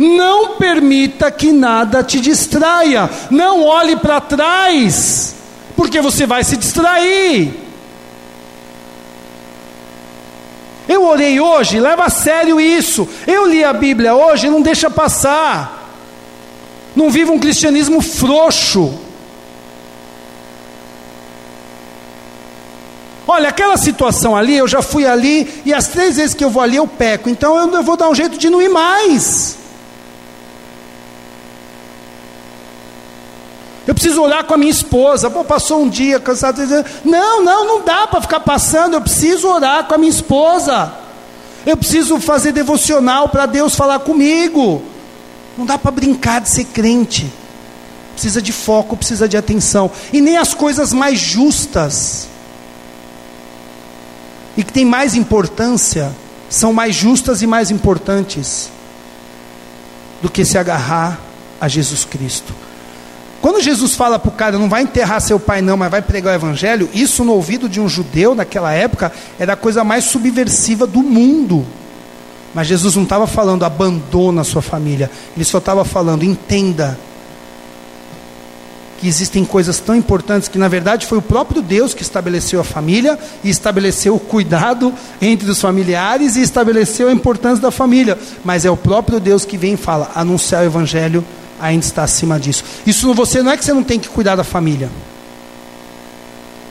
Não 0.00 0.56
permita 0.56 1.30
que 1.30 1.52
nada 1.52 2.02
te 2.02 2.18
distraia. 2.18 3.10
Não 3.30 3.62
olhe 3.62 3.96
para 3.96 4.18
trás, 4.18 5.34
porque 5.76 6.00
você 6.00 6.24
vai 6.26 6.42
se 6.42 6.56
distrair. 6.56 7.52
Eu 10.88 11.04
orei 11.04 11.38
hoje, 11.38 11.78
leva 11.78 12.04
a 12.04 12.08
sério 12.08 12.58
isso. 12.58 13.06
Eu 13.26 13.46
li 13.46 13.62
a 13.62 13.74
Bíblia 13.74 14.14
hoje, 14.14 14.48
não 14.48 14.62
deixa 14.62 14.88
passar. 14.88 15.94
Não 16.96 17.10
viva 17.10 17.30
um 17.30 17.38
cristianismo 17.38 18.00
frouxo. 18.00 18.98
Olha, 23.28 23.50
aquela 23.50 23.76
situação 23.76 24.34
ali, 24.34 24.56
eu 24.56 24.66
já 24.66 24.80
fui 24.80 25.06
ali 25.06 25.62
e 25.66 25.74
as 25.74 25.88
três 25.88 26.16
vezes 26.16 26.34
que 26.34 26.42
eu 26.42 26.50
vou 26.50 26.62
ali 26.62 26.76
eu 26.76 26.86
peco, 26.86 27.28
então 27.28 27.74
eu 27.74 27.82
vou 27.82 27.98
dar 27.98 28.08
um 28.08 28.14
jeito 28.14 28.38
de 28.38 28.48
não 28.48 28.62
ir 28.62 28.70
mais. 28.70 29.59
Eu 33.86 33.94
preciso 33.94 34.22
orar 34.22 34.44
com 34.44 34.54
a 34.54 34.58
minha 34.58 34.70
esposa. 34.70 35.30
Pô, 35.30 35.44
passou 35.44 35.82
um 35.82 35.88
dia 35.88 36.20
cansado. 36.20 36.60
Não, 37.04 37.42
não, 37.42 37.66
não 37.66 37.84
dá 37.84 38.06
para 38.06 38.20
ficar 38.20 38.40
passando. 38.40 38.94
Eu 38.94 39.00
preciso 39.00 39.48
orar 39.48 39.84
com 39.84 39.94
a 39.94 39.98
minha 39.98 40.10
esposa. 40.10 40.92
Eu 41.66 41.76
preciso 41.76 42.18
fazer 42.20 42.52
devocional 42.52 43.28
para 43.28 43.46
Deus 43.46 43.74
falar 43.74 44.00
comigo. 44.00 44.82
Não 45.56 45.66
dá 45.66 45.76
para 45.76 45.90
brincar 45.90 46.40
de 46.40 46.48
ser 46.48 46.64
crente. 46.64 47.32
Precisa 48.12 48.42
de 48.42 48.52
foco, 48.52 48.96
precisa 48.96 49.28
de 49.28 49.36
atenção. 49.36 49.90
E 50.12 50.20
nem 50.20 50.36
as 50.36 50.54
coisas 50.54 50.92
mais 50.92 51.18
justas. 51.18 52.28
e 54.56 54.62
que 54.64 54.72
têm 54.72 54.84
mais 54.84 55.14
importância, 55.14 56.12
são 56.50 56.72
mais 56.72 56.94
justas 56.94 57.40
e 57.40 57.46
mais 57.46 57.70
importantes 57.70 58.70
do 60.20 60.28
que 60.28 60.44
se 60.44 60.58
agarrar 60.58 61.18
a 61.60 61.68
Jesus 61.68 62.04
Cristo. 62.04 62.52
Quando 63.40 63.62
Jesus 63.62 63.94
fala 63.94 64.18
para 64.18 64.28
o 64.28 64.32
cara, 64.32 64.58
não 64.58 64.68
vai 64.68 64.82
enterrar 64.82 65.20
seu 65.20 65.40
pai, 65.40 65.62
não, 65.62 65.76
mas 65.76 65.90
vai 65.90 66.02
pregar 66.02 66.32
o 66.32 66.36
evangelho, 66.36 66.90
isso 66.92 67.24
no 67.24 67.32
ouvido 67.32 67.68
de 67.68 67.80
um 67.80 67.88
judeu 67.88 68.34
naquela 68.34 68.72
época 68.72 69.10
era 69.38 69.54
a 69.54 69.56
coisa 69.56 69.82
mais 69.82 70.04
subversiva 70.04 70.86
do 70.86 71.02
mundo. 71.02 71.64
Mas 72.54 72.66
Jesus 72.66 72.96
não 72.96 73.04
estava 73.04 73.26
falando 73.26 73.64
abandona 73.64 74.42
a 74.42 74.44
sua 74.44 74.60
família, 74.60 75.10
ele 75.34 75.44
só 75.44 75.58
estava 75.58 75.84
falando 75.84 76.22
entenda 76.22 76.98
que 78.98 79.08
existem 79.08 79.46
coisas 79.46 79.80
tão 79.80 79.96
importantes 79.96 80.46
que 80.46 80.58
na 80.58 80.68
verdade 80.68 81.06
foi 81.06 81.16
o 81.16 81.22
próprio 81.22 81.62
Deus 81.62 81.94
que 81.94 82.02
estabeleceu 82.02 82.60
a 82.60 82.64
família 82.64 83.18
e 83.42 83.48
estabeleceu 83.48 84.14
o 84.14 84.20
cuidado 84.20 84.92
entre 85.22 85.50
os 85.50 85.58
familiares 85.58 86.36
e 86.36 86.42
estabeleceu 86.42 87.08
a 87.08 87.12
importância 87.12 87.62
da 87.62 87.70
família, 87.70 88.18
mas 88.44 88.66
é 88.66 88.70
o 88.70 88.76
próprio 88.76 89.18
Deus 89.18 89.46
que 89.46 89.56
vem 89.56 89.72
e 89.72 89.78
fala: 89.78 90.10
anunciar 90.14 90.62
o 90.62 90.66
evangelho 90.66 91.24
ainda 91.60 91.84
está 91.84 92.02
acima 92.02 92.38
disso. 92.38 92.64
Isso 92.86 93.12
você 93.14 93.42
não 93.42 93.52
é 93.52 93.56
que 93.56 93.64
você 93.64 93.72
não 93.72 93.82
tem 93.82 93.98
que 93.98 94.08
cuidar 94.08 94.36
da 94.36 94.44
família. 94.44 94.90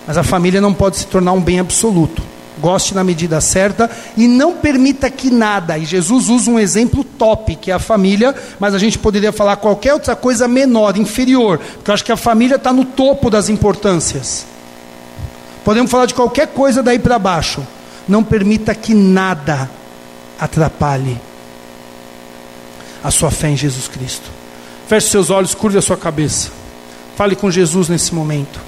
Mas 0.08 0.18
a 0.18 0.24
família 0.24 0.60
não 0.60 0.74
pode 0.74 0.98
se 0.98 1.08
tornar 1.08 1.34
um 1.34 1.42
bem 1.42 1.60
absoluto 1.60 2.22
goste 2.60 2.94
na 2.94 3.04
medida 3.04 3.40
certa 3.42 3.90
e 4.16 4.28
não 4.28 4.56
permita 4.56 5.10
que 5.10 5.32
nada. 5.32 5.78
E 5.78 5.86
Jesus 5.86 6.30
usa 6.30 6.52
um 6.52 6.60
exemplo 6.60 7.04
top, 7.04 7.56
que 7.56 7.72
é 7.72 7.74
a 7.74 7.80
família, 7.80 8.36
mas 8.60 8.74
a 8.74 8.78
gente 8.78 9.00
poderia 9.00 9.32
falar 9.32 9.56
qualquer 9.56 9.94
outra 9.94 10.16
coisa 10.16 10.48
menor, 10.48 10.98
inferior, 10.98 11.58
porque 11.58 11.90
eu 11.90 11.94
acho 11.94 12.06
que 12.06 12.12
a 12.12 12.18
família 12.18 12.56
está 12.56 12.72
no 12.72 12.86
topo 12.86 13.30
das 13.30 13.50
importâncias. 13.50 14.46
Podemos 15.64 15.90
falar 15.90 16.06
de 16.06 16.14
qualquer 16.14 16.48
coisa 16.48 16.84
daí 16.84 17.00
para 17.00 17.18
baixo. 17.18 17.66
Não 18.08 18.24
permita 18.24 18.74
que 18.76 18.94
nada 18.94 19.70
atrapalhe 20.40 21.20
a 23.04 23.12
sua 23.12 23.32
fé 23.32 23.50
em 23.50 23.58
Jesus 23.58 23.88
Cristo. 23.88 24.39
Feche 24.90 25.08
seus 25.08 25.30
olhos, 25.30 25.54
curve 25.54 25.78
a 25.78 25.84
sua 25.84 25.96
cabeça. 25.96 26.50
Fale 27.16 27.36
com 27.36 27.52
Jesus 27.52 27.90
nesse 27.90 28.12
momento. 28.12 28.60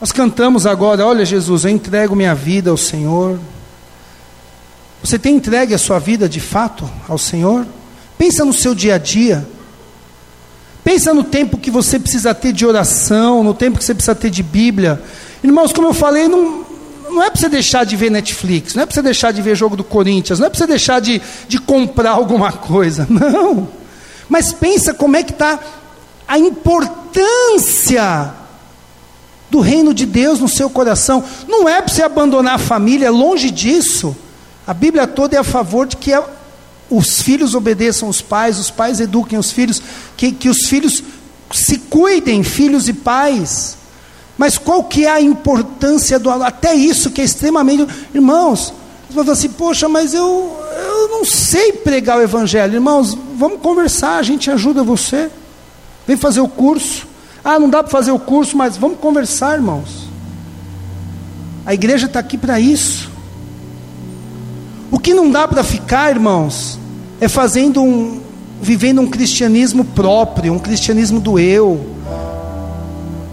Nós 0.00 0.10
cantamos 0.10 0.66
agora: 0.66 1.04
Olha, 1.04 1.22
Jesus, 1.22 1.66
eu 1.66 1.70
entrego 1.70 2.16
minha 2.16 2.34
vida 2.34 2.70
ao 2.70 2.78
Senhor. 2.78 3.38
Você 5.04 5.18
tem 5.18 5.36
entregue 5.36 5.74
a 5.74 5.78
sua 5.78 5.98
vida 5.98 6.26
de 6.26 6.40
fato 6.40 6.90
ao 7.06 7.18
Senhor? 7.18 7.66
Pensa 8.16 8.42
no 8.42 8.54
seu 8.54 8.74
dia 8.74 8.94
a 8.94 8.98
dia. 8.98 9.46
Pensa 10.82 11.12
no 11.12 11.24
tempo 11.24 11.58
que 11.58 11.70
você 11.70 11.98
precisa 11.98 12.34
ter 12.34 12.54
de 12.54 12.64
oração, 12.64 13.44
no 13.44 13.52
tempo 13.52 13.76
que 13.76 13.84
você 13.84 13.92
precisa 13.92 14.14
ter 14.14 14.30
de 14.30 14.42
Bíblia. 14.42 14.98
Irmãos, 15.44 15.74
como 15.74 15.88
eu 15.88 15.94
falei, 15.94 16.26
não, 16.26 16.64
não 17.10 17.22
é 17.22 17.30
para 17.30 17.40
você 17.40 17.48
deixar 17.48 17.84
de 17.84 17.96
ver 17.96 18.10
Netflix, 18.10 18.74
não 18.74 18.82
é 18.82 18.86
para 18.86 18.94
você 18.94 19.02
deixar 19.02 19.32
de 19.32 19.42
ver 19.42 19.56
jogo 19.56 19.76
do 19.76 19.84
Corinthians, 19.84 20.38
não 20.38 20.46
é 20.46 20.50
para 20.50 20.58
você 20.58 20.66
deixar 20.66 21.00
de, 21.00 21.20
de 21.48 21.58
comprar 21.58 22.12
alguma 22.12 22.52
coisa, 22.52 23.06
não. 23.10 23.68
Mas 24.28 24.52
pensa 24.52 24.92
como 24.92 25.16
é 25.16 25.22
que 25.22 25.32
está 25.32 25.58
a 26.26 26.38
importância 26.38 28.34
do 29.50 29.60
reino 29.60 29.94
de 29.94 30.04
Deus 30.04 30.40
no 30.40 30.48
seu 30.48 30.68
coração. 30.68 31.22
Não 31.48 31.68
é 31.68 31.80
para 31.80 31.92
você 31.92 32.02
abandonar 32.02 32.54
a 32.54 32.58
família, 32.58 33.10
longe 33.10 33.50
disso. 33.50 34.16
A 34.66 34.74
Bíblia 34.74 35.06
toda 35.06 35.36
é 35.36 35.38
a 35.38 35.44
favor 35.44 35.86
de 35.86 35.96
que 35.96 36.12
os 36.90 37.22
filhos 37.22 37.54
obedeçam 37.54 38.08
os 38.08 38.20
pais, 38.20 38.58
os 38.58 38.70
pais 38.70 39.00
eduquem 39.00 39.38
os 39.38 39.52
filhos, 39.52 39.80
que, 40.16 40.32
que 40.32 40.48
os 40.48 40.66
filhos 40.66 41.02
se 41.52 41.78
cuidem, 41.78 42.42
filhos 42.42 42.88
e 42.88 42.92
pais. 42.92 43.76
Mas 44.36 44.58
qual 44.58 44.84
que 44.84 45.06
é 45.06 45.10
a 45.10 45.20
importância 45.20 46.18
do 46.18 46.30
até 46.30 46.74
isso 46.74 47.10
que 47.10 47.20
é 47.20 47.24
extremamente, 47.24 47.86
irmãos, 48.14 48.72
você 49.08 49.14
vai 49.14 49.24
falar 49.24 49.32
assim, 49.32 49.48
poxa, 49.48 49.88
mas 49.88 50.12
eu, 50.12 50.58
eu 50.88 51.08
não 51.08 51.24
sei 51.24 51.72
pregar 51.72 52.18
o 52.18 52.22
evangelho, 52.22 52.74
irmãos, 52.74 53.16
vamos 53.36 53.60
conversar, 53.60 54.18
a 54.18 54.22
gente 54.22 54.50
ajuda 54.50 54.82
você. 54.82 55.30
Vem 56.06 56.16
fazer 56.16 56.40
o 56.40 56.48
curso. 56.48 57.06
Ah, 57.42 57.58
não 57.58 57.70
dá 57.70 57.82
para 57.82 57.90
fazer 57.90 58.10
o 58.10 58.18
curso, 58.18 58.56
mas 58.56 58.76
vamos 58.76 58.98
conversar, 58.98 59.54
irmãos. 59.54 60.06
A 61.64 61.74
igreja 61.74 62.06
está 62.06 62.20
aqui 62.20 62.36
para 62.36 62.60
isso. 62.60 63.10
O 64.90 64.98
que 64.98 65.14
não 65.14 65.30
dá 65.30 65.48
para 65.48 65.64
ficar, 65.64 66.10
irmãos, 66.10 66.78
é 67.20 67.28
fazendo 67.28 67.82
um, 67.82 68.20
vivendo 68.60 69.00
um 69.00 69.06
cristianismo 69.06 69.84
próprio, 69.84 70.52
um 70.52 70.58
cristianismo 70.58 71.20
do 71.20 71.38
eu. 71.38 71.95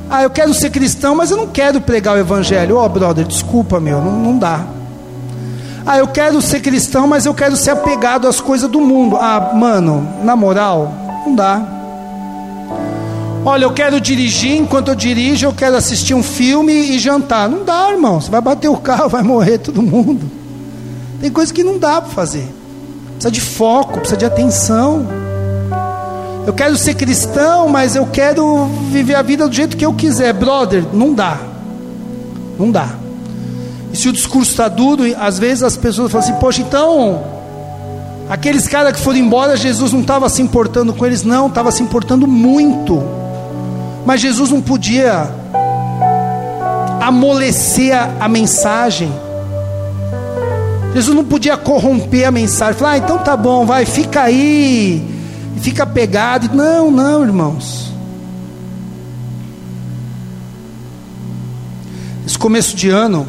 Ah, 0.10 0.24
eu 0.24 0.30
quero 0.30 0.54
ser 0.54 0.70
cristão, 0.70 1.16
mas 1.16 1.32
eu 1.32 1.38
não 1.38 1.47
quero 1.47 1.82
pregar 1.82 2.16
o 2.16 2.20
evangelho. 2.20 2.78
Ó, 2.78 2.86
oh, 2.86 2.89
brother, 2.89 3.26
desculpa, 3.26 3.80
meu, 3.80 4.01
não, 4.01 4.12
não 4.12 4.38
dá. 4.38 4.66
Ah, 5.86 5.97
eu 5.97 6.08
quero 6.08 6.41
ser 6.41 6.62
cristão, 6.62 7.08
mas 7.08 7.26
eu 7.26 7.34
quero 7.34 7.58
ser 7.58 7.72
apegado 7.72 8.28
às 8.28 8.39
coisas 8.39 8.70
do 8.70 8.80
mundo. 8.80 9.18
Ah, 9.18 9.51
mano, 9.54 10.08
na 10.24 10.36
moral, 10.36 10.93
não 11.26 11.36
dá. 11.36 11.62
Olha, 13.45 13.66
eu 13.66 13.74
quero 13.74 13.99
dirigir, 13.99 14.56
enquanto 14.56 14.88
eu 14.88 14.95
dirijo, 14.95 15.45
eu 15.45 15.54
quero 15.54 15.76
assistir 15.76 16.14
um 16.14 16.24
filme 16.24 16.72
e 16.72 16.97
jantar. 16.97 17.49
Não 17.49 17.66
dá, 17.66 17.91
irmão. 17.91 18.22
Você 18.22 18.32
vai 18.32 18.39
bater 18.39 18.70
o 18.70 18.78
carro, 18.78 19.10
vai 19.10 19.22
morrer 19.24 19.58
todo 19.58 19.82
mundo. 19.82 20.32
Tem 21.20 21.30
coisas 21.30 21.51
que 21.51 21.64
não 21.64 21.78
dá 21.78 22.01
para 22.01 22.12
fazer. 22.12 22.47
Precisa 23.16 23.32
de 23.32 23.41
foco, 23.41 23.99
precisa 23.99 24.18
de 24.18 24.26
atenção. 24.26 25.22
Eu 26.45 26.53
quero 26.53 26.75
ser 26.77 26.95
cristão, 26.95 27.69
mas 27.69 27.95
eu 27.95 28.05
quero 28.05 28.65
viver 28.91 29.15
a 29.15 29.21
vida 29.21 29.47
do 29.47 29.55
jeito 29.55 29.77
que 29.77 29.85
eu 29.85 29.93
quiser. 29.93 30.33
Brother, 30.33 30.83
não 30.93 31.13
dá. 31.13 31.37
Não 32.59 32.69
dá. 32.69 32.89
E 33.93 33.97
se 33.97 34.09
o 34.09 34.11
discurso 34.11 34.51
está 34.51 34.67
duro, 34.67 35.03
às 35.19 35.39
vezes 35.39 35.63
as 35.63 35.77
pessoas 35.77 36.11
falam 36.11 36.27
assim: 36.27 36.39
Poxa, 36.39 36.61
então, 36.61 37.23
aqueles 38.29 38.67
caras 38.67 38.93
que 38.93 39.01
foram 39.01 39.19
embora, 39.19 39.55
Jesus 39.55 39.93
não 39.93 40.01
estava 40.01 40.27
se 40.27 40.41
importando 40.41 40.93
com 40.93 41.05
eles, 41.05 41.23
não, 41.23 41.47
estava 41.47 41.71
se 41.71 41.81
importando 41.81 42.27
muito. 42.27 43.01
Mas 44.05 44.19
Jesus 44.19 44.49
não 44.49 44.61
podia 44.61 45.29
amolecer 46.99 47.93
a, 48.19 48.27
mensagem. 48.27 49.11
Jesus 50.93 51.15
não 51.15 51.23
podia 51.23 51.55
corromper 51.55 52.27
a 52.27 52.31
mensagem. 52.31 52.73
Falar, 52.73 52.91
ah, 52.91 52.97
então 52.97 53.17
tá 53.17 53.37
bom, 53.37 53.65
vai, 53.65 53.85
fica 53.85 54.23
aí, 54.23 55.12
fica 55.60 55.86
pegado. 55.86 56.56
Não, 56.56 56.89
não, 56.91 57.24
irmãos. 57.24 57.91
Esse 62.26 62.38
começo 62.38 62.76
de 62.76 62.89
ano, 62.89 63.28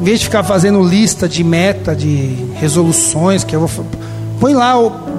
em 0.00 0.04
vez 0.04 0.20
de 0.20 0.26
ficar 0.26 0.42
fazendo 0.42 0.82
lista 0.82 1.28
de 1.28 1.44
meta, 1.44 1.94
de 1.94 2.36
resoluções, 2.54 3.44
que 3.44 3.54
eu 3.54 3.60
vou 3.60 3.86
Põe 4.40 4.54
lá 4.54 4.72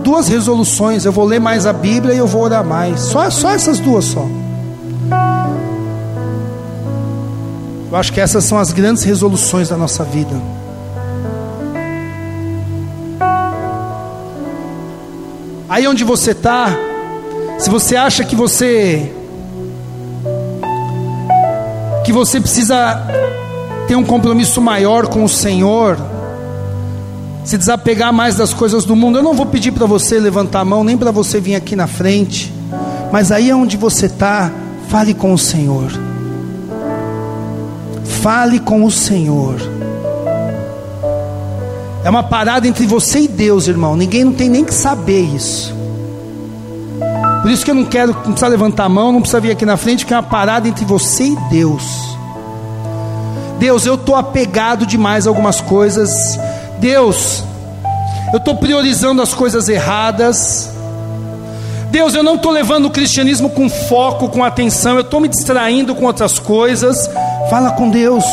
duas 0.04 0.28
resoluções. 0.28 1.06
Eu 1.06 1.12
vou 1.12 1.26
ler 1.26 1.39
mais 1.39 1.66
a 1.66 1.72
Bíblia 1.72 2.16
e 2.16 2.18
eu 2.18 2.28
vou 2.28 2.41
orar 2.41 2.66
mais. 2.66 2.99
Só, 2.99 3.30
só 3.30 3.52
essas 3.52 3.80
duas 3.80 4.06
só. 4.06 4.28
Eu 7.91 7.97
acho 7.97 8.12
que 8.12 8.20
essas 8.20 8.43
são 8.45 8.58
as 8.58 8.72
grandes 8.74 9.04
resoluções 9.04 9.70
da 9.70 9.78
nossa 9.78 10.04
vida. 10.04 10.36
Aí 15.72 15.88
onde 15.88 16.03
você 16.03 16.32
está, 16.32 16.67
se 17.57 17.69
você 17.69 17.95
acha 17.95 18.26
que 18.26 18.36
você 18.36 19.09
que 22.03 22.11
você 22.11 22.41
precisa 22.41 23.01
ter 23.88 23.95
um 23.95 24.03
compromisso 24.03 24.59
maior 24.59 25.07
com 25.07 25.24
o 25.24 25.30
Senhor, 25.30 25.97
se 27.45 27.57
desapegar 27.57 28.11
mais 28.11 28.36
das 28.36 28.53
coisas 28.53 28.84
do 28.84 28.97
mundo. 28.97 29.19
Eu 29.19 29.24
não 29.24 29.34
vou 29.34 29.45
pedir 29.45 29.72
para 29.72 29.86
você 29.86 30.19
levantar 30.19 30.59
a 30.59 30.65
mão, 30.65 30.84
nem 30.84 30.97
para 30.97 31.09
você 31.09 31.39
vir 31.39 31.55
aqui 31.55 31.74
na 31.74 31.88
frente, 31.88 32.53
mas 33.09 33.32
aí 33.32 33.53
onde 33.53 33.78
você 33.78 34.07
está, 34.07 34.51
fale 34.89 35.13
com 35.13 35.32
o 35.32 35.38
Senhor. 35.38 35.89
Fale 38.22 38.59
com 38.59 38.84
o 38.84 38.91
Senhor. 38.91 39.55
É 42.04 42.10
uma 42.10 42.24
parada 42.24 42.68
entre 42.68 42.86
você 42.86 43.22
e 43.22 43.28
Deus, 43.28 43.68
irmão. 43.68 43.95
Ninguém 43.95 44.24
não 44.24 44.34
tem 44.34 44.49
nem 44.49 44.64
que 44.64 44.74
saber 44.74 45.22
isso. 45.22 45.74
Por 47.41 47.49
isso 47.49 47.66
que 47.66 47.72
eu 47.72 47.76
não 47.76 47.86
quero, 47.86 48.14
não 48.14 48.22
precisa 48.22 48.47
levantar 48.47 48.86
a 48.86 48.89
mão, 48.89 49.12
não 49.12 49.22
precisa 49.22 49.39
vir 49.39 49.52
aqui 49.52 49.66
na 49.66 49.78
frente, 49.78 50.06
que 50.06 50.14
é 50.14 50.18
uma 50.18 50.24
parada 50.24 50.68
entre 50.68 50.86
você 50.86 51.24
e 51.24 51.36
Deus. 51.49 51.84
Deus, 53.60 53.86
eu 53.86 53.95
estou 53.95 54.16
apegado 54.16 54.86
demais 54.86 55.28
a 55.28 55.30
algumas 55.30 55.62
coisas 55.62 56.39
Deus, 56.82 57.43
eu 58.34 58.39
estou 58.39 58.56
priorizando 58.56 59.22
as 59.22 59.36
coisas 59.36 59.70
erradas. 59.70 60.68
Deus, 61.91 62.16
eu 62.16 62.24
não 62.24 62.36
estou 62.36 62.52
levando 62.52 62.86
o 62.86 62.89
cristianismo 62.89 63.52
com 63.52 63.70
foco, 63.70 64.30
com 64.30 64.43
atenção, 64.43 64.95
eu 64.95 65.02
estou 65.02 65.20
me 65.20 65.28
distraindo 65.28 65.93
com 65.93 66.06
outras 66.06 66.39
coisas. 66.39 67.08
Fala 67.52 67.72
com 67.72 67.91
Deus 67.91 68.26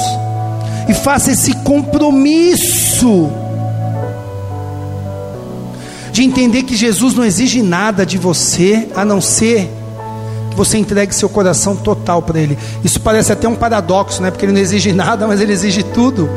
e 0.88 0.94
faça 0.94 1.32
esse 1.32 1.52
compromisso 1.56 3.30
de 6.18 6.24
entender 6.24 6.64
que 6.64 6.74
Jesus 6.74 7.14
não 7.14 7.24
exige 7.24 7.62
nada 7.62 8.04
de 8.04 8.18
você 8.18 8.88
a 8.96 9.04
não 9.04 9.20
ser 9.20 9.70
que 10.50 10.56
você 10.56 10.76
entregue 10.76 11.14
seu 11.14 11.28
coração 11.28 11.76
total 11.76 12.20
para 12.22 12.40
Ele. 12.40 12.58
Isso 12.82 13.00
parece 13.00 13.32
até 13.32 13.48
um 13.48 13.54
paradoxo, 13.54 14.20
né? 14.20 14.28
Porque 14.32 14.44
Ele 14.44 14.50
não 14.50 14.60
exige 14.60 14.92
nada, 14.92 15.28
mas 15.28 15.40
Ele 15.40 15.52
exige 15.52 15.84
tudo. 15.84 16.28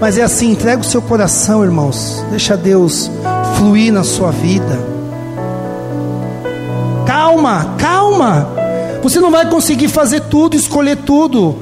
Mas 0.00 0.16
é 0.16 0.22
assim, 0.22 0.52
entrega 0.52 0.80
o 0.80 0.84
seu 0.84 1.02
coração, 1.02 1.62
irmãos. 1.62 2.24
Deixa 2.30 2.56
Deus 2.56 3.10
fluir 3.58 3.92
na 3.92 4.02
sua 4.02 4.30
vida. 4.30 4.80
Calma, 7.04 7.74
calma. 7.76 8.48
Você 9.02 9.20
não 9.20 9.30
vai 9.30 9.46
conseguir 9.50 9.88
fazer 9.88 10.20
tudo, 10.20 10.56
escolher 10.56 10.96
tudo. 10.96 11.54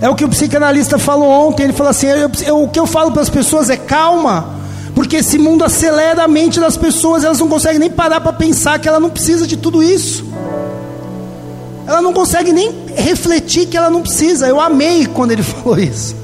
É 0.00 0.08
o 0.08 0.14
que 0.14 0.24
o 0.24 0.28
psicanalista 0.30 0.98
falou 0.98 1.28
ontem. 1.28 1.64
Ele 1.64 1.74
falou 1.74 1.90
assim: 1.90 2.06
eu, 2.06 2.30
eu, 2.46 2.62
o 2.62 2.68
que 2.70 2.80
eu 2.80 2.86
falo 2.86 3.12
para 3.12 3.20
as 3.20 3.28
pessoas 3.28 3.68
é 3.68 3.76
calma, 3.76 4.57
porque 4.98 5.14
esse 5.14 5.38
mundo 5.38 5.62
acelera 5.62 6.24
a 6.24 6.28
mente 6.28 6.58
das 6.58 6.76
pessoas, 6.76 7.22
elas 7.22 7.38
não 7.38 7.48
conseguem 7.48 7.78
nem 7.78 7.88
parar 7.88 8.20
para 8.20 8.32
pensar 8.32 8.80
que 8.80 8.88
ela 8.88 8.98
não 8.98 9.08
precisa 9.08 9.46
de 9.46 9.56
tudo 9.56 9.80
isso. 9.80 10.24
Ela 11.86 12.02
não 12.02 12.12
consegue 12.12 12.52
nem 12.52 12.84
refletir 12.96 13.68
que 13.68 13.76
ela 13.76 13.90
não 13.90 14.02
precisa. 14.02 14.48
Eu 14.48 14.60
amei 14.60 15.06
quando 15.06 15.30
ele 15.30 15.44
falou 15.46 15.78
isso 15.78 16.16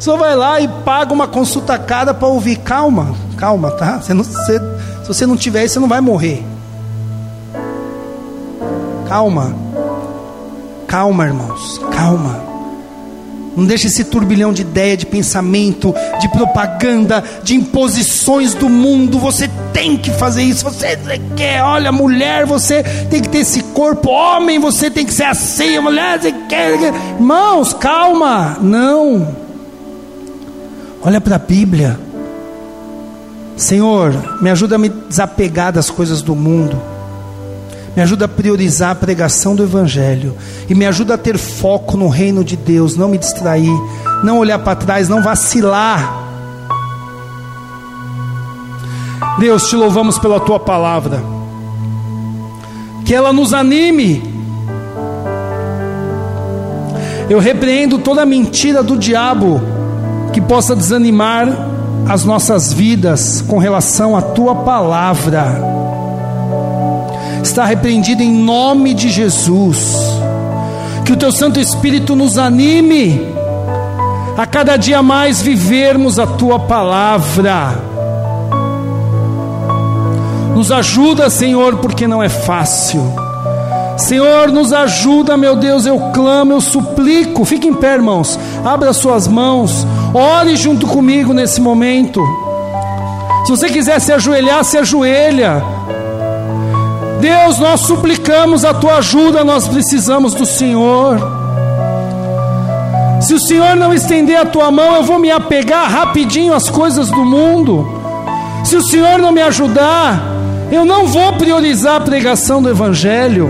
só 0.00 0.16
vai 0.16 0.34
lá 0.34 0.58
e 0.62 0.66
paga 0.66 1.12
uma 1.12 1.28
consulta 1.28 1.78
cara 1.78 2.14
para 2.14 2.26
ouvir. 2.26 2.56
Calma, 2.56 3.14
calma, 3.36 3.70
tá? 3.72 4.00
Você 4.00 4.14
não, 4.14 4.24
você, 4.24 4.58
se 5.02 5.08
você 5.08 5.26
não 5.26 5.36
tiver 5.36 5.62
isso, 5.62 5.74
você 5.74 5.80
não 5.80 5.88
vai 5.88 6.00
morrer. 6.00 6.42
Calma, 9.06 9.54
calma, 10.88 11.26
irmãos, 11.26 11.78
calma. 11.92 12.53
Não 13.56 13.64
deixe 13.64 13.86
esse 13.86 14.04
turbilhão 14.04 14.52
de 14.52 14.62
ideia, 14.62 14.96
de 14.96 15.06
pensamento, 15.06 15.94
de 16.20 16.28
propaganda, 16.28 17.22
de 17.42 17.54
imposições 17.54 18.54
do 18.54 18.68
mundo. 18.68 19.18
Você 19.18 19.48
tem 19.72 19.96
que 19.96 20.10
fazer 20.10 20.42
isso. 20.42 20.64
Você 20.64 20.98
quer, 21.36 21.62
olha, 21.62 21.92
mulher, 21.92 22.46
você 22.46 22.82
tem 23.08 23.22
que 23.22 23.28
ter 23.28 23.38
esse 23.38 23.62
corpo. 23.62 24.10
Homem, 24.10 24.58
você 24.58 24.90
tem 24.90 25.06
que 25.06 25.12
ser 25.12 25.24
assim. 25.24 25.78
Mulher, 25.78 26.20
você 26.20 26.32
quer. 26.48 26.94
Irmãos, 27.18 27.72
calma. 27.72 28.56
Não. 28.60 29.36
Olha 31.02 31.20
para 31.20 31.36
a 31.36 31.38
Bíblia. 31.38 31.98
Senhor, 33.56 34.12
me 34.40 34.50
ajuda 34.50 34.74
a 34.74 34.78
me 34.78 34.88
desapegar 34.88 35.72
das 35.72 35.90
coisas 35.90 36.22
do 36.22 36.34
mundo. 36.34 36.93
Me 37.96 38.02
ajuda 38.02 38.24
a 38.24 38.28
priorizar 38.28 38.90
a 38.90 38.94
pregação 38.94 39.54
do 39.54 39.62
Evangelho. 39.62 40.34
E 40.68 40.74
me 40.74 40.84
ajuda 40.84 41.14
a 41.14 41.18
ter 41.18 41.38
foco 41.38 41.96
no 41.96 42.08
reino 42.08 42.42
de 42.42 42.56
Deus. 42.56 42.96
Não 42.96 43.08
me 43.08 43.18
distrair. 43.18 43.70
Não 44.24 44.38
olhar 44.38 44.58
para 44.58 44.74
trás. 44.74 45.08
Não 45.08 45.22
vacilar. 45.22 46.22
Deus, 49.38 49.68
te 49.68 49.76
louvamos 49.76 50.18
pela 50.18 50.40
tua 50.40 50.58
palavra. 50.58 51.22
Que 53.04 53.14
ela 53.14 53.32
nos 53.32 53.54
anime. 53.54 54.22
Eu 57.30 57.38
repreendo 57.38 57.98
toda 57.98 58.26
mentira 58.26 58.82
do 58.82 58.98
diabo 58.98 59.60
que 60.32 60.40
possa 60.40 60.74
desanimar 60.74 61.48
as 62.08 62.24
nossas 62.24 62.72
vidas 62.72 63.42
com 63.46 63.58
relação 63.58 64.16
à 64.16 64.20
tua 64.20 64.56
palavra 64.56 65.73
está 67.44 67.64
repreendido 67.64 68.22
em 68.22 68.32
nome 68.32 68.94
de 68.94 69.08
Jesus. 69.08 69.94
Que 71.04 71.12
o 71.12 71.16
teu 71.16 71.30
Santo 71.30 71.60
Espírito 71.60 72.16
nos 72.16 72.38
anime 72.38 73.20
a 74.36 74.46
cada 74.46 74.76
dia 74.76 75.02
mais 75.02 75.42
vivermos 75.42 76.18
a 76.18 76.26
tua 76.26 76.58
palavra. 76.58 77.78
Nos 80.54 80.72
ajuda, 80.72 81.28
Senhor, 81.28 81.76
porque 81.76 82.08
não 82.08 82.22
é 82.22 82.28
fácil. 82.28 83.02
Senhor, 83.98 84.50
nos 84.50 84.72
ajuda, 84.72 85.36
meu 85.36 85.54
Deus, 85.54 85.84
eu 85.86 85.98
clamo, 86.12 86.52
eu 86.52 86.60
suplico. 86.60 87.44
Fique 87.44 87.68
em 87.68 87.74
pé, 87.74 87.94
irmãos. 87.94 88.38
Abra 88.64 88.92
suas 88.92 89.28
mãos. 89.28 89.86
Ore 90.14 90.56
junto 90.56 90.86
comigo 90.86 91.32
nesse 91.32 91.60
momento. 91.60 92.20
Se 93.44 93.50
você 93.50 93.68
quiser 93.68 94.00
se 94.00 94.12
ajoelhar, 94.12 94.64
se 94.64 94.78
ajoelha. 94.78 95.73
Deus, 97.24 97.58
nós 97.58 97.80
suplicamos 97.80 98.66
a 98.66 98.74
tua 98.74 98.98
ajuda, 98.98 99.42
nós 99.42 99.66
precisamos 99.66 100.34
do 100.34 100.44
Senhor. 100.44 101.16
Se 103.18 103.32
o 103.32 103.40
Senhor 103.40 103.74
não 103.76 103.94
estender 103.94 104.36
a 104.36 104.44
tua 104.44 104.70
mão, 104.70 104.94
eu 104.96 105.02
vou 105.04 105.18
me 105.18 105.30
apegar 105.30 105.90
rapidinho 105.90 106.52
às 106.52 106.68
coisas 106.68 107.08
do 107.08 107.24
mundo. 107.24 107.88
Se 108.62 108.76
o 108.76 108.82
Senhor 108.82 109.18
não 109.18 109.32
me 109.32 109.40
ajudar, 109.40 110.22
eu 110.70 110.84
não 110.84 111.06
vou 111.06 111.32
priorizar 111.32 111.96
a 111.96 112.00
pregação 112.00 112.60
do 112.60 112.68
Evangelho. 112.68 113.48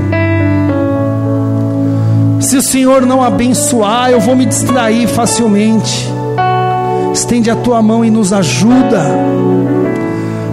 Se 2.39 2.57
o 2.57 2.63
Senhor 2.63 3.05
não 3.05 3.25
abençoar, 3.25 4.09
eu 4.09 4.21
vou 4.21 4.37
me 4.37 4.47
distrair 4.47 5.09
facilmente. 5.09 6.09
Estende 7.13 7.51
a 7.51 7.57
tua 7.57 7.83
mão 7.83 8.05
e 8.05 8.11
nos 8.11 8.33
ajuda, 8.33 9.03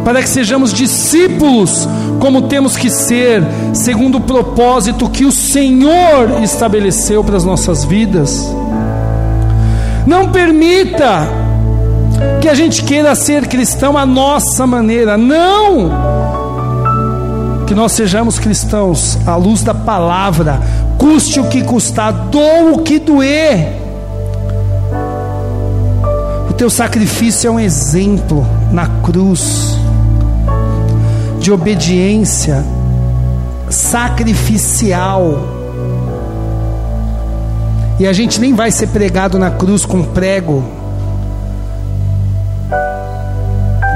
para 0.04 0.22
que 0.22 0.30
sejamos 0.30 0.74
discípulos 0.74 1.88
como 2.20 2.43
temos 2.43 2.76
que 2.78 2.89
ser, 2.89 3.43
segundo 3.74 4.18
o 4.18 4.22
propósito 4.22 5.10
que 5.10 5.26
o 5.26 5.32
Senhor 5.32 6.41
estabeleceu 6.43 7.24
para 7.24 7.38
as 7.38 7.43
nossas 7.43 7.84
vidas. 7.84 8.54
Não 10.06 10.32
permita 10.32 11.28
que 12.39 12.49
a 12.49 12.54
gente 12.54 12.84
queira 12.84 13.14
ser 13.16 13.47
cristão 13.47 13.97
à 13.97 14.06
nossa 14.06 14.66
maneira, 14.66 15.18
não! 15.18 15.91
Que 17.66 17.76
nós 17.76 17.91
sejamos 17.93 18.38
cristãos 18.38 19.18
à 19.26 19.36
luz 19.36 19.64
da 19.64 19.74
palavra, 19.74 20.60
custe 20.97 21.39
o 21.39 21.47
que 21.47 21.64
custar, 21.64 22.12
doa 22.12 22.74
o 22.74 22.80
que 22.80 22.99
doer. 22.99 23.80
O 26.49 26.54
teu 26.54 26.70
sacrifício 26.70 27.47
é 27.47 27.52
um 27.52 27.60
exemplo 27.60 28.45
na 28.72 28.88
cruz 29.02 29.80
de 31.42 31.52
obediência 31.52 32.64
sacrificial. 33.68 35.39
E 38.00 38.06
a 38.06 38.14
gente 38.14 38.39
nem 38.39 38.54
vai 38.54 38.72
ser 38.72 38.88
pregado 38.88 39.39
na 39.39 39.50
cruz 39.50 39.84
com 39.84 40.04
prego 40.04 40.64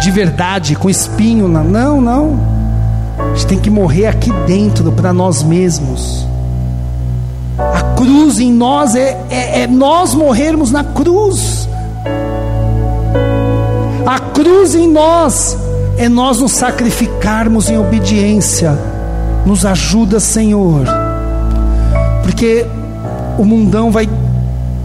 de 0.01 0.11
verdade, 0.11 0.75
com 0.75 0.89
espinho. 0.89 1.47
Não, 1.47 2.01
não. 2.01 2.39
A 3.19 3.35
gente 3.35 3.47
tem 3.47 3.59
que 3.59 3.69
morrer 3.69 4.07
aqui 4.07 4.31
dentro 4.47 4.91
para 4.91 5.13
nós 5.13 5.43
mesmos. 5.43 6.27
A 7.57 7.95
cruz 7.95 8.39
em 8.39 8.51
nós 8.51 8.95
é, 8.95 9.19
é, 9.29 9.61
é 9.61 9.67
nós 9.67 10.13
morrermos 10.15 10.71
na 10.71 10.83
cruz. 10.83 11.69
A 14.05 14.19
cruz 14.19 14.75
em 14.75 14.87
nós 14.87 15.57
é 15.97 16.09
nós 16.09 16.39
nos 16.39 16.51
sacrificarmos 16.51 17.69
em 17.69 17.77
obediência. 17.77 18.77
Nos 19.45 19.65
ajuda, 19.65 20.19
Senhor, 20.19 20.85
porque 22.23 22.65
o 23.37 23.45
mundão 23.45 23.91
vai 23.91 24.09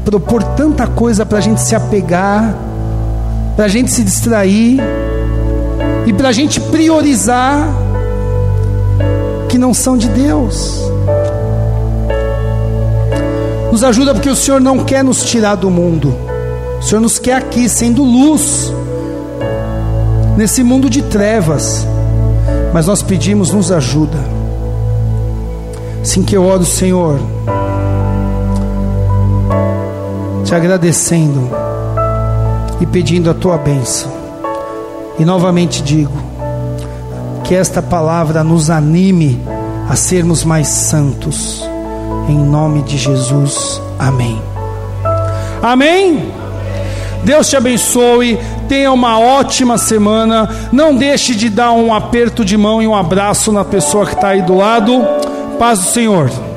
propor 0.04 0.42
tanta 0.42 0.86
coisa 0.86 1.24
para 1.24 1.38
a 1.38 1.40
gente 1.40 1.60
se 1.62 1.74
apegar, 1.74 2.54
para 3.56 3.64
a 3.64 3.68
gente 3.68 3.90
se 3.90 4.04
distrair 4.04 4.78
e 6.06 6.12
para 6.12 6.28
a 6.28 6.32
gente 6.32 6.60
priorizar 6.60 7.68
que 9.48 9.56
não 9.56 9.72
são 9.72 9.96
de 9.96 10.08
Deus. 10.08 10.78
Nos 13.72 13.82
ajuda 13.82 14.12
porque 14.12 14.28
o 14.28 14.36
Senhor 14.36 14.60
não 14.60 14.84
quer 14.84 15.02
nos 15.02 15.24
tirar 15.24 15.54
do 15.54 15.70
mundo, 15.70 16.14
o 16.78 16.82
Senhor 16.82 17.00
nos 17.00 17.18
quer 17.18 17.36
aqui, 17.36 17.68
sendo 17.68 18.02
luz 18.02 18.72
nesse 20.36 20.62
mundo 20.62 20.88
de 20.88 21.02
trevas, 21.02 21.86
mas 22.72 22.86
nós 22.86 23.02
pedimos, 23.02 23.52
nos 23.52 23.70
ajuda. 23.70 24.18
Assim 26.02 26.22
que 26.22 26.36
eu 26.36 26.44
oro, 26.44 26.64
Senhor, 26.64 27.18
te 30.44 30.54
agradecendo 30.54 31.50
e 32.80 32.86
pedindo 32.86 33.30
a 33.30 33.34
tua 33.34 33.58
bênção. 33.58 34.10
E 35.18 35.24
novamente 35.24 35.82
digo, 35.82 36.30
que 37.50 37.54
esta 37.56 37.82
palavra 37.82 38.44
nos 38.44 38.70
anime 38.70 39.42
a 39.88 39.96
sermos 39.96 40.44
mais 40.44 40.68
santos. 40.68 41.68
Em 42.28 42.38
nome 42.38 42.82
de 42.82 42.96
Jesus. 42.96 43.82
Amém. 43.98 44.40
Amém. 45.60 46.32
Deus 47.24 47.50
te 47.50 47.56
abençoe. 47.56 48.38
Tenha 48.70 48.92
uma 48.92 49.18
ótima 49.18 49.76
semana. 49.76 50.48
Não 50.70 50.94
deixe 50.94 51.34
de 51.34 51.48
dar 51.48 51.72
um 51.72 51.92
aperto 51.92 52.44
de 52.44 52.56
mão 52.56 52.80
e 52.80 52.86
um 52.86 52.94
abraço 52.94 53.50
na 53.50 53.64
pessoa 53.64 54.06
que 54.06 54.14
está 54.14 54.28
aí 54.28 54.42
do 54.42 54.54
lado. 54.54 55.04
Paz 55.58 55.80
do 55.80 55.86
Senhor. 55.86 56.49